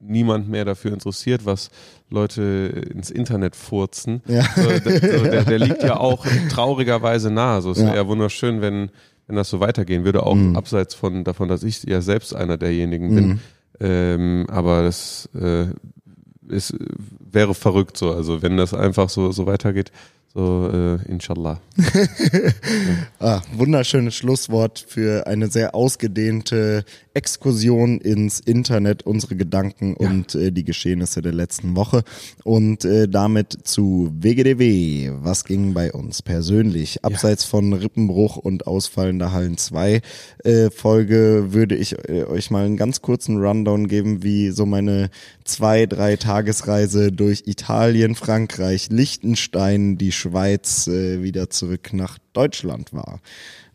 niemand 0.00 0.48
mehr 0.48 0.64
dafür 0.64 0.92
interessiert, 0.92 1.44
was 1.44 1.70
Leute 2.08 2.42
ins 2.92 3.10
Internet 3.10 3.54
furzen. 3.54 4.22
Ja. 4.26 4.44
So, 4.56 4.66
der, 4.68 5.00
der, 5.00 5.44
der, 5.44 5.58
liegt 5.58 5.82
ja 5.82 5.98
auch 5.98 6.26
traurigerweise 6.50 7.30
nahe. 7.30 7.62
So, 7.62 7.70
es 7.70 7.78
wäre 7.78 7.96
ja 7.96 8.06
wunderschön, 8.06 8.60
wenn, 8.60 8.90
wenn 9.26 9.36
das 9.36 9.50
so 9.50 9.60
weitergehen 9.60 10.04
würde, 10.04 10.24
auch 10.24 10.34
mhm. 10.34 10.56
abseits 10.56 10.94
von 10.94 11.22
davon, 11.24 11.48
dass 11.48 11.62
ich 11.62 11.82
ja 11.84 12.00
selbst 12.00 12.34
einer 12.34 12.56
derjenigen 12.56 13.14
bin. 13.14 13.26
Mhm. 13.26 13.40
Ähm, 13.80 14.46
aber 14.48 14.82
das 14.82 15.28
äh, 15.34 15.66
ist, 16.48 16.74
wäre 17.20 17.54
verrückt 17.54 17.96
so. 17.96 18.12
Also 18.12 18.42
wenn 18.42 18.56
das 18.56 18.74
einfach 18.74 19.08
so, 19.10 19.32
so 19.32 19.46
weitergeht, 19.46 19.92
so, 20.32 20.70
äh, 20.72 21.10
inshallah. 21.10 21.60
ah, 23.18 23.40
wunderschönes 23.52 24.14
Schlusswort 24.14 24.84
für 24.86 25.26
eine 25.26 25.48
sehr 25.48 25.74
ausgedehnte 25.74 26.84
Exkursion 27.14 28.00
ins 28.00 28.38
Internet, 28.38 29.02
unsere 29.02 29.34
Gedanken 29.34 29.96
ja. 29.98 30.08
und 30.08 30.36
äh, 30.36 30.52
die 30.52 30.62
Geschehnisse 30.62 31.20
der 31.20 31.32
letzten 31.32 31.74
Woche. 31.74 32.04
Und 32.44 32.84
äh, 32.84 33.08
damit 33.08 33.58
zu 33.64 34.12
WGDW. 34.12 35.10
Was 35.20 35.44
ging 35.44 35.74
bei 35.74 35.92
uns 35.92 36.22
persönlich? 36.22 37.04
Abseits 37.04 37.42
ja. 37.42 37.50
von 37.50 37.72
Rippenbruch 37.72 38.36
und 38.36 38.68
ausfallender 38.68 39.32
Hallen 39.32 39.58
2 39.58 40.00
äh, 40.44 40.70
Folge 40.70 41.52
würde 41.52 41.74
ich 41.74 42.08
äh, 42.08 42.22
euch 42.22 42.52
mal 42.52 42.66
einen 42.66 42.76
ganz 42.76 43.02
kurzen 43.02 43.38
Rundown 43.38 43.88
geben, 43.88 44.22
wie 44.22 44.50
so 44.50 44.64
meine 44.64 45.10
zwei, 45.44 45.86
drei 45.86 46.14
Tagesreise 46.14 47.10
durch 47.10 47.42
Italien, 47.46 48.14
Frankreich, 48.14 48.88
Liechtenstein, 48.90 49.98
die 49.98 50.12
Schweiz 50.20 50.86
äh, 50.86 51.22
wieder 51.22 51.50
zurück 51.50 51.92
nach 51.92 52.18
Deutschland 52.32 52.92
war. 52.92 53.20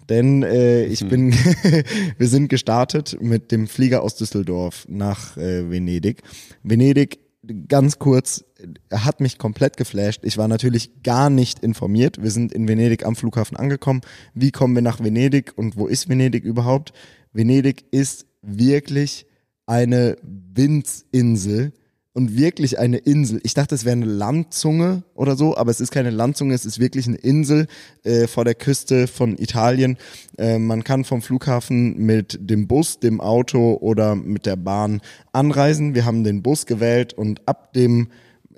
Denn 0.10 0.44
äh, 0.44 0.86
ich 0.86 1.04
mhm. 1.04 1.10
bin, 1.10 1.34
wir 2.18 2.28
sind 2.28 2.50
gestartet 2.50 3.18
mit 3.22 3.52
dem 3.52 3.68
Flieger 3.68 4.04
aus 4.04 4.16
Düsseldorf 4.16 4.86
nach 4.88 5.36
äh, 5.38 5.70
Venedig. 5.70 6.22
Venedig, 6.64 7.20
ganz 7.68 7.98
kurz, 8.00 8.46
hat 8.92 9.20
mich 9.20 9.38
komplett 9.38 9.78
geflasht. 9.78 10.22
Ich 10.24 10.38
war 10.38 10.48
natürlich 10.48 11.04
gar 11.04 11.30
nicht 11.30 11.60
informiert. 11.60 12.22
Wir 12.22 12.32
sind 12.32 12.54
in 12.54 12.68
Venedig 12.68 13.06
am 13.06 13.16
Flughafen 13.16 13.58
angekommen. 13.58 14.02
Wie 14.34 14.52
kommen 14.52 14.76
wir 14.76 14.82
nach 14.82 15.04
Venedig 15.04 15.54
und 15.56 15.78
wo 15.78 15.88
ist 15.88 16.08
Venedig 16.10 16.44
überhaupt? 16.44 16.94
Venedig 17.34 17.86
ist 17.92 18.28
wirklich 18.42 19.26
eine 19.66 20.18
Winzinsel 20.22 21.74
und 22.16 22.38
wirklich 22.38 22.80
eine 22.80 22.98
Insel. 22.98 23.42
Ich 23.44 23.54
dachte, 23.54 23.76
es 23.76 23.84
wäre 23.84 23.92
eine 23.92 24.06
Landzunge 24.06 25.04
oder 25.16 25.36
so, 25.36 25.58
aber 25.58 25.70
es 25.70 25.82
ist 25.82 25.92
keine 25.92 26.12
Landzunge, 26.12 26.54
es 26.54 26.66
ist 26.66 26.80
wirklich 26.80 27.08
eine 27.08 27.18
Insel 27.18 27.68
äh, 28.06 28.28
vor 28.28 28.46
der 28.46 28.56
Küste 28.56 29.08
von 29.08 29.38
Italien. 29.38 29.98
Äh, 30.38 30.58
man 30.58 30.86
kann 30.86 31.04
vom 31.04 31.22
Flughafen 31.22 31.98
mit 31.98 32.40
dem 32.40 32.68
Bus, 32.68 33.00
dem 33.00 33.20
Auto 33.20 33.78
oder 33.82 34.16
mit 34.16 34.46
der 34.46 34.56
Bahn 34.56 35.02
anreisen. 35.34 35.94
Wir 35.94 36.06
haben 36.06 36.24
den 36.24 36.42
Bus 36.42 36.66
gewählt 36.66 37.14
und 37.14 37.46
ab 37.50 37.74
dem 37.74 38.08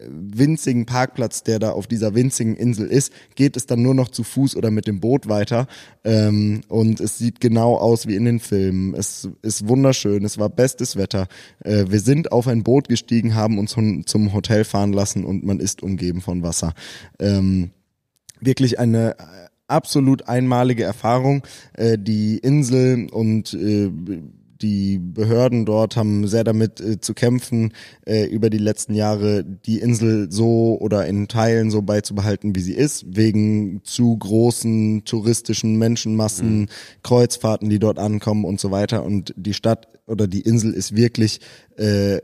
winzigen 0.07 0.85
Parkplatz, 0.85 1.43
der 1.43 1.59
da 1.59 1.71
auf 1.71 1.87
dieser 1.87 2.15
winzigen 2.15 2.55
Insel 2.55 2.87
ist, 2.87 3.11
geht 3.35 3.57
es 3.57 3.65
dann 3.65 3.81
nur 3.81 3.93
noch 3.93 4.09
zu 4.09 4.23
Fuß 4.23 4.55
oder 4.55 4.71
mit 4.71 4.87
dem 4.87 4.99
Boot 4.99 5.27
weiter. 5.27 5.67
Ähm, 6.03 6.61
und 6.67 6.99
es 6.99 7.17
sieht 7.17 7.39
genau 7.39 7.75
aus 7.75 8.07
wie 8.07 8.15
in 8.15 8.25
den 8.25 8.39
Filmen. 8.39 8.93
Es 8.93 9.27
ist 9.41 9.67
wunderschön, 9.67 10.23
es 10.25 10.37
war 10.37 10.49
bestes 10.49 10.95
Wetter. 10.95 11.27
Äh, 11.63 11.85
wir 11.89 11.99
sind 11.99 12.31
auf 12.31 12.47
ein 12.47 12.63
Boot 12.63 12.89
gestiegen, 12.89 13.35
haben 13.35 13.59
uns 13.59 13.75
zum 14.05 14.33
Hotel 14.33 14.63
fahren 14.63 14.93
lassen 14.93 15.25
und 15.25 15.43
man 15.43 15.59
ist 15.59 15.83
umgeben 15.83 16.21
von 16.21 16.43
Wasser. 16.43 16.73
Ähm, 17.19 17.71
wirklich 18.39 18.79
eine 18.79 19.15
absolut 19.67 20.27
einmalige 20.27 20.83
Erfahrung. 20.83 21.43
Äh, 21.73 21.97
die 21.97 22.37
Insel 22.37 23.07
und 23.11 23.53
äh, 23.53 23.91
die 24.61 24.99
Behörden 24.99 25.65
dort 25.65 25.95
haben 25.95 26.27
sehr 26.27 26.43
damit 26.43 26.79
äh, 26.79 26.99
zu 26.99 27.13
kämpfen, 27.13 27.73
äh, 28.05 28.25
über 28.25 28.49
die 28.49 28.57
letzten 28.57 28.93
Jahre 28.93 29.43
die 29.43 29.79
Insel 29.79 30.31
so 30.31 30.77
oder 30.79 31.05
in 31.05 31.27
Teilen 31.27 31.71
so 31.71 31.81
beizubehalten, 31.81 32.55
wie 32.55 32.61
sie 32.61 32.73
ist, 32.73 33.05
wegen 33.07 33.81
zu 33.83 34.17
großen 34.17 35.03
touristischen 35.05 35.77
Menschenmassen, 35.77 36.61
mhm. 36.61 36.67
Kreuzfahrten, 37.03 37.69
die 37.69 37.79
dort 37.79 37.99
ankommen 37.99 38.45
und 38.45 38.59
so 38.59 38.71
weiter. 38.71 39.03
Und 39.03 39.33
die 39.37 39.53
Stadt 39.53 39.87
oder 40.05 40.27
die 40.27 40.41
Insel 40.41 40.73
ist 40.73 40.95
wirklich 40.95 41.39
äh, 41.77 42.19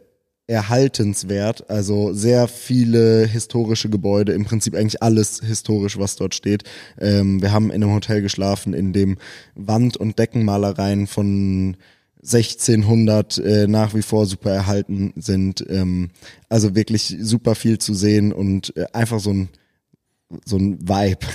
erhaltenswert. 0.47 1.69
Also 1.69 2.13
sehr 2.13 2.47
viele 2.47 3.25
historische 3.25 3.89
Gebäude, 3.89 4.33
im 4.33 4.45
Prinzip 4.45 4.75
eigentlich 4.75 5.01
alles 5.01 5.41
historisch, 5.43 5.97
was 5.97 6.15
dort 6.15 6.35
steht. 6.35 6.63
Ähm, 6.99 7.41
wir 7.41 7.51
haben 7.51 7.71
in 7.71 7.83
einem 7.83 7.93
Hotel 7.93 8.21
geschlafen, 8.21 8.73
in 8.73 8.93
dem 8.93 9.17
Wand- 9.55 9.97
und 9.97 10.19
Deckenmalereien 10.19 11.07
von 11.07 11.77
1600 12.23 13.37
äh, 13.37 13.67
nach 13.67 13.93
wie 13.93 14.01
vor 14.01 14.25
super 14.25 14.51
erhalten 14.51 15.13
sind. 15.15 15.65
Ähm, 15.69 16.09
also 16.49 16.75
wirklich 16.75 17.17
super 17.19 17.55
viel 17.55 17.77
zu 17.77 17.93
sehen 17.93 18.33
und 18.33 18.75
äh, 18.77 18.85
einfach 18.93 19.19
so 19.19 19.31
ein 19.31 19.49
so 20.45 20.57
ein 20.57 20.79
Vibe. 20.87 21.25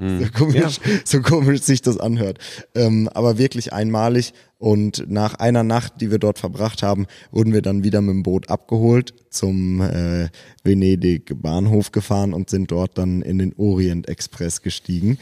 Mm. 0.00 0.20
so, 0.20 0.30
komisch, 0.30 0.54
ja. 0.54 0.92
so 1.04 1.20
komisch 1.22 1.62
sich 1.62 1.82
das 1.82 1.98
anhört. 1.98 2.38
Ähm, 2.76 3.08
aber 3.12 3.36
wirklich 3.36 3.72
einmalig. 3.72 4.32
Und 4.58 5.10
nach 5.10 5.34
einer 5.34 5.64
Nacht, 5.64 5.94
die 6.00 6.12
wir 6.12 6.20
dort 6.20 6.38
verbracht 6.38 6.84
haben, 6.84 7.06
wurden 7.32 7.52
wir 7.52 7.62
dann 7.62 7.82
wieder 7.82 8.00
mit 8.00 8.14
dem 8.14 8.22
Boot 8.22 8.48
abgeholt, 8.48 9.12
zum 9.30 9.80
äh, 9.80 10.28
Venedig 10.62 11.42
Bahnhof 11.42 11.90
gefahren 11.90 12.32
und 12.32 12.48
sind 12.48 12.70
dort 12.70 12.96
dann 12.96 13.22
in 13.22 13.38
den 13.38 13.54
Orient 13.56 14.08
Express 14.08 14.62
gestiegen. 14.62 15.18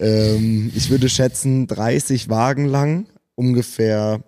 Ähm, 0.00 0.72
ich 0.74 0.90
würde 0.90 1.08
schätzen, 1.08 1.68
30 1.68 2.28
Wagen 2.28 2.66
lang, 2.66 3.06
ungefähr 3.36 4.24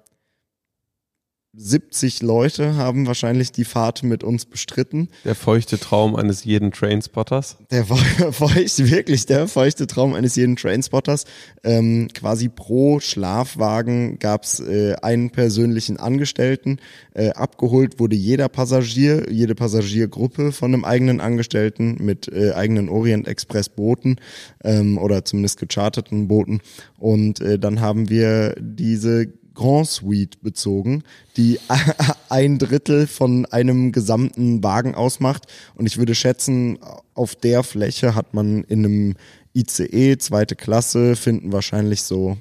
70 1.61 2.23
Leute 2.23 2.77
haben 2.77 3.09
wahrscheinlich 3.09 3.51
die 3.51 3.65
Fahrt 3.65 4.05
mit 4.05 4.23
uns 4.23 4.47
bestritten. 4.47 5.09
Der 5.25 5.35
feuchte 5.35 5.79
Traum 5.79 6.15
eines 6.15 6.45
jeden 6.45 6.71
Trainspotters. 6.71 7.57
Der 7.73 7.85
feucht, 8.33 8.79
wirklich 8.91 9.27
der 9.27 9.49
feuchte 9.49 9.89
Traum 9.89 10.15
eines 10.15 10.37
jeden 10.37 10.55
Trainspotters. 10.55 11.25
Ähm, 11.65 12.09
quasi 12.15 12.49
pro 12.49 13.01
Schlafwagen 13.01 14.21
gab's 14.21 14.61
äh, 14.61 14.95
einen 15.03 15.31
persönlichen 15.31 15.97
Angestellten. 15.97 16.79
Äh, 17.13 17.31
abgeholt 17.31 17.99
wurde 17.99 18.15
jeder 18.15 18.49
Passagier, 18.49 19.27
jede 19.29 19.57
Passagiergruppe 19.57 20.53
von 20.53 20.73
einem 20.73 20.85
eigenen 20.85 21.21
Angestellten 21.21 21.97
mit 22.01 22.29
äh, 22.29 22.53
eigenen 22.53 22.89
Orient 22.89 23.27
Express 23.27 23.69
Booten 23.69 24.17
ähm, 24.63 24.97
oder 24.97 25.25
zumindest 25.25 25.59
gecharterten 25.59 26.29
Booten. 26.29 26.61
Und 26.99 27.41
äh, 27.41 27.59
dann 27.59 27.81
haben 27.81 28.09
wir 28.09 28.55
diese 28.61 29.27
Grand 29.59 29.89
Suite 29.89 30.41
bezogen, 30.41 31.03
die 31.37 31.59
ein 32.29 32.61
Drittel 32.61 33.09
von 33.09 33.45
einem 33.47 33.91
gesamten 33.91 34.63
Wagen 34.63 34.95
ausmacht. 34.95 35.47
Und 35.75 35.87
ich 35.87 35.99
würde 35.99 36.15
schätzen, 36.15 36.79
auf 37.15 37.35
der 37.35 37.65
Fläche 37.65 38.15
hat 38.15 38.35
man 38.35 38.63
in 38.65 38.85
einem 38.85 39.15
ICE 39.55 40.17
zweite 40.19 40.55
Klasse 40.55 41.17
finden 41.17 41.53
wahrscheinlich 41.53 42.03
so 42.03 42.39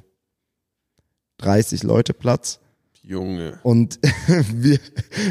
30 1.40 1.82
Leute 1.82 2.14
Platz. 2.14 2.60
Junge. 3.08 3.60
Und 3.64 4.00
wir, 4.54 4.80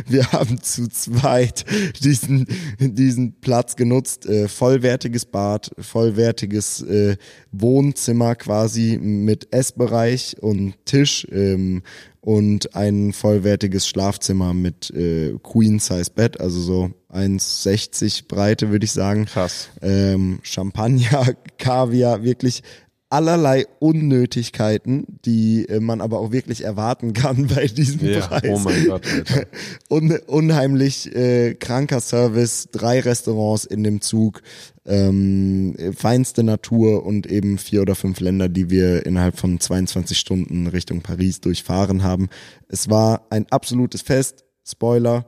wir 0.08 0.32
haben 0.32 0.62
zu 0.62 0.88
zweit 0.88 1.66
diesen, 2.02 2.46
diesen 2.80 3.40
Platz 3.40 3.76
genutzt. 3.76 4.26
Äh, 4.26 4.48
vollwertiges 4.48 5.26
Bad, 5.26 5.70
vollwertiges 5.78 6.80
äh, 6.82 7.16
Wohnzimmer 7.52 8.34
quasi 8.34 8.98
mit 9.00 9.52
Essbereich 9.52 10.36
und 10.40 10.74
Tisch 10.86 11.26
ähm, 11.30 11.82
und 12.22 12.74
ein 12.74 13.12
vollwertiges 13.12 13.86
Schlafzimmer 13.86 14.54
mit 14.54 14.90
äh, 14.90 15.34
Queen-Size-Bett, 15.42 16.40
also 16.40 16.60
so 16.60 16.90
1,60 17.12 18.26
Breite 18.26 18.70
würde 18.70 18.84
ich 18.84 18.92
sagen. 18.92 19.26
Krass. 19.26 19.68
Ähm, 19.80 20.40
Champagner, 20.42 21.34
Kaviar, 21.58 22.24
wirklich 22.24 22.62
allerlei 23.08 23.66
Unnötigkeiten, 23.78 25.06
die 25.24 25.68
äh, 25.68 25.80
man 25.80 26.00
aber 26.00 26.18
auch 26.18 26.32
wirklich 26.32 26.64
erwarten 26.64 27.12
kann 27.12 27.46
bei 27.54 27.66
diesem 27.66 28.06
Ja, 28.06 28.26
Preis. 28.26 28.42
oh 28.48 28.58
mein 28.58 28.84
Gott, 28.86 29.06
Alter. 29.06 29.46
Un 29.90 30.18
unheimlich 30.26 31.14
äh, 31.14 31.54
kranker 31.54 32.00
Service, 32.00 32.68
drei 32.72 33.00
Restaurants 33.00 33.64
in 33.64 33.84
dem 33.84 34.00
Zug, 34.00 34.42
ähm, 34.84 35.74
feinste 35.96 36.42
Natur 36.42 37.04
und 37.06 37.26
eben 37.26 37.58
vier 37.58 37.82
oder 37.82 37.94
fünf 37.94 38.20
Länder, 38.20 38.48
die 38.48 38.70
wir 38.70 39.06
innerhalb 39.06 39.38
von 39.38 39.60
22 39.60 40.18
Stunden 40.18 40.66
Richtung 40.66 41.02
Paris 41.02 41.40
durchfahren 41.40 42.02
haben. 42.02 42.28
Es 42.68 42.90
war 42.90 43.26
ein 43.30 43.46
absolutes 43.50 44.02
Fest. 44.02 44.44
Spoiler. 44.68 45.26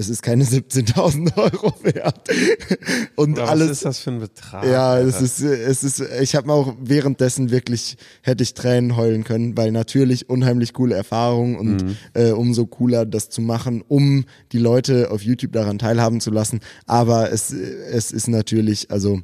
Es 0.00 0.08
ist 0.08 0.22
keine 0.22 0.44
17.000 0.44 1.36
Euro 1.36 1.74
wert. 1.82 2.28
Und 3.16 3.32
Oder 3.32 3.48
alles, 3.48 3.64
was 3.68 3.72
ist 3.78 3.84
das 3.84 3.98
für 3.98 4.10
ein 4.12 4.20
Betrag? 4.20 4.64
ja, 4.64 4.92
Alter? 4.92 5.08
es 5.08 5.20
ist, 5.20 5.40
es 5.40 5.82
ist, 5.82 6.00
ich 6.20 6.36
habe 6.36 6.46
mir 6.46 6.52
auch 6.52 6.72
währenddessen 6.80 7.50
wirklich, 7.50 7.96
hätte 8.22 8.44
ich 8.44 8.54
Tränen 8.54 8.96
heulen 8.96 9.24
können, 9.24 9.56
weil 9.56 9.72
natürlich 9.72 10.30
unheimlich 10.30 10.72
coole 10.72 10.94
Erfahrung 10.94 11.56
und 11.56 11.82
Mhm. 11.82 11.96
äh, 12.14 12.30
umso 12.30 12.66
cooler 12.66 13.06
das 13.06 13.28
zu 13.28 13.40
machen, 13.40 13.82
um 13.88 14.24
die 14.52 14.58
Leute 14.58 15.10
auf 15.10 15.22
YouTube 15.22 15.50
daran 15.52 15.80
teilhaben 15.80 16.20
zu 16.20 16.30
lassen. 16.30 16.60
Aber 16.86 17.32
es, 17.32 17.50
es 17.50 18.12
ist 18.12 18.28
natürlich, 18.28 18.92
also 18.92 19.20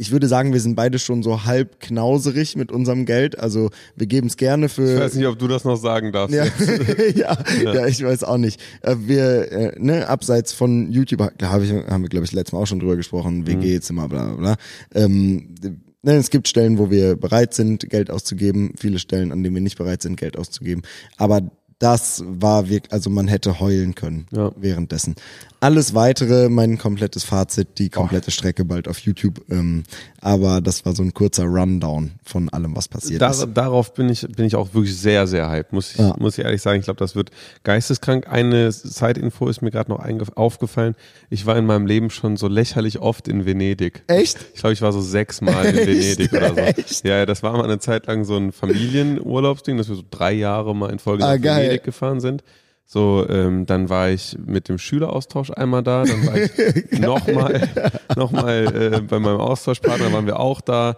ich 0.00 0.12
würde 0.12 0.28
sagen, 0.28 0.52
wir 0.52 0.60
sind 0.60 0.76
beide 0.76 1.00
schon 1.00 1.24
so 1.24 1.44
halb 1.44 1.80
knauserig 1.80 2.54
mit 2.54 2.70
unserem 2.70 3.04
Geld. 3.04 3.36
Also 3.38 3.70
wir 3.96 4.06
geben 4.06 4.28
es 4.28 4.36
gerne 4.36 4.68
für. 4.68 4.94
Ich 4.94 5.00
weiß 5.00 5.14
nicht, 5.14 5.26
ob 5.26 5.38
du 5.38 5.48
das 5.48 5.64
noch 5.64 5.76
sagen 5.76 6.12
darfst. 6.12 6.34
Ja, 7.14 7.36
ja, 7.62 7.74
ja, 7.74 7.86
ich 7.86 8.02
weiß 8.04 8.22
auch 8.22 8.36
nicht. 8.36 8.60
Äh, 8.82 8.94
Wir, 9.00 9.52
äh, 9.52 9.72
ne, 9.78 10.08
abseits 10.08 10.52
von 10.52 10.92
YouTube, 10.92 11.32
da 11.38 11.50
hab 11.50 11.62
ich, 11.62 11.72
haben 11.72 12.02
wir, 12.02 12.08
glaube 12.08 12.24
ich, 12.24 12.32
letztes 12.32 12.52
Mal 12.52 12.60
auch 12.60 12.66
schon 12.66 12.78
drüber 12.78 12.96
gesprochen, 12.96 13.46
WG-Zimmer, 13.46 14.08
bla 14.08 14.26
bla 14.26 14.36
bla. 14.36 14.56
Ähm, 14.94 15.54
ne, 16.02 16.14
es 16.14 16.30
gibt 16.30 16.46
Stellen, 16.46 16.78
wo 16.78 16.90
wir 16.90 17.16
bereit 17.16 17.54
sind, 17.54 17.90
Geld 17.90 18.10
auszugeben, 18.10 18.74
viele 18.76 19.00
Stellen, 19.00 19.32
an 19.32 19.42
denen 19.42 19.56
wir 19.56 19.62
nicht 19.62 19.78
bereit 19.78 20.02
sind, 20.02 20.16
Geld 20.16 20.36
auszugeben. 20.36 20.82
Aber 21.16 21.50
das 21.78 22.24
war 22.26 22.68
wirklich, 22.68 22.92
also 22.92 23.08
man 23.10 23.28
hätte 23.28 23.60
heulen 23.60 23.94
können 23.94 24.26
Ja. 24.32 24.50
währenddessen. 24.56 25.14
Alles 25.60 25.92
weitere, 25.92 26.48
mein 26.48 26.78
komplettes 26.78 27.24
Fazit, 27.24 27.78
die 27.78 27.88
komplette 27.88 28.30
Strecke 28.30 28.64
bald 28.64 28.86
auf 28.86 29.00
YouTube. 29.00 29.40
Ähm, 29.50 29.82
aber 30.20 30.60
das 30.60 30.84
war 30.86 30.94
so 30.94 31.02
ein 31.02 31.12
kurzer 31.14 31.44
Rundown 31.46 32.12
von 32.24 32.48
allem, 32.50 32.76
was 32.76 32.86
passiert 32.86 33.20
Dar 33.22 33.32
ist. 33.32 33.44
darauf 33.54 33.92
bin 33.94 34.08
ich, 34.08 34.20
bin 34.36 34.44
ich 34.46 34.54
auch 34.54 34.72
wirklich 34.72 34.96
sehr, 34.96 35.26
sehr 35.26 35.50
hyped, 35.50 35.72
muss 35.72 35.92
ich, 35.92 35.98
Ja. 35.98 36.14
muss 36.18 36.38
ich 36.38 36.44
ehrlich 36.44 36.62
sagen. 36.62 36.78
Ich 36.78 36.84
glaube, 36.84 36.98
das 37.00 37.16
wird 37.16 37.30
geisteskrank. 37.64 38.28
Eine 38.28 38.70
Zeitinfo 38.70 39.48
ist 39.48 39.60
mir 39.62 39.72
gerade 39.72 39.90
noch 39.90 39.98
aufgefallen. 40.36 40.94
Ich 41.28 41.44
war 41.46 41.56
in 41.58 41.66
meinem 41.66 41.86
Leben 41.86 42.10
schon 42.10 42.36
so 42.36 42.46
lächerlich 42.46 43.00
oft 43.00 43.26
in 43.26 43.44
Venedig. 43.44 44.04
Echt? 44.06 44.38
Ich 44.54 44.60
glaube, 44.60 44.74
ich 44.74 44.82
war 44.82 44.92
so 44.92 45.00
sechsmal 45.00 45.66
in 45.66 45.76
Venedig 45.88 46.32
oder 46.32 46.50
so. 46.50 46.60
Echt? 46.60 47.04
Ja, 47.04 47.26
das 47.26 47.42
war 47.42 47.52
mal 47.54 47.64
eine 47.64 47.80
Zeit 47.80 48.06
lang 48.06 48.24
so 48.24 48.36
ein 48.36 48.52
Familienurlaubsding, 48.52 49.76
dass 49.76 49.88
wir 49.88 49.96
so 49.96 50.04
drei 50.08 50.32
Jahre 50.34 50.74
mal 50.74 50.90
in 50.90 51.00
Folge 51.00 51.24
Ah, 51.24 51.36
geil. 51.36 51.67
Venedig 51.68 51.84
gefahren 51.84 52.20
sind. 52.20 52.42
So, 52.90 53.26
ähm, 53.28 53.66
dann 53.66 53.90
war 53.90 54.08
ich 54.08 54.36
mit 54.44 54.68
dem 54.70 54.78
Schüleraustausch 54.78 55.50
einmal 55.50 55.82
da, 55.82 56.04
dann 56.04 56.26
war 56.26 56.36
ich 56.38 56.50
nochmal 57.00 57.68
noch 58.16 58.30
mal, 58.30 58.92
äh, 58.94 59.00
bei 59.02 59.18
meinem 59.18 59.40
Austauschpartner 59.40 60.12
waren 60.12 60.26
wir 60.26 60.40
auch 60.40 60.60
da. 60.62 60.96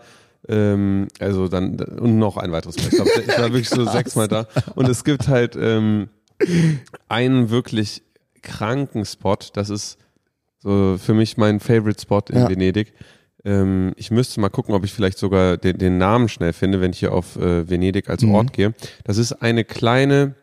Ähm, 0.48 1.08
also 1.18 1.48
dann 1.48 1.76
und 1.80 2.18
noch 2.18 2.36
ein 2.36 2.50
weiteres 2.52 2.76
Mal. 2.76 2.84
Ich, 2.84 2.90
glaub, 2.94 3.08
ich 3.08 3.28
war 3.28 3.52
wirklich 3.52 3.68
so 3.68 3.84
sechsmal 3.90 4.28
da. 4.28 4.46
Und 4.74 4.88
es 4.88 5.04
gibt 5.04 5.28
halt 5.28 5.54
ähm, 5.60 6.08
einen 7.08 7.50
wirklich 7.50 8.02
kranken 8.42 9.04
Spot. 9.04 9.36
Das 9.52 9.68
ist 9.70 9.98
so 10.60 10.96
für 10.98 11.14
mich 11.14 11.36
mein 11.36 11.60
Favorite 11.60 12.00
Spot 12.00 12.22
in 12.30 12.38
Ja. 12.38 12.48
Venedig. 12.48 12.92
Ähm, 13.44 13.92
ich 13.96 14.10
müsste 14.10 14.40
mal 14.40 14.48
gucken, 14.50 14.74
ob 14.74 14.84
ich 14.84 14.92
vielleicht 14.92 15.18
sogar 15.18 15.56
den, 15.56 15.78
den 15.78 15.98
Namen 15.98 16.28
schnell 16.28 16.52
finde, 16.52 16.80
wenn 16.80 16.92
ich 16.92 17.00
hier 17.00 17.12
auf 17.12 17.36
äh, 17.36 17.68
Venedig 17.68 18.08
als 18.08 18.22
Mhm. 18.22 18.34
Ort 18.34 18.52
gehe. 18.52 18.74
Das 19.04 19.18
ist 19.18 19.32
eine 19.32 19.64
kleine 19.64 20.34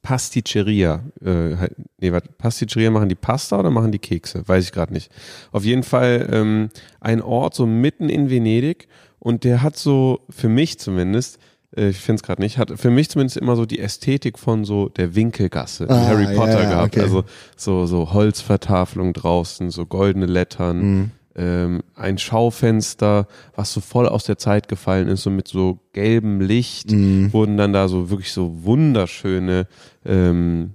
Pasticceria. 0.00 1.00
Äh, 1.24 1.68
nee, 2.00 2.12
warte, 2.12 2.28
Pasticceria 2.38 2.90
machen 2.90 3.08
die 3.08 3.14
Pasta 3.14 3.58
oder 3.58 3.70
machen 3.70 3.92
die 3.92 3.98
Kekse? 3.98 4.42
Weiß 4.46 4.64
ich 4.64 4.72
gerade 4.72 4.92
nicht. 4.92 5.10
Auf 5.52 5.64
jeden 5.64 5.82
Fall 5.82 6.28
ähm, 6.32 6.70
ein 7.00 7.20
Ort 7.22 7.54
so 7.54 7.66
mitten 7.66 8.08
in 8.08 8.30
Venedig 8.30 8.88
und 9.18 9.44
der 9.44 9.62
hat 9.62 9.76
so, 9.76 10.20
für 10.30 10.48
mich 10.48 10.78
zumindest, 10.78 11.38
äh, 11.76 11.88
ich 11.90 11.98
finde 11.98 12.16
es 12.16 12.22
gerade 12.22 12.42
nicht, 12.42 12.58
hat 12.58 12.72
für 12.78 12.90
mich 12.90 13.08
zumindest 13.10 13.36
immer 13.36 13.56
so 13.56 13.66
die 13.66 13.78
Ästhetik 13.78 14.38
von 14.38 14.64
so 14.64 14.88
der 14.88 15.14
Winkelgasse 15.14 15.84
in 15.84 15.90
Ah, 15.90 16.06
Harry 16.06 16.24
ja, 16.24 16.32
Potter 16.34 16.62
ja, 16.62 16.68
gehabt. 16.70 16.92
okay. 16.96 17.00
Also 17.02 17.24
so, 17.56 17.86
so 17.86 18.12
Holzvertafelung 18.12 19.12
draußen, 19.12 19.70
so 19.70 19.86
goldene 19.86 20.26
Lettern, 20.26 20.78
Mhm. 20.80 21.10
Ähm, 21.34 21.82
ein 21.94 22.18
Schaufenster, 22.18 23.26
was 23.54 23.72
so 23.72 23.80
voll 23.80 24.06
aus 24.08 24.24
der 24.24 24.38
Zeit 24.38 24.68
gefallen 24.68 25.08
ist, 25.08 25.22
so 25.22 25.30
mit 25.30 25.48
so 25.48 25.78
gelbem 25.92 26.40
Licht, 26.40 26.90
Mhm. 26.90 27.32
wurden 27.32 27.56
dann 27.56 27.72
da 27.72 27.88
so 27.88 28.10
wirklich 28.10 28.32
so 28.32 28.64
wunderschöne 28.64 29.66
ähm, 30.04 30.74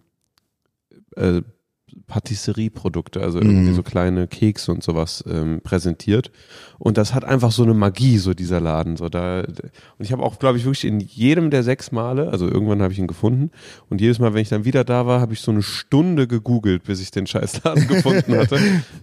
äh, 1.16 1.42
Patisserieprodukte, 2.06 3.22
also 3.22 3.40
irgendwie 3.40 3.72
Mhm. 3.72 3.76
so 3.76 3.84
kleine 3.84 4.28
Kekse 4.28 4.72
und 4.72 4.84
sowas 4.84 5.24
ähm, 5.28 5.62
präsentiert. 5.64 6.32
Und 6.78 6.98
das 6.98 7.14
hat 7.14 7.26
einfach 7.26 7.52
so 7.52 7.64
eine 7.64 7.74
Magie, 7.74 8.18
so 8.18 8.34
dieser 8.34 8.60
Laden. 8.60 8.98
So 8.98 9.10
da, 9.10 9.40
und 9.42 9.62
ich 10.00 10.12
habe 10.12 10.24
auch, 10.24 10.38
glaube 10.40 10.58
ich, 10.58 10.66
wirklich 10.66 10.86
in 10.86 11.00
jedem 11.00 11.50
der 11.50 11.64
sechs 11.64 11.92
Male, 11.92 12.30
also 12.30 12.48
irgendwann 12.48 12.82
habe 12.82 12.94
ich 12.94 13.00
ihn 13.00 13.08
gefunden, 13.08 13.52
und 13.90 14.00
jedes 14.02 14.20
Mal, 14.20 14.34
wenn 14.34 14.42
ich 14.42 14.50
dann 14.50 14.66
wieder 14.66 14.84
da 14.84 15.06
war, 15.06 15.20
habe 15.20 15.34
ich 15.34 15.42
so 15.42 15.52
eine 15.52 15.64
Stunde 15.64 16.28
gegoogelt, 16.28 16.84
bis 16.84 17.02
ich 17.02 17.12
den 17.12 17.28
Scheißladen 17.28 17.88
gefunden 17.90 18.38
hatte. 18.38 18.60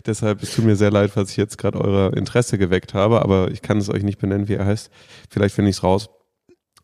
Deshalb, 0.06 0.42
es 0.42 0.54
tut 0.54 0.64
mir 0.64 0.76
sehr 0.76 0.90
leid, 0.90 1.10
falls 1.10 1.30
ich 1.32 1.36
jetzt 1.36 1.58
gerade 1.58 1.80
euer 1.80 2.14
Interesse 2.16 2.58
geweckt 2.58 2.94
habe, 2.94 3.22
aber 3.22 3.50
ich 3.50 3.62
kann 3.62 3.78
es 3.78 3.88
euch 3.90 4.02
nicht 4.02 4.18
benennen, 4.18 4.48
wie 4.48 4.54
er 4.54 4.66
heißt. 4.66 4.90
Vielleicht 5.28 5.54
finde 5.54 5.70
ich 5.70 5.76
es 5.76 5.82
raus. 5.82 6.08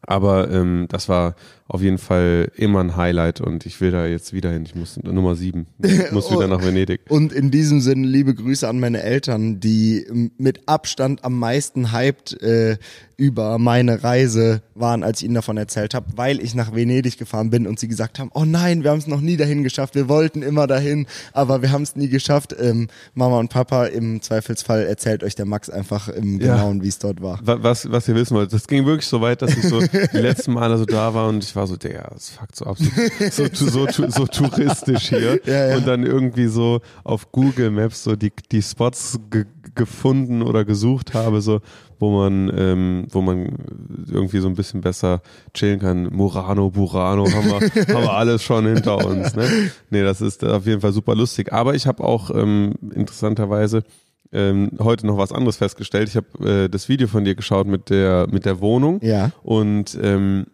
Aber 0.06 0.50
ähm, 0.50 0.86
das 0.88 1.10
war 1.10 1.34
auf 1.72 1.82
jeden 1.82 1.98
Fall 1.98 2.50
immer 2.56 2.80
ein 2.80 2.96
Highlight 2.96 3.40
und 3.40 3.64
ich 3.64 3.80
will 3.80 3.92
da 3.92 4.04
jetzt 4.06 4.32
wieder 4.32 4.50
hin. 4.50 4.64
Ich 4.66 4.74
muss 4.74 4.98
Nummer 5.02 5.36
sieben. 5.36 5.66
Ich 5.80 6.10
muss 6.10 6.30
wieder 6.30 6.48
nach 6.48 6.64
Venedig. 6.64 7.00
Und 7.08 7.32
in 7.32 7.50
diesem 7.52 7.80
Sinne 7.80 8.08
liebe 8.08 8.34
Grüße 8.34 8.66
an 8.68 8.80
meine 8.80 9.02
Eltern, 9.02 9.60
die 9.60 10.04
mit 10.36 10.68
Abstand 10.68 11.24
am 11.24 11.38
meisten 11.38 11.92
hyped 11.92 12.42
äh, 12.42 12.76
über 13.16 13.58
meine 13.58 14.02
Reise 14.02 14.62
waren, 14.74 15.02
als 15.04 15.20
ich 15.20 15.26
ihnen 15.26 15.34
davon 15.34 15.58
erzählt 15.58 15.92
habe, 15.94 16.06
weil 16.16 16.40
ich 16.40 16.54
nach 16.54 16.74
Venedig 16.74 17.18
gefahren 17.18 17.50
bin 17.50 17.66
und 17.66 17.78
sie 17.78 17.86
gesagt 17.86 18.18
haben, 18.18 18.30
oh 18.34 18.44
nein, 18.46 18.82
wir 18.82 18.90
haben 18.90 18.98
es 18.98 19.06
noch 19.06 19.20
nie 19.20 19.36
dahin 19.36 19.62
geschafft, 19.62 19.94
wir 19.94 20.08
wollten 20.08 20.42
immer 20.42 20.66
dahin, 20.66 21.06
aber 21.34 21.60
wir 21.62 21.70
haben 21.70 21.82
es 21.82 21.94
nie 21.96 22.08
geschafft. 22.08 22.56
Ähm, 22.58 22.88
Mama 23.14 23.38
und 23.38 23.50
Papa, 23.50 23.84
im 23.84 24.22
Zweifelsfall 24.22 24.86
erzählt 24.86 25.22
euch 25.22 25.34
der 25.34 25.44
Max 25.44 25.68
einfach 25.70 26.08
im 26.08 26.40
Ja. 26.40 26.54
Genauen, 26.56 26.82
wie 26.82 26.88
es 26.88 26.98
dort 26.98 27.20
war. 27.22 27.38
Wa- 27.44 27.58
Was, 27.60 27.90
was 27.92 28.08
ihr 28.08 28.14
wissen 28.14 28.34
wollt, 28.34 28.52
das 28.54 28.66
ging 28.66 28.86
wirklich 28.86 29.06
so 29.06 29.20
weit, 29.20 29.42
dass 29.42 29.54
ich 29.56 29.64
so 29.68 29.80
die 29.80 29.86
letzten 30.18 30.54
Male 30.54 30.78
so 30.78 30.86
da 30.86 31.12
war 31.12 31.28
und 31.28 31.44
ich 31.44 31.54
war 31.54 31.59
so, 31.66 31.76
der, 31.76 32.10
das 32.12 32.30
fuckt 32.30 32.56
so 32.56 32.66
absolut, 32.66 32.92
so, 33.32 33.46
so, 33.52 33.86
so, 33.88 34.10
so 34.10 34.26
touristisch 34.26 35.08
hier. 35.08 35.40
Ja, 35.46 35.68
ja. 35.68 35.76
Und 35.76 35.86
dann 35.86 36.04
irgendwie 36.04 36.46
so 36.46 36.80
auf 37.04 37.32
Google 37.32 37.70
Maps 37.70 38.04
so 38.04 38.16
die, 38.16 38.32
die 38.52 38.62
Spots 38.62 39.18
ge 39.30 39.44
gefunden 39.76 40.42
oder 40.42 40.64
gesucht 40.64 41.14
habe, 41.14 41.40
so, 41.40 41.60
wo 42.00 42.10
man, 42.10 42.50
ähm, 42.56 43.06
wo 43.10 43.20
man 43.22 43.56
irgendwie 44.10 44.40
so 44.40 44.48
ein 44.48 44.54
bisschen 44.54 44.80
besser 44.80 45.22
chillen 45.54 45.78
kann. 45.78 46.08
Murano, 46.12 46.70
Burano, 46.70 47.24
haben 47.30 47.46
wir, 47.48 47.60
haben 47.94 48.02
wir 48.02 48.12
alles 48.12 48.42
schon 48.42 48.66
hinter 48.66 48.98
uns. 49.06 49.36
Ne? 49.36 49.70
Nee, 49.90 50.02
das 50.02 50.20
ist 50.20 50.44
auf 50.44 50.66
jeden 50.66 50.80
Fall 50.80 50.92
super 50.92 51.14
lustig. 51.14 51.52
Aber 51.52 51.74
ich 51.76 51.86
habe 51.86 52.02
auch 52.02 52.30
ähm, 52.34 52.74
interessanterweise 52.92 53.84
ähm, 54.32 54.70
heute 54.80 55.06
noch 55.06 55.18
was 55.18 55.30
anderes 55.32 55.56
festgestellt. 55.58 56.08
Ich 56.08 56.16
habe 56.16 56.64
äh, 56.64 56.68
das 56.68 56.88
Video 56.88 57.06
von 57.06 57.24
dir 57.24 57.36
geschaut 57.36 57.66
mit 57.68 57.90
der, 57.90 58.26
mit 58.30 58.44
der 58.46 58.60
Wohnung 58.60 59.00
Ja. 59.02 59.30
und 59.44 59.96
ähm, 60.02 60.46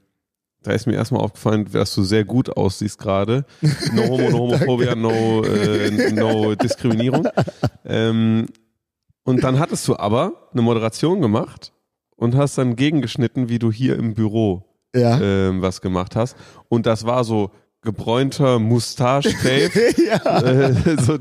da 0.67 0.73
ist 0.73 0.87
mir 0.87 0.95
erstmal 0.95 1.21
aufgefallen, 1.23 1.69
dass 1.73 1.95
du 1.95 2.03
sehr 2.03 2.25
gut 2.25 2.57
aussiehst 2.57 2.99
gerade. 2.99 3.45
No 3.93 4.03
Homo, 4.09 4.29
no 4.31 4.39
Homophobia, 4.39 4.95
no, 4.95 5.43
äh, 5.45 6.13
no 6.13 6.55
Diskriminierung. 6.55 7.29
Ähm, 7.85 8.47
und 9.25 9.43
dann 9.45 9.59
hattest 9.59 9.87
du 9.89 9.97
aber 9.97 10.49
eine 10.53 10.63
Moderation 10.63 11.21
gemacht 11.21 11.73
und 12.17 12.35
hast 12.37 12.59
dann 12.59 12.77
gegengeschnitten, 12.77 13.49
wie 13.49 13.59
du 13.59 13.71
hier 13.73 13.97
im 13.97 14.15
Büro 14.15 14.65
Ja. 14.95 15.21
ähm, 15.21 15.63
was 15.63 15.81
gemacht 15.81 16.17
hast. 16.17 16.37
Und 16.69 16.87
das 16.87 17.07
war 17.07 17.25
so 17.25 17.51
gebräunter 17.87 18.59
Mustache-Dave, 18.59 19.71
ja. 20.07 20.41
äh, 20.43 20.75
so 21.01 21.17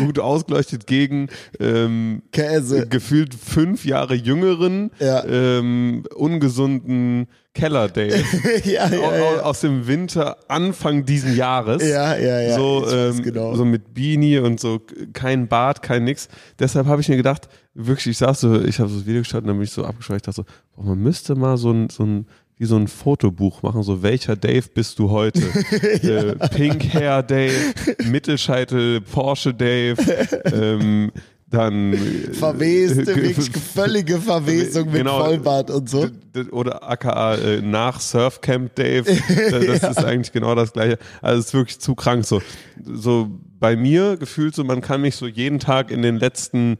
gut 0.00 0.18
ausgeleuchtet 0.18 0.88
gegen 0.88 1.28
ähm, 1.60 2.22
Käse. 2.32 2.88
gefühlt 2.88 3.34
fünf 3.34 3.84
Jahre 3.84 4.14
jüngeren, 4.16 4.90
Ja. 4.98 5.24
ähm, 5.24 6.02
ungesunden 6.16 7.28
Keller-Dave 7.52 8.14
ja, 8.64 8.88
ja, 8.88 8.98
au- 8.98 9.12
ja. 9.12 9.20
au- 9.22 9.40
aus 9.42 9.60
dem 9.60 9.86
Winter 9.86 10.36
Anfang 10.48 11.04
diesen 11.04 11.36
Jahres. 11.36 11.82
Ja, 11.86 12.16
ja, 12.16 12.40
ja. 12.40 12.54
So, 12.56 12.86
ähm, 12.88 13.22
genau. 13.22 13.54
so 13.56 13.64
mit 13.64 13.92
Beanie 13.92 14.38
und 14.38 14.60
so 14.60 14.80
kein 15.12 15.48
Bart, 15.48 15.82
kein 15.82 16.04
nix. 16.04 16.28
Deshalb 16.60 16.86
habe 16.86 17.00
ich 17.00 17.08
mir 17.08 17.16
gedacht, 17.16 17.48
wirklich, 17.74 18.06
ich 18.12 18.18
saß 18.18 18.40
so, 18.40 18.60
ich 18.62 18.78
habe 18.78 18.88
so 18.88 18.96
das 18.98 19.06
Video 19.06 19.22
geschaut 19.22 19.42
und 19.42 19.48
dann 19.48 19.56
bin 19.56 19.64
ich 19.64 19.72
so 19.72 19.84
abgeschaut, 19.84 20.16
ich 20.16 20.22
dachte 20.22 20.36
so, 20.36 20.44
boah, 20.76 20.84
man 20.84 20.98
müsste 21.00 21.34
mal 21.34 21.56
so 21.56 21.72
ein, 21.72 21.88
so 21.90 22.04
ein 22.04 22.26
wie 22.60 22.66
so 22.66 22.76
ein 22.76 22.88
Fotobuch 22.88 23.62
machen, 23.62 23.82
so 23.82 24.02
welcher 24.02 24.36
Dave 24.36 24.66
bist 24.74 24.98
du 24.98 25.08
heute? 25.08 25.40
äh, 25.80 26.36
Pink 26.50 26.92
Hair 26.92 27.22
Dave, 27.22 27.72
Mittelscheitel 28.04 29.00
Porsche 29.00 29.54
Dave, 29.54 29.96
ähm, 30.44 31.10
dann 31.48 31.94
Verweste, 32.32 33.06
wirklich 33.06 33.50
völlige 33.50 34.20
Verwesung 34.20 34.88
mit 34.88 34.96
Genau. 34.96 35.24
Vollbart 35.24 35.70
und 35.70 35.88
so. 35.88 36.08
Oder 36.50 36.86
aka 36.86 37.36
äh, 37.36 37.62
nach 37.62 37.98
Surfcamp 37.98 38.74
Dave. 38.74 39.10
Das 39.50 39.82
ist 39.96 40.04
eigentlich 40.04 40.32
genau 40.32 40.54
das 40.54 40.74
gleiche. 40.74 40.98
Also 41.22 41.40
es 41.40 41.46
ist 41.46 41.54
wirklich 41.54 41.80
zu 41.80 41.94
krank. 41.94 42.26
So, 42.26 42.42
so 42.84 43.30
bei 43.58 43.74
mir 43.74 44.18
gefühlt 44.18 44.54
so, 44.54 44.64
man 44.64 44.82
kann 44.82 45.00
mich 45.00 45.16
so 45.16 45.26
jeden 45.26 45.60
Tag 45.60 45.90
in 45.90 46.02
den 46.02 46.18
letzten 46.18 46.76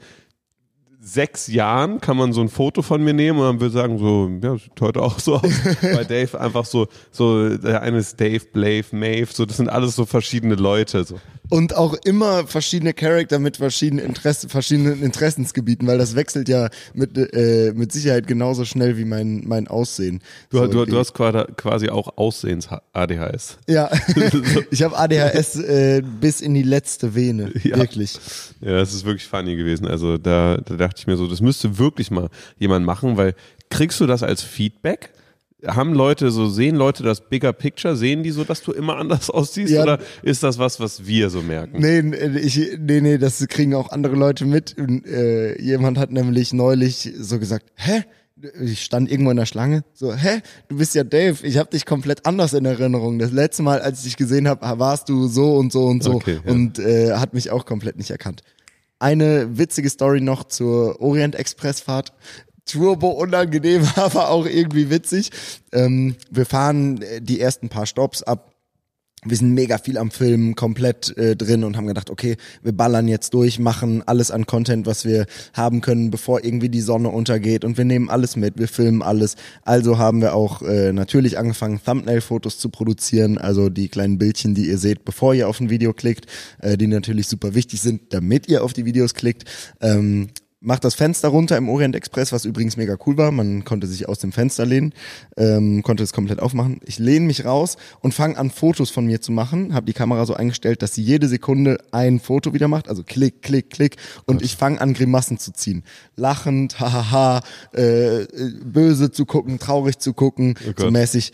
sechs 1.12 1.48
Jahren 1.48 2.00
kann 2.00 2.16
man 2.16 2.32
so 2.32 2.40
ein 2.40 2.48
Foto 2.48 2.82
von 2.82 3.02
mir 3.02 3.14
nehmen 3.14 3.38
und 3.38 3.44
dann 3.44 3.60
würde 3.60 3.72
sagen 3.74 3.98
so, 3.98 4.30
ja, 4.42 4.56
sieht 4.56 4.80
heute 4.80 5.02
auch 5.02 5.18
so 5.18 5.36
aus. 5.36 5.42
Bei 5.82 6.04
Dave 6.04 6.40
einfach 6.40 6.64
so, 6.64 6.88
so 7.10 7.56
der 7.56 7.82
eine 7.82 7.98
ist 7.98 8.20
Dave, 8.20 8.44
Blave, 8.52 8.84
Maeve, 8.92 9.32
so 9.32 9.44
das 9.44 9.56
sind 9.56 9.68
alles 9.68 9.96
so 9.96 10.04
verschiedene 10.06 10.54
Leute. 10.54 11.04
So. 11.04 11.18
Und 11.50 11.74
auch 11.76 11.94
immer 12.04 12.46
verschiedene 12.46 12.94
Charakter 12.94 13.38
mit 13.38 13.56
verschiedenen, 13.58 14.04
Interesse, 14.06 14.48
verschiedenen 14.48 15.02
Interessensgebieten, 15.02 15.86
weil 15.88 15.98
das 15.98 16.14
wechselt 16.14 16.48
ja 16.48 16.68
mit, 16.94 17.18
äh, 17.18 17.72
mit 17.74 17.92
Sicherheit 17.92 18.26
genauso 18.28 18.64
schnell 18.64 18.96
wie 18.96 19.04
mein, 19.04 19.42
mein 19.46 19.66
Aussehen. 19.68 20.20
Du, 20.50 20.58
So, 20.58 20.66
du, 20.68 20.84
die- 20.84 20.92
du 20.92 20.98
hast 20.98 21.12
quasi 21.12 21.44
quasi 21.56 21.88
auch 21.88 22.16
Aussehens-ADHS. 22.16 23.58
Ja, 23.68 23.90
ich 24.70 24.82
habe 24.82 24.96
ADHS 24.96 25.56
äh, 25.56 26.02
bis 26.20 26.40
in 26.40 26.54
die 26.54 26.62
letzte 26.62 27.14
Vene, 27.14 27.52
Ja. 27.64 27.76
wirklich. 27.78 28.14
Ja, 28.60 28.72
das 28.78 28.94
ist 28.94 29.04
wirklich 29.04 29.26
funny 29.26 29.56
gewesen. 29.56 29.86
Also 29.86 30.18
da, 30.18 30.56
da 30.58 30.76
dachte 30.76 30.96
ich 30.98 31.06
mir 31.06 31.16
so, 31.16 31.26
das 31.26 31.40
müsste 31.40 31.78
wirklich 31.78 32.10
mal 32.10 32.28
jemand 32.58 32.86
machen, 32.86 33.16
weil 33.16 33.34
kriegst 33.70 34.00
du 34.00 34.06
das 34.06 34.22
als 34.22 34.42
Feedback? 34.42 35.10
Haben 35.66 35.92
Leute 35.94 36.30
so, 36.30 36.48
sehen 36.48 36.76
Leute 36.76 37.02
das 37.02 37.28
Bigger 37.28 37.52
Picture? 37.52 37.96
Sehen 37.96 38.22
die 38.22 38.30
so, 38.30 38.44
dass 38.44 38.62
du 38.62 38.72
immer 38.72 38.96
anders 38.96 39.30
aussiehst? 39.30 39.72
Ja. 39.72 39.82
Oder 39.82 39.98
ist 40.22 40.42
das 40.42 40.58
was, 40.58 40.80
was 40.80 41.06
wir 41.06 41.30
so 41.30 41.42
merken? 41.42 41.78
Nee, 41.80 42.38
ich, 42.38 42.78
nee, 42.78 43.00
nee, 43.00 43.18
das 43.18 43.46
kriegen 43.48 43.74
auch 43.74 43.90
andere 43.90 44.16
Leute 44.16 44.46
mit. 44.46 44.76
Und, 44.78 45.06
äh, 45.06 45.60
jemand 45.60 45.98
hat 45.98 46.10
nämlich 46.10 46.52
neulich 46.52 47.12
so 47.18 47.38
gesagt, 47.38 47.66
hä? 47.74 48.04
Ich 48.58 48.82
stand 48.84 49.10
irgendwo 49.10 49.30
in 49.32 49.36
der 49.36 49.44
Schlange, 49.44 49.84
so, 49.92 50.14
hä, 50.14 50.40
du 50.68 50.78
bist 50.78 50.94
ja 50.94 51.04
Dave, 51.04 51.46
ich 51.46 51.58
habe 51.58 51.68
dich 51.68 51.84
komplett 51.84 52.24
anders 52.24 52.54
in 52.54 52.64
Erinnerung. 52.64 53.18
Das 53.18 53.32
letzte 53.32 53.62
Mal, 53.62 53.82
als 53.82 53.98
ich 53.98 54.04
dich 54.04 54.16
gesehen 54.16 54.48
habe, 54.48 54.78
warst 54.78 55.10
du 55.10 55.28
so 55.28 55.56
und 55.56 55.70
so 55.70 55.84
und 55.84 56.02
so 56.02 56.14
Okay, 56.14 56.38
ja. 56.42 56.50
und 56.50 56.78
äh, 56.78 57.12
hat 57.16 57.34
mich 57.34 57.50
auch 57.50 57.66
komplett 57.66 57.98
nicht 57.98 58.10
erkannt. 58.10 58.42
Eine 58.98 59.58
witzige 59.58 59.90
Story 59.90 60.22
noch 60.22 60.44
zur 60.44 61.00
Orient 61.00 61.34
Express 61.34 61.80
Fahrt. 61.80 62.14
Turbo 62.66 63.08
unangenehm, 63.08 63.86
aber 63.96 64.30
auch 64.30 64.46
irgendwie 64.46 64.90
witzig. 64.90 65.30
Ähm, 65.72 66.16
wir 66.30 66.46
fahren 66.46 67.02
äh, 67.02 67.20
die 67.20 67.40
ersten 67.40 67.68
paar 67.68 67.86
Stops 67.86 68.22
ab 68.22 68.50
wir 69.24 69.36
sind 69.36 69.52
mega 69.52 69.76
viel 69.76 69.98
am 69.98 70.10
Film 70.10 70.56
komplett 70.56 71.16
äh, 71.18 71.36
drin 71.36 71.64
und 71.64 71.76
haben 71.76 71.86
gedacht, 71.86 72.08
okay, 72.08 72.36
wir 72.62 72.72
ballern 72.72 73.06
jetzt 73.06 73.34
durch, 73.34 73.58
machen 73.58 74.02
alles 74.06 74.30
an 74.30 74.46
Content, 74.46 74.86
was 74.86 75.04
wir 75.04 75.26
haben 75.52 75.82
können, 75.82 76.10
bevor 76.10 76.42
irgendwie 76.42 76.70
die 76.70 76.80
Sonne 76.80 77.10
untergeht 77.10 77.64
und 77.64 77.76
wir 77.76 77.84
nehmen 77.84 78.08
alles 78.08 78.36
mit, 78.36 78.58
wir 78.58 78.68
filmen 78.68 79.02
alles. 79.02 79.36
Also 79.62 79.98
haben 79.98 80.22
wir 80.22 80.34
auch 80.34 80.62
äh, 80.62 80.92
natürlich 80.92 81.36
angefangen, 81.36 81.80
Thumbnail-Fotos 81.84 82.58
zu 82.58 82.70
produzieren, 82.70 83.36
also 83.36 83.68
die 83.68 83.88
kleinen 83.88 84.16
Bildchen, 84.16 84.54
die 84.54 84.68
ihr 84.68 84.78
seht, 84.78 85.04
bevor 85.04 85.34
ihr 85.34 85.48
auf 85.48 85.60
ein 85.60 85.68
Video 85.68 85.92
klickt, 85.92 86.26
äh, 86.60 86.78
die 86.78 86.86
natürlich 86.86 87.28
super 87.28 87.54
wichtig 87.54 87.82
sind, 87.82 88.14
damit 88.14 88.48
ihr 88.48 88.64
auf 88.64 88.72
die 88.72 88.86
Videos 88.86 89.14
klickt. 89.14 89.44
Ähm, 89.82 90.30
macht 90.60 90.84
das 90.84 90.94
Fenster 90.94 91.28
runter 91.28 91.56
im 91.56 91.68
Orient 91.68 91.96
Express, 91.96 92.32
was 92.32 92.44
übrigens 92.44 92.76
mega 92.76 92.96
cool 93.06 93.16
war. 93.16 93.30
Man 93.32 93.64
konnte 93.64 93.86
sich 93.86 94.08
aus 94.08 94.18
dem 94.18 94.30
Fenster 94.30 94.66
lehnen, 94.66 94.92
ähm, 95.36 95.82
konnte 95.82 96.02
es 96.02 96.12
komplett 96.12 96.40
aufmachen. 96.40 96.80
Ich 96.84 96.98
lehne 96.98 97.26
mich 97.26 97.44
raus 97.44 97.76
und 98.00 98.12
fange 98.12 98.36
an, 98.36 98.50
Fotos 98.50 98.90
von 98.90 99.06
mir 99.06 99.20
zu 99.20 99.32
machen. 99.32 99.72
Habe 99.72 99.86
die 99.86 99.94
Kamera 99.94 100.26
so 100.26 100.34
eingestellt, 100.34 100.82
dass 100.82 100.94
sie 100.94 101.02
jede 101.02 101.28
Sekunde 101.28 101.78
ein 101.92 102.20
Foto 102.20 102.52
wieder 102.52 102.68
macht. 102.68 102.88
Also 102.88 103.02
klick, 103.02 103.42
klick, 103.42 103.70
klick. 103.70 103.96
Und 104.26 104.42
ich 104.42 104.56
fange 104.56 104.80
an, 104.80 104.92
Grimassen 104.92 105.38
zu 105.38 105.52
ziehen. 105.52 105.82
Lachend, 106.16 106.78
hahaha, 106.78 107.40
äh, 107.74 108.22
äh, 108.22 108.26
böse 108.62 109.10
zu 109.10 109.24
gucken, 109.24 109.58
traurig 109.58 109.98
zu 109.98 110.12
gucken, 110.12 110.54
so 110.62 110.72
Gott. 110.74 110.92
mäßig 110.92 111.32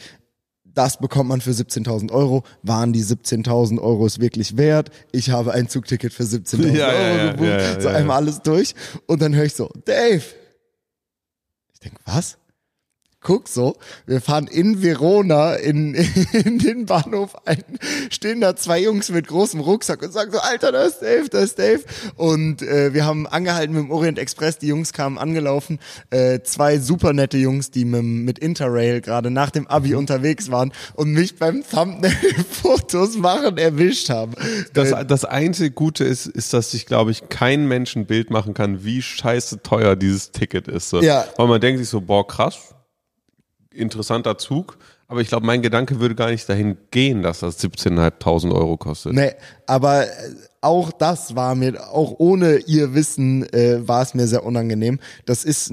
das 0.76 0.98
bekommt 0.98 1.28
man 1.30 1.40
für 1.40 1.50
17.000 1.52 2.12
Euro. 2.12 2.44
Waren 2.62 2.92
die 2.92 3.02
17.000 3.02 3.80
Euro 3.80 4.06
es 4.06 4.20
wirklich 4.20 4.56
wert? 4.56 4.90
Ich 5.10 5.30
habe 5.30 5.52
ein 5.52 5.68
Zugticket 5.68 6.12
für 6.12 6.24
17.000 6.24 6.76
Ja, 6.76 6.88
Euro 6.88 7.16
ja, 7.16 7.30
gebucht. 7.32 7.48
ja, 7.48 7.58
ja, 7.60 7.80
so 7.80 7.88
einmal 7.88 8.18
alles 8.18 8.42
durch. 8.42 8.74
Und 9.06 9.22
dann 9.22 9.34
höre 9.34 9.44
ich 9.44 9.54
so, 9.54 9.70
Dave. 9.86 10.22
Ich 11.72 11.80
denke, 11.80 11.98
was? 12.04 12.36
Guck 13.26 13.48
so, 13.48 13.76
wir 14.06 14.20
fahren 14.20 14.46
in 14.46 14.84
Verona 14.84 15.54
in, 15.54 15.94
in 16.32 16.60
den 16.60 16.86
Bahnhof 16.86 17.34
ein, 17.44 17.64
stehen 18.08 18.40
da 18.40 18.54
zwei 18.54 18.80
Jungs 18.80 19.10
mit 19.10 19.26
großem 19.26 19.58
Rucksack 19.58 20.00
und 20.02 20.12
sagen 20.12 20.30
so, 20.30 20.38
Alter, 20.38 20.70
da 20.70 20.84
ist 20.84 21.00
Dave, 21.00 21.28
da 21.28 21.40
ist 21.40 21.58
Dave. 21.58 21.82
Und 22.14 22.62
äh, 22.62 22.94
wir 22.94 23.04
haben 23.04 23.26
angehalten 23.26 23.74
mit 23.74 23.82
dem 23.82 23.90
Orient 23.90 24.20
Express, 24.20 24.58
die 24.58 24.68
Jungs 24.68 24.92
kamen 24.92 25.18
angelaufen, 25.18 25.80
äh, 26.10 26.38
zwei 26.44 26.78
super 26.78 27.12
nette 27.12 27.36
Jungs, 27.36 27.72
die 27.72 27.84
mit, 27.84 28.04
mit 28.04 28.38
Interrail 28.38 29.00
gerade 29.00 29.32
nach 29.32 29.50
dem 29.50 29.66
Abi 29.66 29.96
unterwegs 29.96 30.52
waren 30.52 30.72
und 30.94 31.10
mich 31.10 31.36
beim 31.36 31.64
Thumbnail-Fotos 31.68 33.16
machen 33.16 33.58
erwischt 33.58 34.08
haben. 34.08 34.34
Das, 34.72 34.92
Äh, 34.92 35.04
das 35.04 35.24
einzige 35.24 35.72
Gute 35.72 36.04
ist, 36.04 36.26
ist, 36.26 36.52
dass 36.52 36.70
sich, 36.70 36.86
glaube 36.86 37.10
ich, 37.10 37.28
kein 37.28 37.66
Mensch 37.66 37.96
ein 37.96 38.06
Bild 38.06 38.30
machen 38.30 38.54
kann, 38.54 38.84
wie 38.84 39.02
scheiße 39.02 39.64
teuer 39.64 39.96
dieses 39.96 40.30
Ticket 40.30 40.68
ist. 40.68 40.90
So. 40.90 41.02
Ja. 41.02 41.24
Weil 41.36 41.48
man 41.48 41.60
denkt 41.60 41.80
sich 41.80 41.88
so, 41.88 42.00
boah, 42.00 42.24
krass, 42.24 42.75
interessanter 43.76 44.38
Zug. 44.38 44.78
Aber 45.08 45.20
ich 45.20 45.28
glaube, 45.28 45.46
mein 45.46 45.62
Gedanke 45.62 46.00
würde 46.00 46.14
gar 46.14 46.30
nicht 46.30 46.48
dahin 46.48 46.76
gehen, 46.90 47.22
dass 47.22 47.40
das 47.40 47.62
17.500 47.62 48.52
Euro 48.52 48.76
kostet. 48.76 49.12
Nee, 49.12 49.32
aber 49.66 50.04
äh, 50.04 50.10
auch 50.60 50.90
das 50.90 51.36
war 51.36 51.54
mir, 51.54 51.88
auch 51.92 52.16
ohne 52.18 52.56
ihr 52.58 52.94
Wissen, 52.94 53.44
äh, 53.52 53.86
war 53.86 54.02
es 54.02 54.14
mir 54.14 54.26
sehr 54.26 54.44
unangenehm. 54.44 54.98
Das 55.24 55.44
ist 55.44 55.72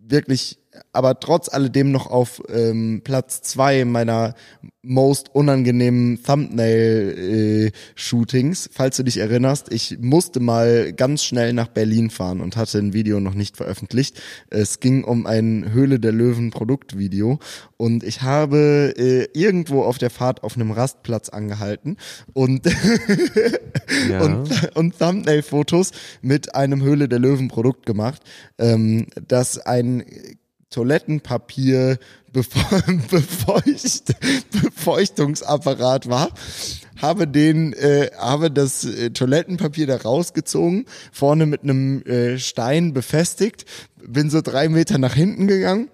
wirklich, 0.00 0.58
aber 0.92 1.18
trotz 1.20 1.48
alledem 1.48 1.90
noch 1.90 2.06
auf 2.06 2.42
ähm, 2.48 3.02
Platz 3.04 3.42
zwei 3.42 3.84
meiner 3.84 4.34
most 4.82 5.34
unangenehmen 5.34 6.22
Thumbnail-Shootings. 6.22 8.70
Falls 8.72 8.96
du 8.96 9.02
dich 9.02 9.18
erinnerst, 9.18 9.72
ich 9.72 9.98
musste 10.00 10.40
mal 10.40 10.92
ganz 10.92 11.24
schnell 11.24 11.52
nach 11.52 11.68
Berlin 11.68 12.10
fahren 12.10 12.40
und 12.40 12.56
hatte 12.56 12.78
ein 12.78 12.92
Video 12.92 13.20
noch 13.20 13.34
nicht 13.34 13.56
veröffentlicht. 13.56 14.20
Es 14.50 14.80
ging 14.80 15.04
um 15.04 15.26
ein 15.26 15.72
Höhle 15.72 16.00
der 16.00 16.12
Löwen 16.12 16.50
Produktvideo 16.50 17.38
und 17.76 18.04
ich 18.04 18.22
habe 18.22 18.94
äh, 18.96 19.26
irgendwo 19.32 19.82
auf 19.82 19.98
der 19.98 20.10
Fahrt 20.10 20.42
auf 20.42 20.56
einem 20.56 20.70
Rastplatz 20.70 21.28
angehalten 21.28 21.96
und 22.32 22.62
Ja. 24.08 24.22
und, 24.22 24.76
und 24.76 24.98
Thumbnail-Fotos 24.98 25.90
mit 26.22 26.54
einem 26.54 26.82
Höhle 26.82 27.08
der 27.08 27.18
Löwen 27.18 27.48
Produkt 27.48 27.86
gemacht, 27.86 28.22
ähm, 28.58 29.06
das 29.26 29.58
ein 29.58 30.04
Toilettenpapier 30.74 31.98
befeu 32.32 32.80
befeucht, 33.10 34.16
Befeuchtungsapparat 34.50 36.08
war, 36.08 36.30
habe 37.00 37.28
den, 37.28 37.74
äh, 37.74 38.10
habe 38.18 38.50
das 38.50 38.84
äh, 38.84 39.10
Toilettenpapier 39.10 39.86
da 39.86 39.96
rausgezogen, 39.96 40.86
vorne 41.12 41.46
mit 41.46 41.62
einem 41.62 42.02
äh, 42.02 42.38
Stein 42.38 42.92
befestigt, 42.92 43.66
bin 44.04 44.30
so 44.30 44.40
drei 44.40 44.68
Meter 44.68 44.98
nach 44.98 45.14
hinten 45.14 45.46
gegangen 45.46 45.90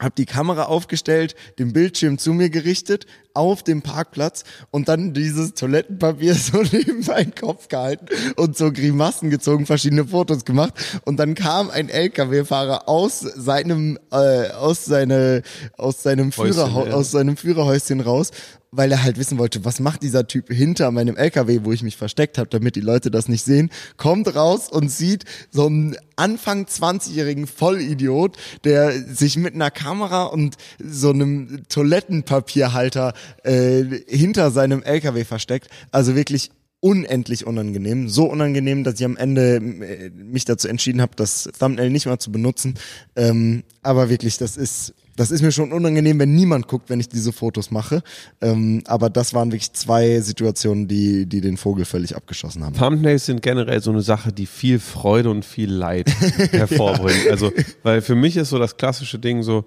hab 0.00 0.16
die 0.16 0.26
Kamera 0.26 0.64
aufgestellt, 0.64 1.36
den 1.58 1.72
Bildschirm 1.72 2.18
zu 2.18 2.32
mir 2.32 2.50
gerichtet, 2.50 3.06
auf 3.34 3.62
dem 3.62 3.82
Parkplatz 3.82 4.44
und 4.70 4.88
dann 4.88 5.14
dieses 5.14 5.54
Toilettenpapier 5.54 6.34
so 6.36 6.62
neben 6.72 7.04
meinen 7.06 7.34
Kopf 7.34 7.68
gehalten 7.68 8.06
und 8.36 8.56
so 8.56 8.72
Grimassen 8.72 9.30
gezogen, 9.30 9.66
verschiedene 9.66 10.06
Fotos 10.06 10.44
gemacht 10.44 10.74
und 11.04 11.18
dann 11.18 11.34
kam 11.34 11.70
ein 11.70 11.88
LKW-Fahrer 11.88 12.88
aus 12.88 13.20
seinem 13.20 13.98
äh, 14.10 14.48
aus 14.50 14.84
seine 14.84 15.42
aus 15.76 16.02
seinem 16.02 16.32
Führer 16.32 16.86
ja. 16.88 16.94
aus 16.94 17.10
seinem 17.12 17.36
Führerhäuschen 17.36 18.00
raus, 18.00 18.30
weil 18.72 18.92
er 18.92 19.02
halt 19.02 19.18
wissen 19.18 19.38
wollte, 19.38 19.64
was 19.64 19.80
macht 19.80 20.02
dieser 20.02 20.26
Typ 20.26 20.48
hinter 20.48 20.90
meinem 20.90 21.16
LKW, 21.16 21.60
wo 21.64 21.72
ich 21.72 21.82
mich 21.82 21.96
versteckt 21.96 22.38
habe, 22.38 22.48
damit 22.48 22.76
die 22.76 22.80
Leute 22.80 23.10
das 23.10 23.28
nicht 23.28 23.44
sehen, 23.44 23.70
kommt 23.96 24.34
raus 24.34 24.68
und 24.70 24.90
sieht 24.90 25.24
so 25.50 25.66
einen 25.66 25.96
Anfang 26.16 26.66
20-jährigen 26.66 27.46
Vollidiot, 27.46 28.36
der 28.64 28.92
sich 28.92 29.36
mit 29.36 29.54
einer 29.54 29.70
Kamera 29.70 30.24
und 30.24 30.56
so 30.78 31.10
einem 31.10 31.64
Toilettenpapierhalter 31.68 33.14
äh, 33.42 33.84
hinter 34.06 34.50
seinem 34.50 34.82
LKW 34.82 35.24
versteckt. 35.24 35.68
Also 35.90 36.14
wirklich 36.14 36.50
unendlich 36.80 37.46
unangenehm. 37.46 38.08
So 38.08 38.24
unangenehm, 38.24 38.84
dass 38.84 38.98
ich 38.98 39.04
am 39.04 39.16
Ende 39.16 39.56
äh, 39.56 40.10
mich 40.10 40.44
dazu 40.44 40.66
entschieden 40.68 41.00
habe, 41.00 41.12
das 41.14 41.48
Thumbnail 41.58 41.90
nicht 41.90 42.06
mal 42.06 42.18
zu 42.18 42.32
benutzen. 42.32 42.74
Ähm, 43.16 43.64
aber 43.82 44.08
wirklich, 44.08 44.38
das 44.38 44.56
ist, 44.56 44.94
das 45.20 45.30
ist 45.30 45.42
mir 45.42 45.52
schon 45.52 45.70
unangenehm, 45.70 46.18
wenn 46.18 46.34
niemand 46.34 46.66
guckt, 46.66 46.88
wenn 46.88 46.98
ich 46.98 47.08
diese 47.10 47.30
Fotos 47.32 47.70
mache. 47.70 48.02
Ähm, 48.40 48.82
aber 48.86 49.10
das 49.10 49.34
waren 49.34 49.52
wirklich 49.52 49.72
zwei 49.74 50.18
Situationen, 50.20 50.88
die, 50.88 51.26
die 51.26 51.42
den 51.42 51.58
Vogel 51.58 51.84
völlig 51.84 52.16
abgeschossen 52.16 52.64
haben. 52.64 52.74
Thumbnails 52.74 53.26
sind 53.26 53.42
generell 53.42 53.82
so 53.82 53.90
eine 53.90 54.00
Sache, 54.00 54.32
die 54.32 54.46
viel 54.46 54.78
Freude 54.78 55.28
und 55.30 55.44
viel 55.44 55.70
Leid 55.70 56.08
hervorbringt. 56.52 57.28
Also, 57.30 57.52
weil 57.82 58.00
für 58.00 58.14
mich 58.14 58.38
ist 58.38 58.48
so 58.48 58.58
das 58.58 58.78
klassische 58.78 59.18
Ding 59.18 59.42
so, 59.42 59.64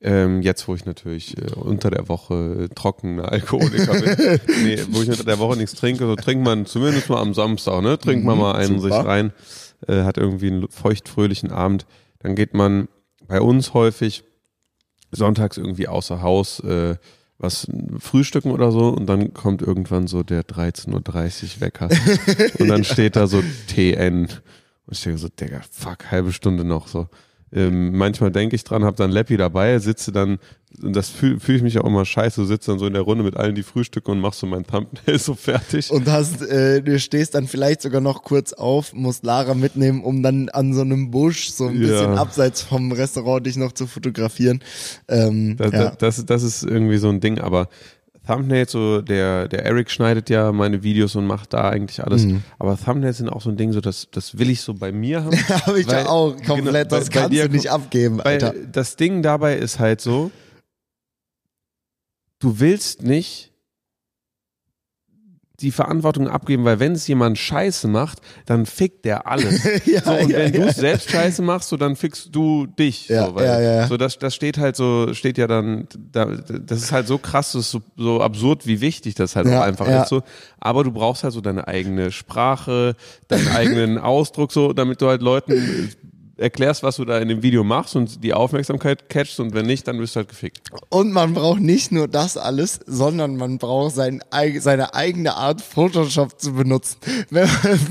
ähm, 0.00 0.40
jetzt, 0.40 0.66
wo 0.68 0.74
ich 0.74 0.86
natürlich 0.86 1.36
äh, 1.36 1.52
unter 1.54 1.90
der 1.90 2.08
Woche 2.08 2.68
äh, 2.70 2.74
trockener 2.74 3.30
Alkoholiker 3.30 3.92
bin, 4.00 4.40
nee, 4.64 4.78
wo 4.90 5.02
ich 5.02 5.10
unter 5.10 5.24
der 5.24 5.38
Woche 5.38 5.56
nichts 5.58 5.74
trinke, 5.74 6.06
so 6.06 6.16
trinkt 6.16 6.44
man 6.44 6.64
zumindest 6.66 7.10
mal 7.10 7.20
am 7.20 7.34
Samstag, 7.34 7.82
ne? 7.82 7.98
Trinkt 7.98 8.24
man 8.24 8.36
Mhm, 8.36 8.40
mal 8.42 8.52
einen 8.54 8.80
super. 8.80 8.96
sich 8.98 9.06
rein, 9.06 9.32
äh, 9.86 10.02
hat 10.04 10.16
irgendwie 10.16 10.48
einen 10.48 10.68
feuchtfröhlichen 10.70 11.52
Abend. 11.52 11.84
Dann 12.20 12.34
geht 12.34 12.54
man 12.54 12.88
bei 13.28 13.40
uns 13.40 13.74
häufig 13.74 14.24
sonntags 15.14 15.56
irgendwie 15.56 15.88
außer 15.88 16.22
Haus 16.22 16.60
äh, 16.60 16.96
was 17.38 17.66
frühstücken 17.98 18.52
oder 18.52 18.70
so 18.70 18.88
und 18.88 19.06
dann 19.06 19.34
kommt 19.34 19.60
irgendwann 19.60 20.06
so 20.06 20.22
der 20.22 20.42
13.30 20.44 20.92
Uhr 20.94 21.60
Wecker 21.60 21.88
und 22.58 22.68
dann 22.68 22.84
steht 22.84 23.16
da 23.16 23.26
so 23.26 23.42
TN 23.68 24.28
und 24.86 24.96
ich 24.96 25.02
denke 25.02 25.18
so, 25.18 25.28
Digga, 25.28 25.62
fuck, 25.70 26.10
halbe 26.10 26.32
Stunde 26.32 26.64
noch 26.64 26.88
so. 26.88 27.08
Ähm, 27.52 27.96
manchmal 27.96 28.30
denke 28.30 28.56
ich 28.56 28.64
dran, 28.64 28.84
habe 28.84 28.96
dann 28.96 29.10
Leppi 29.10 29.36
dabei, 29.36 29.78
sitze 29.78 30.12
dann, 30.12 30.38
und 30.82 30.94
das 30.94 31.08
fühle 31.08 31.38
fühl 31.40 31.56
ich 31.56 31.62
mich 31.62 31.78
auch 31.78 31.84
immer 31.86 32.04
scheiße, 32.04 32.40
du 32.40 32.46
sitzt 32.46 32.68
dann 32.68 32.78
so 32.78 32.86
in 32.86 32.92
der 32.94 33.02
Runde 33.02 33.22
mit 33.24 33.36
allen, 33.36 33.54
die 33.54 33.62
frühstücken 33.62 34.10
und 34.12 34.20
machst 34.20 34.40
so 34.40 34.46
mein 34.46 34.64
Thumbnail 34.66 35.18
so 35.20 35.34
fertig. 35.34 35.90
Und 35.90 36.08
hast, 36.10 36.42
äh, 36.42 36.82
du 36.82 36.98
stehst 36.98 37.34
dann 37.34 37.46
vielleicht 37.46 37.82
sogar 37.82 38.00
noch 38.00 38.22
kurz 38.24 38.52
auf, 38.52 38.92
musst 38.92 39.24
Lara 39.24 39.54
mitnehmen, 39.54 40.02
um 40.02 40.22
dann 40.22 40.48
an 40.50 40.74
so 40.74 40.80
einem 40.80 41.10
Busch, 41.10 41.50
so 41.50 41.66
ein 41.68 41.74
Ja. 41.80 41.88
bisschen 41.88 42.18
abseits 42.18 42.62
vom 42.62 42.92
Restaurant, 42.92 43.46
dich 43.46 43.56
noch 43.56 43.72
zu 43.72 43.86
fotografieren. 43.86 44.60
Ähm, 45.08 45.56
Das, 45.56 45.72
ja. 45.72 45.92
das, 45.98 46.26
das 46.26 46.42
ist 46.42 46.62
irgendwie 46.64 46.98
so 46.98 47.08
ein 47.08 47.20
Ding, 47.20 47.38
aber 47.38 47.68
Thumbnails, 48.26 48.72
so 48.72 49.02
der, 49.02 49.48
der 49.48 49.66
Eric 49.66 49.90
schneidet 49.90 50.30
ja 50.30 50.50
meine 50.50 50.82
Videos 50.82 51.14
und 51.14 51.26
macht 51.26 51.52
da 51.52 51.68
eigentlich 51.68 52.02
alles. 52.02 52.24
Mhm. 52.24 52.42
Aber 52.58 52.78
Thumbnails 52.82 53.18
sind 53.18 53.28
auch 53.28 53.42
so 53.42 53.50
ein 53.50 53.56
Ding, 53.58 53.72
so 53.72 53.82
das, 53.82 54.08
das 54.10 54.38
will 54.38 54.48
ich 54.48 54.62
so 54.62 54.72
bei 54.72 54.92
mir 54.92 55.24
haben. 55.24 55.36
Habe 55.66 55.78
ich 55.80 55.86
ja 55.86 56.06
auch 56.08 56.34
komplett, 56.46 56.88
genau, 56.88 57.00
das 57.00 57.10
bei- 57.10 57.14
bei 57.16 57.20
kannst 57.20 57.32
dir 57.32 57.48
du 57.48 57.54
nicht 57.54 57.70
abgeben, 57.70 58.20
Alter. 58.22 58.54
Das 58.72 58.96
Ding 58.96 59.22
dabei 59.22 59.56
ist 59.58 59.78
halt 59.78 60.00
so, 60.00 60.30
du 62.44 62.60
willst 62.60 63.02
nicht 63.02 63.52
die 65.60 65.70
Verantwortung 65.70 66.28
abgeben, 66.28 66.64
weil 66.64 66.80
wenn 66.80 66.92
es 66.92 67.06
jemand 67.06 67.38
Scheiße 67.38 67.88
macht, 67.88 68.18
dann 68.44 68.66
fickt 68.66 69.04
der 69.04 69.26
alles. 69.26 69.62
ja, 69.86 70.02
So, 70.02 70.12
und 70.12 70.28
ja, 70.30 70.38
wenn 70.38 70.52
du 70.52 70.58
ja. 70.58 70.66
es 70.66 70.76
selbst 70.76 71.10
scheiße 71.10 71.42
machst, 71.42 71.68
so 71.68 71.76
dann 71.76 71.96
fickst 71.96 72.34
du 72.34 72.66
dich. 72.66 73.08
Ja, 73.08 73.26
so, 73.26 73.36
weil, 73.36 73.46
ja, 73.46 73.60
ja, 73.60 73.86
so 73.86 73.96
das, 73.96 74.18
das 74.18 74.34
steht 74.34 74.58
halt 74.58 74.76
so, 74.76 75.14
steht 75.14 75.38
ja 75.38 75.46
dann, 75.46 75.86
da, 75.96 76.26
das 76.26 76.82
ist 76.82 76.92
halt 76.92 77.06
so 77.06 77.18
krass, 77.18 77.52
das 77.52 77.62
ist 77.62 77.70
so, 77.70 77.80
so 77.96 78.20
absurd, 78.20 78.66
wie 78.66 78.80
wichtig 78.80 79.14
das 79.14 79.36
halt 79.36 79.46
Ja, 79.46 79.60
auch 79.60 79.64
einfach 79.64 79.86
ist. 79.86 80.08
So. 80.08 80.22
Aber 80.58 80.82
du 80.84 80.90
brauchst 80.90 81.22
halt 81.22 81.32
so 81.32 81.40
deine 81.40 81.66
eigene 81.68 82.10
Sprache, 82.10 82.96
deinen 83.28 83.48
eigenen 83.48 83.98
Ausdruck, 83.98 84.52
so, 84.52 84.72
damit 84.72 85.00
du 85.00 85.08
halt 85.08 85.22
Leuten 85.22 85.92
erklärst, 86.36 86.82
was 86.82 86.96
du 86.96 87.04
da 87.04 87.18
in 87.18 87.28
dem 87.28 87.42
Video 87.42 87.64
machst 87.64 87.96
und 87.96 88.22
die 88.24 88.34
Aufmerksamkeit 88.34 89.08
catchst 89.08 89.40
und 89.40 89.54
wenn 89.54 89.66
nicht, 89.66 89.86
dann 89.86 89.98
wirst 89.98 90.16
du 90.16 90.18
halt 90.18 90.28
gefickt. 90.28 90.70
Und 90.88 91.12
man 91.12 91.34
braucht 91.34 91.60
nicht 91.60 91.92
nur 91.92 92.08
das 92.08 92.36
alles, 92.36 92.80
sondern 92.86 93.36
man 93.36 93.58
braucht 93.58 93.94
sein, 93.94 94.22
seine 94.58 94.94
eigene 94.94 95.34
Art, 95.34 95.60
Photoshop 95.60 96.40
zu 96.40 96.54
benutzen. 96.54 96.96
Wenn, 97.30 97.48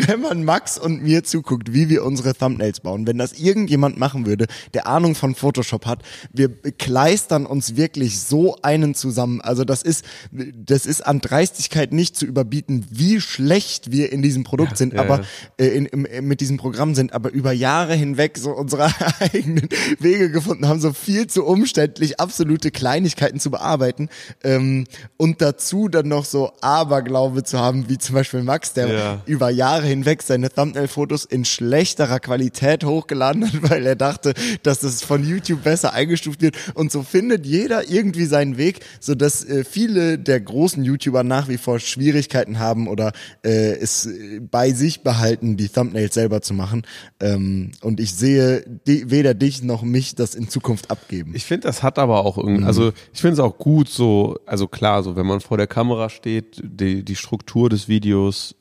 wenn 0.07 0.21
man 0.21 0.43
Max 0.43 0.77
und 0.77 1.03
mir 1.03 1.23
zuguckt, 1.23 1.73
wie 1.73 1.89
wir 1.89 2.03
unsere 2.05 2.33
Thumbnails 2.33 2.79
bauen, 2.79 3.07
wenn 3.07 3.17
das 3.17 3.33
irgendjemand 3.33 3.97
machen 3.97 4.25
würde, 4.25 4.47
der 4.73 4.87
Ahnung 4.87 5.15
von 5.15 5.35
Photoshop 5.35 5.85
hat, 5.85 6.03
wir 6.31 6.49
kleistern 6.49 7.45
uns 7.45 7.75
wirklich 7.75 8.19
so 8.19 8.57
einen 8.61 8.95
zusammen. 8.95 9.41
Also 9.41 9.63
das 9.63 9.83
ist, 9.83 10.05
das 10.31 10.85
ist 10.85 11.01
an 11.05 11.19
Dreistigkeit 11.19 11.93
nicht 11.93 12.15
zu 12.15 12.25
überbieten, 12.25 12.85
wie 12.89 13.21
schlecht 13.21 13.91
wir 13.91 14.11
in 14.11 14.21
diesem 14.21 14.43
Produkt 14.43 14.77
sind, 14.77 14.93
ja, 14.93 15.01
aber 15.01 15.19
ja. 15.19 15.25
äh, 15.57 15.67
in, 15.67 16.05
äh, 16.05 16.21
mit 16.21 16.41
diesem 16.41 16.57
Programm 16.57 16.95
sind, 16.95 17.13
aber 17.13 17.31
über 17.31 17.51
Jahre 17.51 17.93
hinweg 17.95 18.32
so 18.37 18.51
unsere 18.51 18.89
eigenen 19.19 19.67
Wege 19.99 20.29
gefunden 20.31 20.67
haben, 20.67 20.79
so 20.79 20.93
viel 20.93 21.27
zu 21.27 21.43
umständlich, 21.45 22.19
absolute 22.19 22.71
Kleinigkeiten 22.71 23.39
zu 23.39 23.51
bearbeiten 23.51 24.09
ähm, 24.43 24.85
und 25.17 25.41
dazu 25.41 25.87
dann 25.87 26.07
noch 26.07 26.25
so 26.25 26.51
Aberglaube 26.61 27.43
zu 27.43 27.59
haben, 27.59 27.89
wie 27.89 27.97
zum 27.97 28.15
Beispiel 28.15 28.43
Max, 28.43 28.73
der 28.73 28.87
Ja. 28.87 29.21
über 29.25 29.49
Jahre 29.49 29.87
hinweg 29.87 30.21
seine 30.23 30.49
Thumbnail-Fotos 30.49 31.25
in 31.25 31.45
schlechterer 31.45 32.19
Qualität 32.19 32.83
hochgeladen 32.83 33.45
hat, 33.51 33.53
weil 33.69 33.85
er 33.85 33.95
dachte, 33.95 34.33
dass 34.63 34.79
das 34.79 35.03
von 35.03 35.23
YouTube 35.27 35.63
besser 35.63 35.93
eingestuft 35.93 36.41
wird 36.41 36.55
und 36.73 36.91
so 36.91 37.03
findet 37.03 37.45
jeder 37.45 37.89
irgendwie 37.89 38.25
seinen 38.25 38.57
Weg, 38.57 38.79
so 38.99 39.15
dass 39.15 39.43
äh, 39.45 39.63
viele 39.63 40.17
der 40.19 40.39
großen 40.41 40.83
YouTuber 40.83 41.23
nach 41.23 41.47
wie 41.47 41.57
vor 41.57 41.79
Schwierigkeiten 41.79 42.59
haben 42.59 42.87
oder 42.87 43.11
äh, 43.43 43.73
es 43.77 44.05
äh, 44.05 44.39
bei 44.39 44.71
sich 44.71 45.01
behalten, 45.03 45.57
die 45.57 45.69
Thumbnails 45.69 46.13
selber 46.13 46.41
zu 46.41 46.53
machen. 46.53 46.83
Ähm, 47.19 47.71
und 47.81 47.99
ich 47.99 48.13
sehe 48.23 48.63
di 48.87 49.11
weder 49.11 49.33
dich 49.33 49.63
noch 49.63 49.81
mich 49.81 50.15
das 50.15 50.33
in 50.33 50.47
Zukunft 50.47 50.89
abgeben. 50.89 51.33
Ich 51.35 51.43
finde, 51.43 51.67
das 51.67 51.83
hat 51.83 51.99
aber 51.99 52.25
auch 52.25 52.37
irgendwie, 52.37 52.63
also 52.63 52.93
ich 53.13 53.19
finde 53.19 53.33
es 53.33 53.39
auch 53.39 53.57
gut 53.57 53.89
so, 53.89 54.37
also 54.45 54.67
klar, 54.67 55.03
so 55.03 55.17
wenn 55.17 55.25
man 55.25 55.41
vor 55.41 55.57
der 55.57 55.67
Kamera 55.67 56.09
steht, 56.09 56.61
die, 56.63 57.03
die 57.03 57.15
Struktur 57.17 57.69
des 57.69 57.89
Videos 57.89 58.55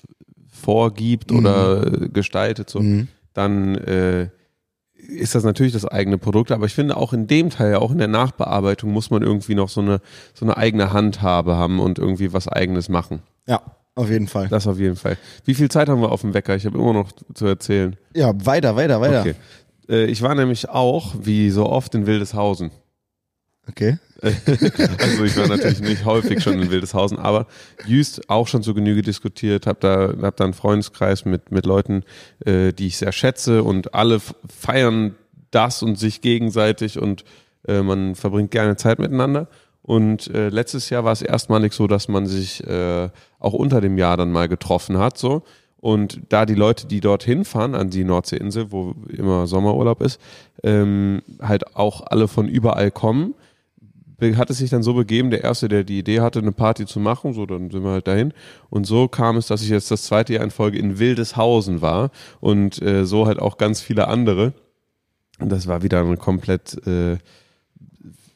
vorgibt 0.50 1.30
oder 1.30 1.86
äh, 1.86 2.08
gestaltet, 2.08 2.70
so, 2.70 2.80
dann 3.34 3.76
äh, 3.76 4.30
ist 4.94 5.36
das 5.36 5.44
natürlich 5.44 5.72
das 5.72 5.84
eigene 5.84 6.18
Produkt, 6.18 6.50
aber 6.50 6.66
ich 6.66 6.74
finde 6.74 6.96
auch 6.96 7.12
in 7.12 7.28
dem 7.28 7.50
Teil, 7.50 7.76
auch 7.76 7.92
in 7.92 7.98
der 7.98 8.08
Nachbearbeitung, 8.08 8.90
muss 8.90 9.10
man 9.10 9.22
irgendwie 9.22 9.54
noch 9.54 9.68
so 9.68 9.80
eine, 9.80 10.00
so 10.34 10.44
eine 10.44 10.56
eigene 10.56 10.92
Handhabe 10.92 11.56
haben 11.56 11.78
und 11.78 11.98
irgendwie 11.98 12.32
was 12.32 12.48
eigenes 12.48 12.88
machen. 12.88 13.22
ja, 13.46 13.60
auf 13.95 14.09
jeden 14.09 14.26
Fall. 14.26 14.49
Das 14.49 14.66
auf 14.66 14.78
jeden 14.78 14.97
Fall. 14.97 15.18
Wie 15.45 15.55
viel 15.55 15.70
Zeit 15.70 15.88
haben 15.88 16.01
wir 16.01 16.12
auf 16.12 16.22
dem 16.22 16.32
Wecker? 16.32 16.57
Ich 16.57 16.64
habe 16.64 16.78
immer 16.78 16.93
noch 16.95 17.12
zu 17.34 17.47
erzählen. 17.47 17.97
Ja, 18.14 18.32
weiter, 18.45 18.74
weiter, 18.76 19.01
weiter. 19.01 19.20
Okay. 19.20 19.34
Äh, 19.88 20.07
ich 20.07 20.22
war 20.22 20.34
nämlich 20.34 20.68
auch, 20.70 21.14
wie 21.20 21.51
so 21.51 21.66
oft, 21.66 21.95
in 21.95 22.07
Wildeshausen. 22.07 22.70
okay. 23.68 23.99
Also 24.22 25.24
ich 25.24 25.36
war 25.36 25.49
natürlich 25.49 25.80
nicht 25.80 26.05
häufig 26.05 26.43
schon 26.43 26.61
in 26.62 26.70
Wildeshausen, 26.70 27.18
aber 27.18 27.49
Jüst 27.86 28.30
auch 28.30 28.47
schon 28.47 28.62
zur 28.62 28.76
Genüge 28.76 29.03
diskutiert, 29.03 29.66
habe 29.66 29.80
da, 29.80 30.14
hab 30.24 30.36
da 30.36 30.45
einen 30.45 30.55
Freundeskreis 30.55 31.24
mit, 31.24 31.51
mit 31.51 31.66
Leuten, 31.66 32.05
äh, 32.47 32.72
die 32.72 32.86
ich 32.86 32.99
sehr 32.99 33.11
schätze 33.11 33.64
und 33.64 33.95
alle 33.95 34.20
feiern 34.49 35.16
das 35.51 35.82
und 35.82 35.99
sich 35.99 36.20
gegenseitig 36.20 37.01
und 37.01 37.24
äh, 37.66 37.82
man 37.82 38.14
verbringt 38.14 38.53
gerne 38.53 38.76
Zeit 38.76 39.01
miteinander. 39.01 39.49
Und 39.82 40.28
äh, 40.28 40.49
letztes 40.49 40.90
Jahr 40.90 41.05
war 41.05 41.12
es 41.12 41.22
erstmalig 41.22 41.72
so, 41.72 41.88
dass 41.88 42.07
man 42.07 42.26
sich 42.26 42.64
äh, 42.64 43.11
auch 43.43 43.53
unter 43.53 43.80
dem 43.80 43.99
Jahr 43.99 44.16
dann 44.16 44.32
mal 44.32 44.49
getroffen 44.49 44.99
hat, 44.99 45.18
so. 45.18 45.43
Und 45.78 46.20
da 46.28 46.47
die 46.47 46.55
Leute, 46.55 46.86
die 46.86 47.01
dorthin 47.01 47.45
fahren, 47.45 47.74
an 47.74 47.90
die 47.90 48.05
Nordseeinsel, 48.05 48.70
wo 48.70 48.95
immer 49.09 49.49
Sommerurlaub 49.49 50.01
ist, 50.01 50.20
ähm, 50.62 51.22
halt 51.40 51.74
auch 51.74 52.03
alle 52.07 52.28
von 52.28 52.47
überall 52.49 52.93
kommen, 52.93 53.34
hat 54.36 54.51
es 54.51 54.59
sich 54.59 54.70
dann 54.70 54.84
so 54.84 54.95
begeben, 54.95 55.30
der 55.30 55.43
Erste, 55.43 55.68
der 55.68 55.82
die 55.82 55.99
Idee 55.99 56.20
hatte, 56.20 56.38
eine 56.38 56.53
Party 56.53 56.86
zu 56.86 57.01
machen, 57.01 57.32
so 57.34 57.45
dann 57.45 57.70
sind 57.70 57.82
wir 57.82 57.90
halt 57.90 58.07
dahin. 58.07 58.32
Und 58.70 58.86
so 58.86 59.09
kam 59.09 59.36
es, 59.36 59.49
dass 59.49 59.62
ich 59.62 59.68
jetzt 59.68 59.90
das 59.90 60.05
zweite 60.05 60.34
Jahr 60.34 60.45
in 60.45 60.53
Folge 60.53 60.78
in 60.78 61.01
Wildeshausen 61.01 61.82
war 61.82 62.11
und 62.40 62.80
äh, 62.80 63.05
so 63.05 63.26
halt 63.26 63.40
auch 63.40 63.59
ganz 63.59 63.80
viele 63.80 64.07
andere. 64.07 64.53
Und 65.40 65.51
das 65.51 65.66
war 65.66 65.82
wieder 65.82 66.01
eine 66.01 66.16
komplett 66.16 66.86
äh, 66.86 67.18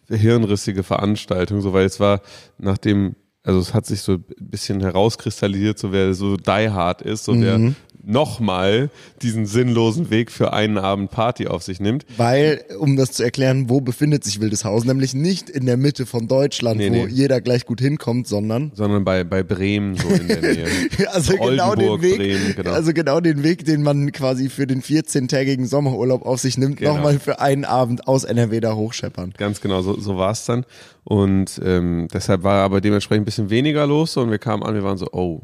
hirnrissige 0.09 0.83
Veranstaltung, 0.83 1.61
so 1.61 1.73
weil 1.73 1.87
es 1.87 2.01
war 2.01 2.21
nachdem, 2.59 3.15
also 3.47 3.61
es 3.61 3.73
hat 3.73 3.87
sich 3.87 4.03
so 4.03 4.15
ein 4.15 4.25
bisschen 4.41 4.81
herauskristallisiert, 4.81 5.79
so 5.79 5.93
wer 5.93 6.13
so 6.15 6.37
die 6.37 6.69
hard 6.69 7.01
ist, 7.03 7.25
so 7.25 7.41
wer 7.41 7.59
nochmal 8.07 8.91
diesen 9.21 9.47
sinnlosen 9.47 10.11
Weg 10.11 10.31
für 10.31 10.53
einen 10.53 10.79
Abend 10.79 11.11
Party 11.11 11.47
auf 11.49 11.63
sich 11.63 11.81
nimmt. 11.81 12.07
Weil, 12.17 12.65
um 12.79 12.97
das 12.97 13.13
zu 13.13 13.23
erklären, 13.23 13.69
wo 13.69 13.81
befindet 13.81 14.25
sich 14.25 14.41
Wildeshausen? 14.41 14.89
Nämlich 14.89 15.13
nicht 15.15 15.51
in 15.51 15.67
der 15.67 15.77
Mitte 15.77 16.07
von 16.07 16.29
Deutschland, 16.29 16.79
Nee, 16.79 16.91
wo 16.91 17.07
nee. 17.07 17.09
jeder 17.09 17.41
gleich 17.41 17.67
gut 17.67 17.81
hinkommt, 17.81 18.27
sondern 18.29 18.71
sondern 18.75 19.05
bei, 19.05 19.25
bei 19.25 19.43
Bremen 19.43 19.97
so 19.97 20.09
in 20.09 20.29
der 20.29 20.41
Nähe. 20.41 20.67
also 21.13 21.37
genau 21.37 21.75
den 21.75 22.01
Weg, 22.01 22.17
Bremen, 22.17 22.55
genau. 22.57 22.71
also 22.71 22.93
genau 22.93 23.21
den 23.21 23.43
Weg, 23.43 23.65
den 23.65 23.83
man 23.83 24.13
quasi 24.13 24.49
für 24.49 24.67
den 24.67 24.83
14-tägigen 24.83 25.67
Sommerurlaub 25.67 26.25
auf 26.25 26.41
sich 26.41 26.57
nimmt, 26.59 26.77
Genau. 26.77 26.95
nochmal 26.95 27.19
für 27.19 27.41
einen 27.41 27.65
Abend 27.65 28.07
aus 28.07 28.25
NRW 28.25 28.61
da 28.61 28.75
hochscheppern. 28.75 29.35
Ganz 29.37 29.61
genau, 29.61 29.83
so, 29.83 29.99
so 29.99 30.17
war 30.17 30.31
es 30.31 30.45
dann. 30.45 30.65
Und 31.05 31.61
ähm, 31.65 32.09
deshalb 32.13 32.43
war 32.43 32.63
aber 32.65 32.81
dementsprechend 32.81 33.23
ein 33.23 33.25
bisschen 33.25 33.51
weniger 33.51 33.87
los 33.87 34.17
und 34.17 34.31
wir 34.31 34.39
kamen 34.39 34.63
an, 34.63 34.75
wir 34.75 34.83
waren 34.83 34.99
so, 34.99 35.09
oh, 35.13 35.43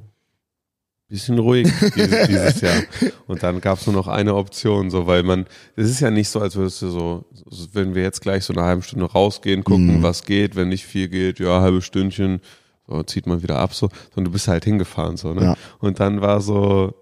bisschen 1.12 1.38
ruhig 1.38 1.68
dieses, 1.94 2.26
dieses 2.26 2.60
Jahr. 2.62 2.82
Und 3.26 3.42
dann 3.42 3.60
gab 3.60 3.78
es 3.78 3.86
nur 3.86 3.94
noch 3.94 4.08
eine 4.08 4.34
Option, 4.34 4.90
so 4.90 5.06
weil 5.06 5.22
man, 5.22 5.46
es 5.76 5.90
ist 5.90 6.00
ja 6.00 6.10
nicht 6.10 6.28
so, 6.28 6.40
als 6.40 6.56
würdest 6.56 6.80
du 6.80 6.88
so, 6.88 7.24
so, 7.30 7.66
wenn 7.74 7.94
wir 7.94 8.02
jetzt 8.02 8.22
gleich 8.22 8.44
so 8.44 8.54
eine 8.54 8.62
halbe 8.62 8.82
Stunde 8.82 9.04
rausgehen, 9.04 9.62
gucken, 9.62 10.02
was 10.02 10.24
geht, 10.24 10.56
wenn 10.56 10.70
nicht 10.70 10.86
viel 10.86 11.08
geht, 11.08 11.38
ja, 11.38 11.60
halbe 11.60 11.82
Stündchen, 11.82 12.40
so 12.88 13.02
zieht 13.02 13.26
man 13.26 13.42
wieder 13.42 13.58
ab, 13.58 13.74
so, 13.74 13.90
sondern 14.14 14.24
du 14.24 14.30
bist 14.32 14.48
halt 14.48 14.64
hingefahren, 14.64 15.16
so, 15.18 15.34
ne? 15.34 15.42
Ja. 15.42 15.56
Und 15.78 16.00
dann 16.00 16.22
war 16.22 16.40
so, 16.40 16.94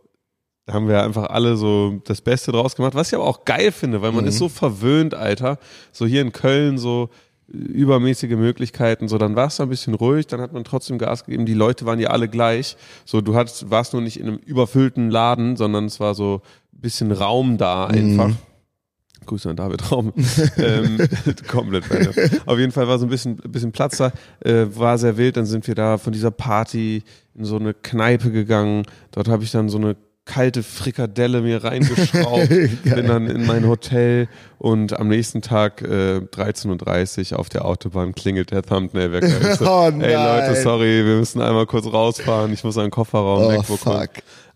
da 0.66 0.74
haben 0.74 0.88
wir 0.88 1.02
einfach 1.02 1.30
alle 1.30 1.56
so 1.56 2.00
das 2.04 2.20
Beste 2.20 2.50
draus 2.50 2.74
gemacht, 2.74 2.94
was 2.94 3.08
ich 3.08 3.14
aber 3.14 3.26
auch 3.26 3.44
geil 3.44 3.70
finde, 3.70 4.02
weil 4.02 4.12
man 4.12 4.26
ist 4.26 4.38
so 4.38 4.48
verwöhnt, 4.48 5.14
Alter. 5.14 5.58
So 5.92 6.04
hier 6.06 6.22
in 6.22 6.32
Köln 6.32 6.78
so 6.78 7.11
übermäßige 7.51 8.36
Möglichkeiten, 8.36 9.09
so 9.09 9.18
dann 9.18 9.34
war 9.34 9.48
es 9.48 9.57
da 9.57 9.64
ein 9.64 9.68
bisschen 9.68 9.94
ruhig, 9.94 10.26
dann 10.28 10.40
hat 10.40 10.53
man 10.53 10.64
trotzdem 10.64 10.98
Gas 10.98 11.24
gegeben, 11.24 11.46
die 11.46 11.55
Leute 11.55 11.84
waren 11.84 11.98
ja 11.98 12.11
alle 12.11 12.28
gleich, 12.28 12.76
so 13.05 13.20
du 13.20 13.34
hattest, 13.34 13.70
warst 13.70 13.92
nur 13.92 14.03
nicht 14.03 14.20
in 14.20 14.28
einem 14.28 14.36
überfüllten 14.36 15.11
Laden, 15.11 15.57
sondern 15.57 15.86
es 15.86 15.98
war 15.98 16.14
so 16.14 16.42
ein 16.72 16.80
bisschen 16.80 17.12
Raum 17.12 17.59
da 17.59 17.86
einfach. 17.86 18.30
Grüße 19.26 19.51
an 19.51 19.57
David 19.57 19.92
Raum. 19.92 20.12
ähm, 20.57 20.98
komplett 21.48 21.90
random. 21.90 22.14
Auf 22.46 22.59
jeden 22.59 22.72
Fall 22.72 22.88
war 22.88 22.98
so 22.98 23.07
ein 23.07 23.11
bisschen, 23.11 23.36
bisschen 23.36 23.70
Platz 23.70 23.98
da, 23.98 24.12
äh, 24.40 24.66
war 24.74 24.96
sehr 24.96 25.18
wild. 25.18 25.36
Dann 25.36 25.44
sind 25.44 25.66
wir 25.66 25.74
da 25.74 25.98
von 25.98 26.12
dieser 26.12 26.30
Party 26.30 27.03
in 27.34 27.44
so 27.44 27.57
eine 27.57 27.74
Kneipe 27.74 28.30
gegangen. 28.30 28.86
Dort 29.12 29.28
habe 29.28 29.44
ich 29.44 29.51
dann 29.51 29.68
so 29.68 29.76
eine 29.76 29.96
kalte 30.26 30.62
Frikadelle 30.62 31.40
mir 31.40 31.64
reingeschraubt, 31.64 32.48
bin 32.84 33.06
dann 33.06 33.26
in 33.26 33.46
mein 33.46 33.66
Hotel 33.66 34.28
und 34.58 34.96
am 34.98 35.08
nächsten 35.08 35.42
Tag 35.42 35.82
äh, 35.82 36.18
13.30 36.18 37.32
Uhr 37.32 37.38
auf 37.40 37.48
der 37.48 37.64
Autobahn 37.64 38.14
klingelt 38.14 38.52
der 38.52 38.62
Thumbnail-Wecker. 38.62 39.56
So, 39.56 39.64
Oh 39.70 39.86
Ey 39.86 39.92
Leute, 40.14 40.52
nein. 40.52 40.62
sorry, 40.62 41.04
wir 41.04 41.16
müssen 41.16 41.40
einmal 41.40 41.66
kurz 41.66 41.86
rausfahren. 41.86 42.52
Ich 42.52 42.62
muss 42.62 42.78
einen 42.78 42.90
Kofferraum 42.90 43.42
Oh, 43.42 43.48
holen. 43.52 43.62
fuck. 43.64 44.10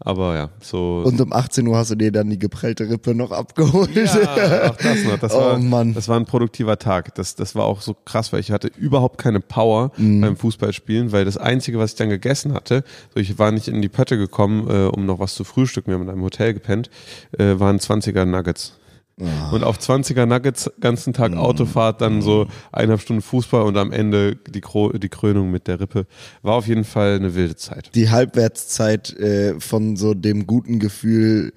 Aber 0.07 0.35
ja, 0.37 0.51
so. 0.61 1.03
Und 1.05 1.19
um 1.21 1.33
18 1.33 1.67
Uhr 1.67 1.79
hast 1.79 1.91
du 1.91 1.95
dir 1.95 2.13
dann 2.13 2.29
die 2.29 2.39
geprellte 2.39 2.91
Rippe 2.91 3.15
noch 3.15 3.31
abgeholt. 3.33 3.89
ja, 3.97 4.05
auch 4.71 4.77
das 4.77 5.03
noch. 5.05 5.19
Das 5.19 5.33
Oh, 5.35 5.39
war, 5.41 5.59
Mann. 5.59 5.95
das 5.95 6.09
war 6.09 6.21
ein 6.21 6.27
produktiver 6.27 6.79
Tag. 6.79 7.15
Das, 7.15 7.35
das 7.37 7.55
war 7.55 7.65
auch 7.65 7.81
so 7.81 7.95
krass, 8.05 8.31
weil 8.33 8.41
ich 8.41 8.51
hatte 8.53 8.71
überhaupt 8.77 9.17
keine 9.19 9.41
Power 9.41 9.93
Mhm. 9.97 10.21
beim 10.21 10.37
Fußballspielen, 10.37 11.11
weil 11.13 11.25
das 11.25 11.39
Einzige, 11.39 11.79
was 11.79 11.93
ich 11.93 11.97
dann 11.97 12.11
gegessen 12.11 12.53
hatte, 12.53 12.85
so 13.15 13.21
ich 13.21 13.39
war 13.39 13.51
nicht 13.51 13.67
in 13.69 13.81
die 13.81 13.89
Pötte 13.89 14.19
gekommen, 14.19 14.69
äh, 14.69 14.87
um 14.89 15.07
noch 15.07 15.19
was 15.21 15.35
zu 15.35 15.43
frühstücken. 15.45 15.89
Wir 15.91 15.95
haben 15.95 16.03
in 16.03 16.11
einem 16.11 16.23
Hotel 16.23 16.53
gepennt, 16.53 16.91
äh, 17.39 17.59
waren 17.59 17.79
20er 17.79 18.27
Nuggets. 18.27 18.75
Ah. 19.21 19.51
Und 19.53 19.63
auf 19.63 19.79
20er 19.79 20.27
Nuggets 20.27 20.71
ganzen 20.81 21.13
Tag 21.13 21.33
Mhm. 21.33 21.39
Autofahrt, 21.39 22.01
dann 22.01 22.21
so 22.21 22.49
eineinhalb 22.73 23.01
Stunden 23.01 23.23
Fußball 23.23 23.63
und 23.63 23.77
am 23.77 23.93
Ende 23.93 24.37
die, 24.37 24.61
Kro 24.61 24.93
die 24.93 25.09
Krönung 25.09 25.51
mit 25.51 25.69
der 25.69 25.81
Rippe. 25.81 26.07
War 26.43 26.55
auf 26.55 26.67
jeden 26.67 26.85
Fall 26.85 27.15
eine 27.17 27.35
wilde 27.35 27.55
Zeit. 27.55 27.91
Die 27.95 28.11
Halbwertszeit 28.11 29.17
äh, 29.19 29.61
von 29.61 29.97
so 29.97 30.15
dem 30.15 30.47
guten 30.47 30.81
Gefühl 30.81 31.53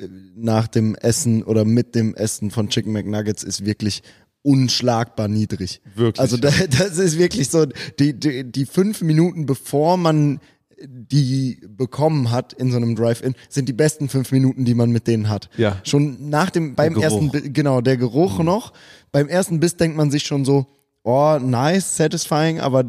äh, 0.00 0.08
nach 0.34 0.66
dem 0.66 0.94
Essen 0.94 1.42
oder 1.42 1.66
mit 1.66 1.94
dem 1.94 2.14
Essen 2.14 2.50
von 2.50 2.70
Chicken 2.70 2.92
McNuggets 2.92 3.42
ist 3.42 3.66
wirklich 3.66 4.02
unschlagbar 4.42 5.28
niedrig. 5.28 5.82
Wirklich. 5.94 6.20
Also 6.20 6.38
da, 6.38 6.50
das 6.78 6.96
ist 6.96 7.18
wirklich 7.18 7.50
so, 7.50 7.66
die, 7.98 8.18
die, 8.18 8.50
die 8.50 8.64
fünf 8.64 9.02
Minuten 9.02 9.44
bevor 9.44 9.98
man 9.98 10.40
die 10.82 11.60
bekommen 11.68 12.30
hat 12.30 12.52
in 12.52 12.70
so 12.70 12.76
einem 12.76 12.94
Drive-In, 12.94 13.34
sind 13.48 13.68
die 13.68 13.72
besten 13.72 14.08
fünf 14.08 14.32
Minuten, 14.32 14.64
die 14.64 14.74
man 14.74 14.90
mit 14.90 15.06
denen 15.06 15.28
hat. 15.28 15.48
Ja. 15.56 15.76
Schon 15.84 16.30
nach 16.30 16.50
dem, 16.50 16.74
beim 16.74 16.96
ersten, 16.96 17.30
genau, 17.52 17.80
der 17.80 17.96
Geruch 17.96 18.38
noch. 18.40 18.72
Beim 19.12 19.28
ersten 19.28 19.60
Biss 19.60 19.76
denkt 19.76 19.96
man 19.96 20.10
sich 20.10 20.24
schon 20.24 20.44
so, 20.44 20.66
oh, 21.02 21.38
nice, 21.40 21.96
satisfying, 21.96 22.60
aber 22.60 22.84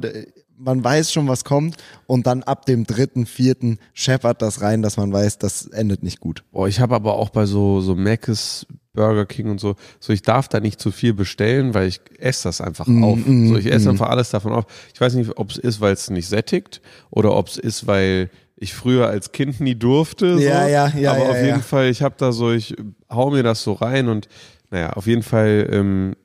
man 0.60 0.84
weiß 0.84 1.12
schon, 1.12 1.28
was 1.28 1.44
kommt. 1.44 1.78
Und 2.06 2.28
dann 2.28 2.44
ab 2.44 2.66
dem 2.66 2.86
dritten, 2.86 3.26
vierten 3.26 3.80
scheppert 3.94 4.42
das 4.42 4.62
rein, 4.62 4.82
dass 4.82 4.98
man 4.98 5.12
weiß, 5.12 5.38
das 5.38 5.66
endet 5.68 6.04
nicht 6.04 6.20
gut. 6.20 6.44
Boah, 6.52 6.68
ich 6.68 6.80
habe 6.80 6.96
aber 6.96 7.16
auch 7.16 7.30
bei 7.30 7.46
so, 7.46 7.82
so 7.82 7.96
Mc's, 7.96 8.68
Burger 8.94 9.26
King 9.26 9.50
und 9.52 9.60
so, 9.60 9.76
so 10.00 10.12
ich 10.12 10.24
darf 10.24 10.48
da 10.50 10.60
nicht 10.60 10.80
zu 10.82 10.92
viel 10.92 11.14
bestellen, 11.14 11.74
weil 11.74 11.88
ich 11.88 12.02
esse 12.18 12.44
das 12.50 12.60
einfach 12.60 12.86
Mm, 12.88 13.04
auf. 13.04 13.20
so 13.26 13.56
ich 13.58 13.72
esse 13.72 13.90
einfach 13.90 14.10
alles 14.10 14.30
davon 14.32 14.52
auf. 14.52 14.66
Ich 14.94 15.00
weiß 15.00 15.14
nicht, 15.14 15.38
ob 15.38 15.52
es 15.52 15.58
ist, 15.58 15.80
weil 15.80 15.94
es 15.94 16.10
nicht 16.10 16.28
sättigt 16.28 16.82
oder 17.10 17.36
ob 17.36 17.48
es 17.48 17.58
ist, 17.58 17.88
weil 17.88 18.30
ich 18.58 18.74
früher 18.74 19.08
als 19.08 19.32
Kind 19.32 19.62
nie 19.62 19.76
durfte. 19.76 20.34
So. 20.36 20.44
Ja, 20.44 20.68
ja, 20.68 20.92
ja, 20.98 21.12
Aber 21.14 21.24
ja, 21.24 21.30
auf 21.30 21.38
ja. 21.38 21.46
jeden 21.46 21.62
Fall, 21.62 21.88
ich 21.90 22.02
habe 22.02 22.16
da 22.18 22.32
so, 22.34 22.52
ich 22.52 22.76
hau 23.10 23.30
mir 23.32 23.44
das 23.44 23.64
so 23.64 23.74
rein 23.74 24.10
und 24.10 24.28
naja, 24.72 24.92
auf 24.94 25.08
jeden 25.08 25.24
Fall 25.24 25.70
ähm, 25.72 26.16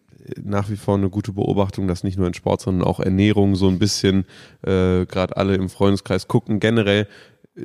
nach 0.43 0.71
wie 0.71 0.77
vor 0.77 0.97
eine 0.97 1.11
gute 1.11 1.33
Beobachtung, 1.33 1.87
dass 1.87 2.05
nicht 2.05 2.19
nur 2.19 2.27
in 2.27 2.35
Sport, 2.35 2.63
sondern 2.63 2.87
auch 2.87 3.01
Ernährung 3.01 3.57
so 3.57 3.69
ein 3.69 3.79
bisschen 3.79 4.25
äh, 4.63 5.07
gerade 5.07 5.37
alle 5.37 5.55
im 5.55 5.69
Freundeskreis 5.69 6.29
gucken. 6.29 6.61
Generell 6.61 7.07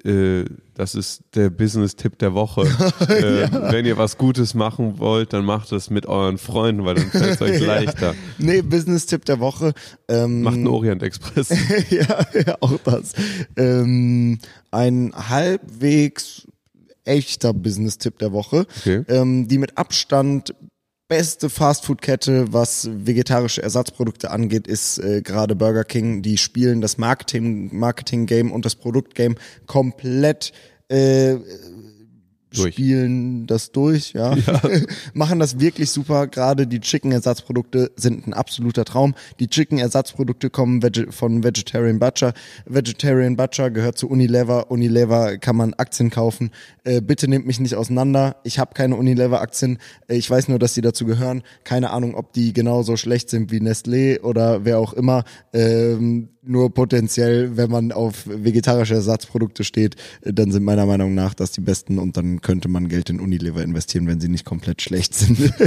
äh, 0.06 0.46
das 0.76 0.94
ist 0.94 1.24
der 1.34 1.50
Business-Tipp 1.50 2.20
der 2.20 2.34
Woche. 2.36 2.62
äh, 3.10 3.72
Wenn 3.72 3.86
ihr 3.86 3.98
was 3.98 4.18
Gutes 4.18 4.54
machen 4.54 5.00
wollt, 5.00 5.34
dann 5.34 5.46
macht 5.46 5.72
es 5.72 5.90
mit 5.90 6.06
euren 6.06 6.38
Freunden, 6.38 6.86
weil 6.86 6.96
dann 6.96 7.10
fällt 7.10 7.36
es 7.36 7.42
euch 7.42 7.60
leichter. 7.60 8.14
Nee, 8.38 8.62
Business-Tipp 8.62 9.26
der 9.26 9.40
Woche. 9.40 9.74
Ähm, 10.08 10.44
Macht 10.44 10.56
einen 10.56 10.68
Orient 10.68 11.02
Express. 11.02 11.50
ja, 11.90 12.26
ja, 12.34 12.58
auch 12.60 12.78
das. 12.84 13.14
Ähm, 13.58 14.38
ein 14.70 15.12
halbwegs 15.16 16.48
echter 17.04 17.54
Business-Tipp 17.54 18.20
der 18.20 18.32
Woche. 18.32 18.68
Okay. 18.82 19.04
Ähm, 19.08 19.48
die 19.48 19.58
mit 19.58 19.78
Abstand 19.78 20.54
beste 21.10 21.50
Fastfood-Kette, 21.50 22.54
was 22.54 22.88
vegetarische 22.90 23.62
Ersatzprodukte 23.62 24.32
angeht, 24.32 24.68
ist 24.68 25.00
äh, 25.00 25.22
gerade 25.22 25.56
Burger 25.56 25.84
King. 25.84 26.22
Die 26.22 26.38
spielen 26.38 26.80
das 26.80 26.98
Marketing, 26.98 27.76
Marketing-Game 27.78 28.52
und 28.52 28.64
das 28.64 28.76
Produkt-Game 28.76 29.36
komplett 29.66 30.54
äh, 30.88 31.36
Durch. 32.56 32.74
spielen 32.74 33.46
das 33.46 33.72
durch, 33.72 34.14
ja. 34.14 34.36
Machen 35.14 35.40
das 35.40 35.60
wirklich 35.60 35.92
super. 35.92 36.28
Gerade 36.28 36.66
die 36.66 36.80
Chicken-Ersatzprodukte 36.80 37.92
sind 37.96 38.26
ein 38.26 38.34
absoluter 38.34 38.86
Traum. 38.86 39.14
Die 39.40 39.48
Chicken-Ersatzprodukte 39.48 40.50
kommen 40.50 40.82
von 41.12 41.44
Vegetarian 41.44 42.00
Butcher. 42.00 42.34
Vegetarian 42.66 43.36
Butcher 43.36 43.70
gehört 43.70 43.98
zu 43.98 44.10
Unilever. 44.10 44.72
Unilever 44.72 45.38
kann 45.38 45.56
man 45.56 45.74
Aktien 45.76 46.10
kaufen. 46.10 46.50
Äh, 46.84 47.02
bitte 47.02 47.28
nehmt 47.28 47.46
mich 47.46 47.60
nicht 47.60 47.76
auseinander. 47.76 48.38
Ich 48.44 48.58
habe 48.58 48.74
keine 48.74 48.96
Unilever-Aktien. 48.96 49.78
Äh, 50.08 50.16
ich 50.16 50.30
weiß 50.30 50.48
nur, 50.48 50.58
dass 50.58 50.74
die 50.74 50.82
dazu 50.82 51.06
gehören. 51.06 51.44
Keine 51.64 51.92
Ahnung, 51.92 52.16
ob 52.16 52.34
die 52.34 52.54
genauso 52.54 52.98
schlecht 52.98 53.30
sind 53.30 53.52
wie 53.52 53.60
Nestlé 53.60 54.22
oder 54.22 54.66
wer 54.66 54.80
auch 54.80 54.94
immer. 54.94 55.24
Ähm, 55.54 56.30
nur 56.42 56.74
potenziell, 56.74 57.58
wenn 57.58 57.70
man 57.70 57.92
auf 57.92 58.24
vegetarische 58.26 58.94
Ersatzprodukte 58.94 59.64
steht, 59.64 59.96
äh, 60.22 60.34
dann 60.34 60.52
sind 60.52 60.64
meiner 60.64 60.86
Meinung 60.86 61.14
nach 61.14 61.34
das 61.34 61.52
die 61.52 61.62
besten 61.62 62.00
und 62.00 62.16
dann 62.18 62.42
könnte 62.42 62.70
man 62.70 62.88
Geld 62.88 63.10
in 63.10 63.20
Unilever 63.20 63.62
investieren, 63.62 64.08
wenn 64.08 64.20
sie 64.20 64.30
nicht 64.30 64.46
komplett 64.46 64.82
schlecht 64.82 65.14
sind. 65.14 65.40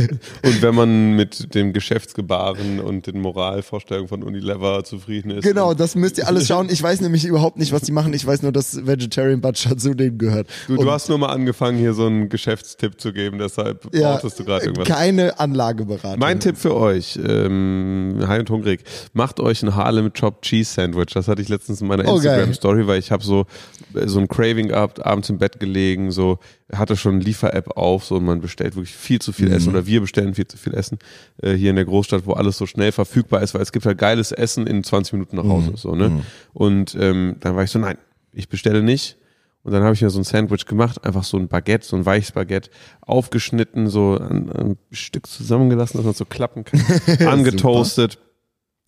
Und 0.43 0.62
wenn 0.62 0.75
man 0.75 1.14
mit 1.14 1.55
dem 1.55 1.73
Geschäftsgebaren 1.73 2.81
und 2.81 3.07
den 3.07 3.20
Moralvorstellungen 3.20 4.09
von 4.09 4.23
Unilever 4.23 4.85
zufrieden 4.85 5.31
ist. 5.31 5.45
genau, 5.45 5.75
das 5.75 5.95
müsst 5.95 6.18
ihr 6.18 6.27
alles 6.27 6.47
schauen. 6.47 6.68
Ich 6.70 6.83
weiß 6.83 7.01
nämlich 7.01 7.25
überhaupt 7.25 7.59
nicht, 7.59 7.73
was 7.73 7.83
die 7.83 7.93
machen. 7.93 8.12
Ich 8.14 8.27
weiß 8.27 8.43
nur, 8.43 8.53
dass 8.53 8.87
Vegetarian 8.87 9.41
Butcher 9.41 9.77
zu 9.77 9.95
denen 9.95 10.18
gehört. 10.18 10.49
Du, 10.66 10.77
du 10.77 10.91
hast 10.91 11.09
nur 11.09 11.18
mal 11.18 11.29
angefangen, 11.29 11.79
hier 11.79 11.95
so 11.95 12.07
einen 12.07 12.29
Geschäftstipp 12.29 13.01
zu 13.01 13.12
geben, 13.12 13.39
deshalb 13.39 13.95
ja, 13.95 14.12
brauchtest 14.12 14.39
du 14.41 14.45
gerade 14.45 14.66
irgendwas. 14.66 14.89
keine 14.89 15.39
Anlageberatung. 15.39 16.18
Mein 16.18 16.41
Tipp 16.41 16.57
für 16.57 16.75
euch, 16.75 17.18
ähm, 17.25 18.18
High 18.27 18.41
und 18.41 18.51
Hungrig, 18.51 18.81
macht 19.12 19.41
euch 19.41 19.62
ein 19.62 19.75
Harlem 19.75 20.12
Chopped 20.12 20.43
Cheese 20.43 20.62
Sandwich. 20.73 21.12
Das 21.14 21.29
hatte 21.29 21.43
ich 21.43 21.49
letztens 21.49 21.81
in 21.81 21.87
meiner 21.89 22.07
Oh. 22.09 22.16
Instagram-Story, 22.16 22.87
weil 22.87 22.99
ich 22.99 23.11
habe 23.12 23.23
so, 23.23 23.47
äh, 23.95 24.07
so 24.07 24.18
ein 24.20 24.29
Craving 24.29 24.68
gehabt, 24.68 25.05
abends 25.05 25.29
im 25.31 25.39
Bett 25.39 25.61
gelegen, 25.61 26.11
so 26.11 26.39
hatte 26.73 26.97
schon 26.97 27.20
Liefer-App 27.20 27.77
auf, 27.77 28.05
so 28.05 28.16
und 28.16 28.25
man 28.25 28.41
bestellt 28.41 28.75
wirklich 28.77 28.95
viel 28.95 29.20
zu 29.20 29.33
viel 29.33 29.49
Mhm. 29.49 29.55
Essen 29.55 29.68
oder 29.70 29.87
wir 29.87 30.01
bestellen 30.01 30.35
viel 30.35 30.47
zu 30.47 30.57
viel 30.57 30.75
Essen 30.75 30.99
äh, 31.43 31.53
hier 31.53 31.70
in 31.70 31.77
der 31.77 31.85
Großstadt, 31.85 32.27
wo 32.27 32.33
alles 32.33 32.57
so 32.59 32.66
schnell 32.66 32.93
verfügbar 32.93 33.43
ist, 33.43 33.55
weil 33.55 33.62
es 33.62 33.73
gibt 33.73 33.87
halt 33.87 33.99
geiles 33.99 34.33
Essen 34.33 34.66
in 34.66 34.83
20 34.83 35.12
Minuten 35.12 35.37
nach 35.37 35.45
Mhm. 35.45 35.51
Hause. 35.51 35.73
So, 35.77 35.95
ne? 35.95 36.23
Und 36.53 36.97
ähm, 36.99 37.37
dann 37.41 37.55
war 37.57 37.62
ich 37.64 37.70
so, 37.70 37.79
nein, 37.79 37.99
ich 38.33 38.49
bestelle 38.49 38.83
nicht. 38.83 39.18
Und 39.64 39.70
dann 39.70 39.85
habe 39.85 39.95
ich 39.95 40.03
mir 40.03 40.11
so 40.11 40.18
ein 40.18 40.25
Sandwich 40.25 40.66
gemacht, 40.66 41.05
einfach 41.05 41.23
so 41.23 41.37
ein 41.37 41.47
Baguette, 41.47 41.87
so 41.87 41.95
ein 41.95 42.05
weiches 42.05 42.33
Baguette, 42.33 42.68
aufgeschnitten, 43.01 43.89
so 43.89 44.18
ein, 44.18 44.51
ein 44.51 44.79
Stück 44.91 45.29
zusammengelassen, 45.29 45.99
dass 45.99 46.05
man 46.05 46.14
so 46.14 46.25
klappen 46.25 46.64
kann, 46.64 46.81
angetoastet, 47.29 48.18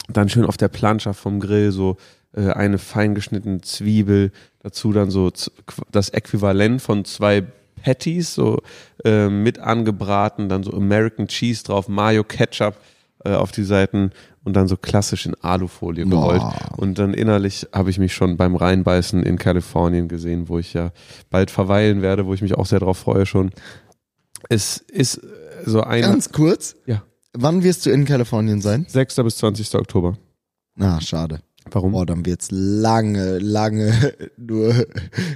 dann 0.08 0.28
schön 0.28 0.44
auf 0.44 0.56
der 0.56 0.68
Plancha 0.68 1.12
vom 1.12 1.40
Grill 1.40 1.72
so 1.72 1.96
äh, 2.36 2.50
eine 2.50 2.78
fein 2.78 3.14
geschnittene 3.14 3.60
Zwiebel, 3.60 4.32
dazu 4.60 4.92
dann 4.92 5.10
so 5.10 5.30
das 5.90 6.08
Äquivalent 6.10 6.82
von 6.82 7.04
zwei 7.04 7.44
Patties, 7.82 8.34
so 8.34 8.62
äh, 9.04 9.28
mit 9.28 9.58
angebraten, 9.58 10.48
dann 10.48 10.62
so 10.62 10.72
American 10.72 11.28
Cheese 11.28 11.64
drauf, 11.64 11.88
Mayo 11.88 12.24
Ketchup 12.24 12.76
äh, 13.24 13.34
auf 13.34 13.52
die 13.52 13.64
Seiten 13.64 14.10
und 14.42 14.54
dann 14.54 14.68
so 14.68 14.76
klassisch 14.76 15.26
in 15.26 15.34
Alufolie 15.42 16.06
gerollt. 16.06 16.40
Boah. 16.40 16.54
Und 16.76 16.98
dann 16.98 17.14
innerlich 17.14 17.66
habe 17.72 17.90
ich 17.90 17.98
mich 17.98 18.14
schon 18.14 18.36
beim 18.36 18.56
Reinbeißen 18.56 19.22
in 19.22 19.38
Kalifornien 19.38 20.08
gesehen, 20.08 20.48
wo 20.48 20.58
ich 20.58 20.74
ja 20.74 20.92
bald 21.30 21.50
verweilen 21.50 22.02
werde, 22.02 22.26
wo 22.26 22.34
ich 22.34 22.42
mich 22.42 22.54
auch 22.54 22.66
sehr 22.66 22.80
drauf 22.80 22.98
freue 22.98 23.26
schon. 23.26 23.50
Es 24.48 24.78
ist 24.78 25.20
so 25.64 25.82
ein 25.82 26.02
Ganz 26.02 26.32
kurz. 26.32 26.76
ja, 26.86 27.02
Wann 27.36 27.64
wirst 27.64 27.84
du 27.84 27.90
in 27.90 28.04
Kalifornien 28.04 28.60
sein? 28.60 28.86
6. 28.88 29.16
bis 29.16 29.38
20. 29.38 29.74
Oktober. 29.74 30.16
Na, 30.76 31.00
schade. 31.00 31.40
Warum? 31.70 31.92
Boah, 31.92 32.06
dann 32.06 32.26
wird's 32.26 32.48
lange, 32.50 33.38
lange 33.38 34.12
nur, 34.36 34.86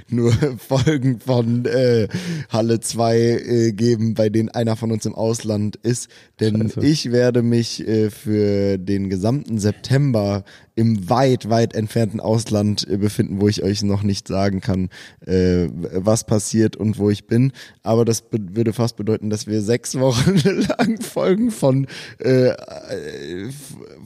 nur 0.07 0.31
Folgen 0.57 1.19
von 1.19 1.65
äh, 1.65 2.07
Halle 2.49 2.79
2 2.79 3.17
äh, 3.17 3.71
geben, 3.73 4.13
bei 4.13 4.29
denen 4.29 4.49
einer 4.49 4.75
von 4.75 4.91
uns 4.91 5.05
im 5.05 5.15
Ausland 5.15 5.75
ist. 5.77 6.07
Denn 6.39 6.69
Scheiße. 6.69 6.85
ich 6.85 7.11
werde 7.11 7.41
mich 7.41 7.85
äh, 7.85 8.09
für 8.11 8.77
den 8.77 9.09
gesamten 9.09 9.59
September 9.59 10.43
im 10.79 11.09
weit, 11.09 11.49
weit 11.49 11.75
entfernten 11.75 12.21
Ausland 12.21 12.87
äh, 12.89 12.95
befinden, 12.95 13.41
wo 13.41 13.49
ich 13.49 13.63
euch 13.63 13.83
noch 13.83 14.01
nicht 14.01 14.29
sagen 14.29 14.61
kann, 14.61 14.89
äh, 15.25 15.67
was 15.93 16.23
passiert 16.23 16.77
und 16.77 16.97
wo 16.97 17.09
ich 17.09 17.27
bin. 17.27 17.51
Aber 17.83 18.05
das 18.05 18.23
würde 18.31 18.71
fast 18.71 18.95
bedeuten, 18.95 19.29
dass 19.29 19.45
wir 19.45 19.61
sechs 19.61 19.99
Wochen 19.99 20.35
lang 20.79 21.01
Folgen 21.01 21.51
von 21.51 21.85
äh, 22.23 22.51
äh, 22.51 23.49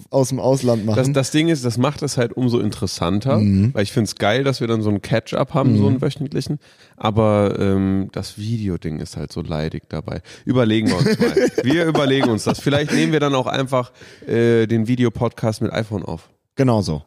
aus 0.10 0.30
dem 0.30 0.40
Ausland 0.40 0.84
machen. 0.86 0.98
Das, 0.98 1.12
das 1.12 1.32
Ding 1.32 1.50
ist, 1.50 1.64
das 1.64 1.78
macht 1.78 2.02
es 2.02 2.18
halt 2.18 2.34
umso 2.34 2.60
interessanter, 2.60 3.38
Mhm. 3.38 3.74
weil 3.74 3.84
ich 3.84 3.92
finde 3.92 4.06
es 4.08 4.16
geil, 4.16 4.44
dass 4.44 4.60
wir 4.60 4.68
dann 4.68 4.82
so 4.82 4.90
einen 4.90 5.02
Catch-up 5.02 5.54
haben, 5.54 5.78
so 5.78 5.88
einen 5.88 6.02
wöchentlichen. 6.02 6.60
Aber 6.98 7.56
ähm, 7.60 8.10
das 8.14 8.38
Videoding 8.40 9.00
ist 9.00 9.16
halt 9.16 9.32
so 9.32 9.42
leidig 9.42 9.84
dabei. 9.90 10.22
Überlegen 10.46 10.90
wir 10.90 10.98
uns 10.98 11.20
mal. 11.20 11.36
wir 11.64 11.86
überlegen 11.86 12.30
uns 12.30 12.46
das. 12.46 12.60
Vielleicht 12.60 12.92
nehmen 12.94 13.12
wir 13.12 13.20
dann 13.20 13.36
auch 13.36 13.48
einfach 13.48 13.92
äh, 14.28 14.66
den 14.66 14.88
Videopodcast 14.88 15.62
mit 15.62 15.72
iPhone 15.72 16.04
auf. 16.04 16.30
Genau 16.56 16.82
so. 16.82 17.04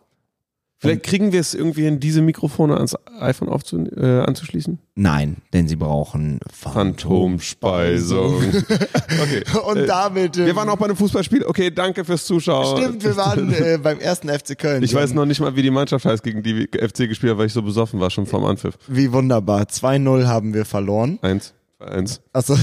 Vielleicht 0.78 1.05
kriegen 1.05 1.32
wir 1.32 1.40
es 1.40 1.55
irgendwie 1.55 1.84
hin, 1.84 2.01
diese 2.01 2.20
Mikrofone 2.20 2.74
ans 2.76 2.94
iPhone 3.18 3.49
aufzu 3.49 3.78
äh, 3.97 4.20
anzuschließen. 4.20 4.78
Nein, 4.94 5.38
denn 5.55 5.68
sie 5.68 5.76
brauchen 5.76 6.38
Phantomspeisung. 6.53 8.42
Okay. 8.44 9.42
Und 9.66 9.76
Äh, 9.78 9.86
damit. 9.86 10.36
Wir 10.36 10.49
ähm, 10.49 10.57
waren 10.57 10.68
auch 10.68 10.76
bei 10.76 10.84
einem 10.84 10.97
Fußballspiel. 10.97 11.47
Okay, 11.47 11.70
danke 11.70 12.05
fürs 12.05 12.26
Zuschauen. 12.26 12.76
Stimmt, 12.76 13.05
wir 13.05 13.16
waren 13.16 13.53
äh, 13.55 13.78
beim 13.82 13.99
ersten 14.01 14.28
FC 14.28 14.59
Köln. 14.59 14.82
Ich 14.82 14.92
weiß 14.92 15.14
noch 15.14 15.24
nicht 15.24 15.40
mal, 15.40 15.57
wie 15.57 15.62
die 15.62 15.70
Mannschaft 15.70 16.05
heißt, 16.05 16.22
gegen 16.22 16.42
die 16.42 16.68
FC 16.72 17.09
gespielt 17.09 17.32
hat, 17.32 17.38
weil 17.38 17.47
ich 17.47 17.55
so 17.55 17.62
besoffen 17.62 17.99
war, 17.99 18.11
schon 18.11 18.26
vorm 18.26 18.44
Anpfiff. 18.44 18.76
Wie 18.86 19.11
wunderbar. 19.12 19.62
2-0 19.62 20.26
haben 20.26 20.53
wir 20.53 20.66
verloren. 20.66 21.18
Eins, 21.22 21.55
zwei, 21.79 21.87
eins. 21.87 22.20
Achso, 22.33 22.57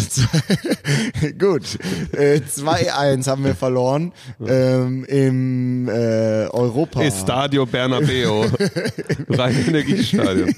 gut. 1.38 1.78
Äh, 2.14 2.39
2-1 2.39 3.28
haben 3.28 3.43
wir 3.43 3.55
verloren 3.55 4.11
ähm, 4.45 5.05
im 5.05 5.88
äh, 5.88 6.47
Europa. 6.47 7.01
Estadio 7.01 7.66
Bernabeo. 7.66 8.45
Rein 9.30 9.55
Energiestadion. 9.68 10.53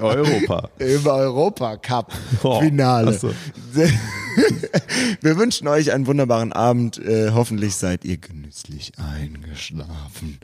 Europa. 0.00 0.70
Im 0.78 1.06
Europacup 1.06 2.12
Oh, 2.42 2.60
Finale. 2.60 3.18
so. 3.18 3.32
Wir 5.20 5.36
wünschen 5.36 5.68
euch 5.68 5.92
einen 5.92 6.06
wunderbaren 6.06 6.52
Abend. 6.52 6.98
Äh, 6.98 7.30
hoffentlich 7.32 7.74
seid 7.76 8.04
ihr 8.04 8.16
genüsslich 8.16 8.92
eingeschlafen. 8.96 10.38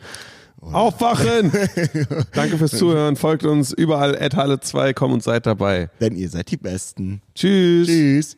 Aufwachen! 0.61 1.53
Danke 2.33 2.59
fürs 2.59 2.73
Zuhören. 2.73 3.17
Folgt 3.17 3.45
uns 3.45 3.73
überall, 3.73 4.17
Halle 4.37 4.61
2, 4.61 4.93
komm 4.93 5.13
und 5.13 5.23
seid 5.23 5.47
dabei. 5.47 5.91
Denn 6.01 6.17
ihr 6.17 6.29
seid 6.29 6.51
die 6.51 6.57
Besten. 6.57 7.23
Tschüss. 7.35 7.87
Tschüss. 7.87 8.37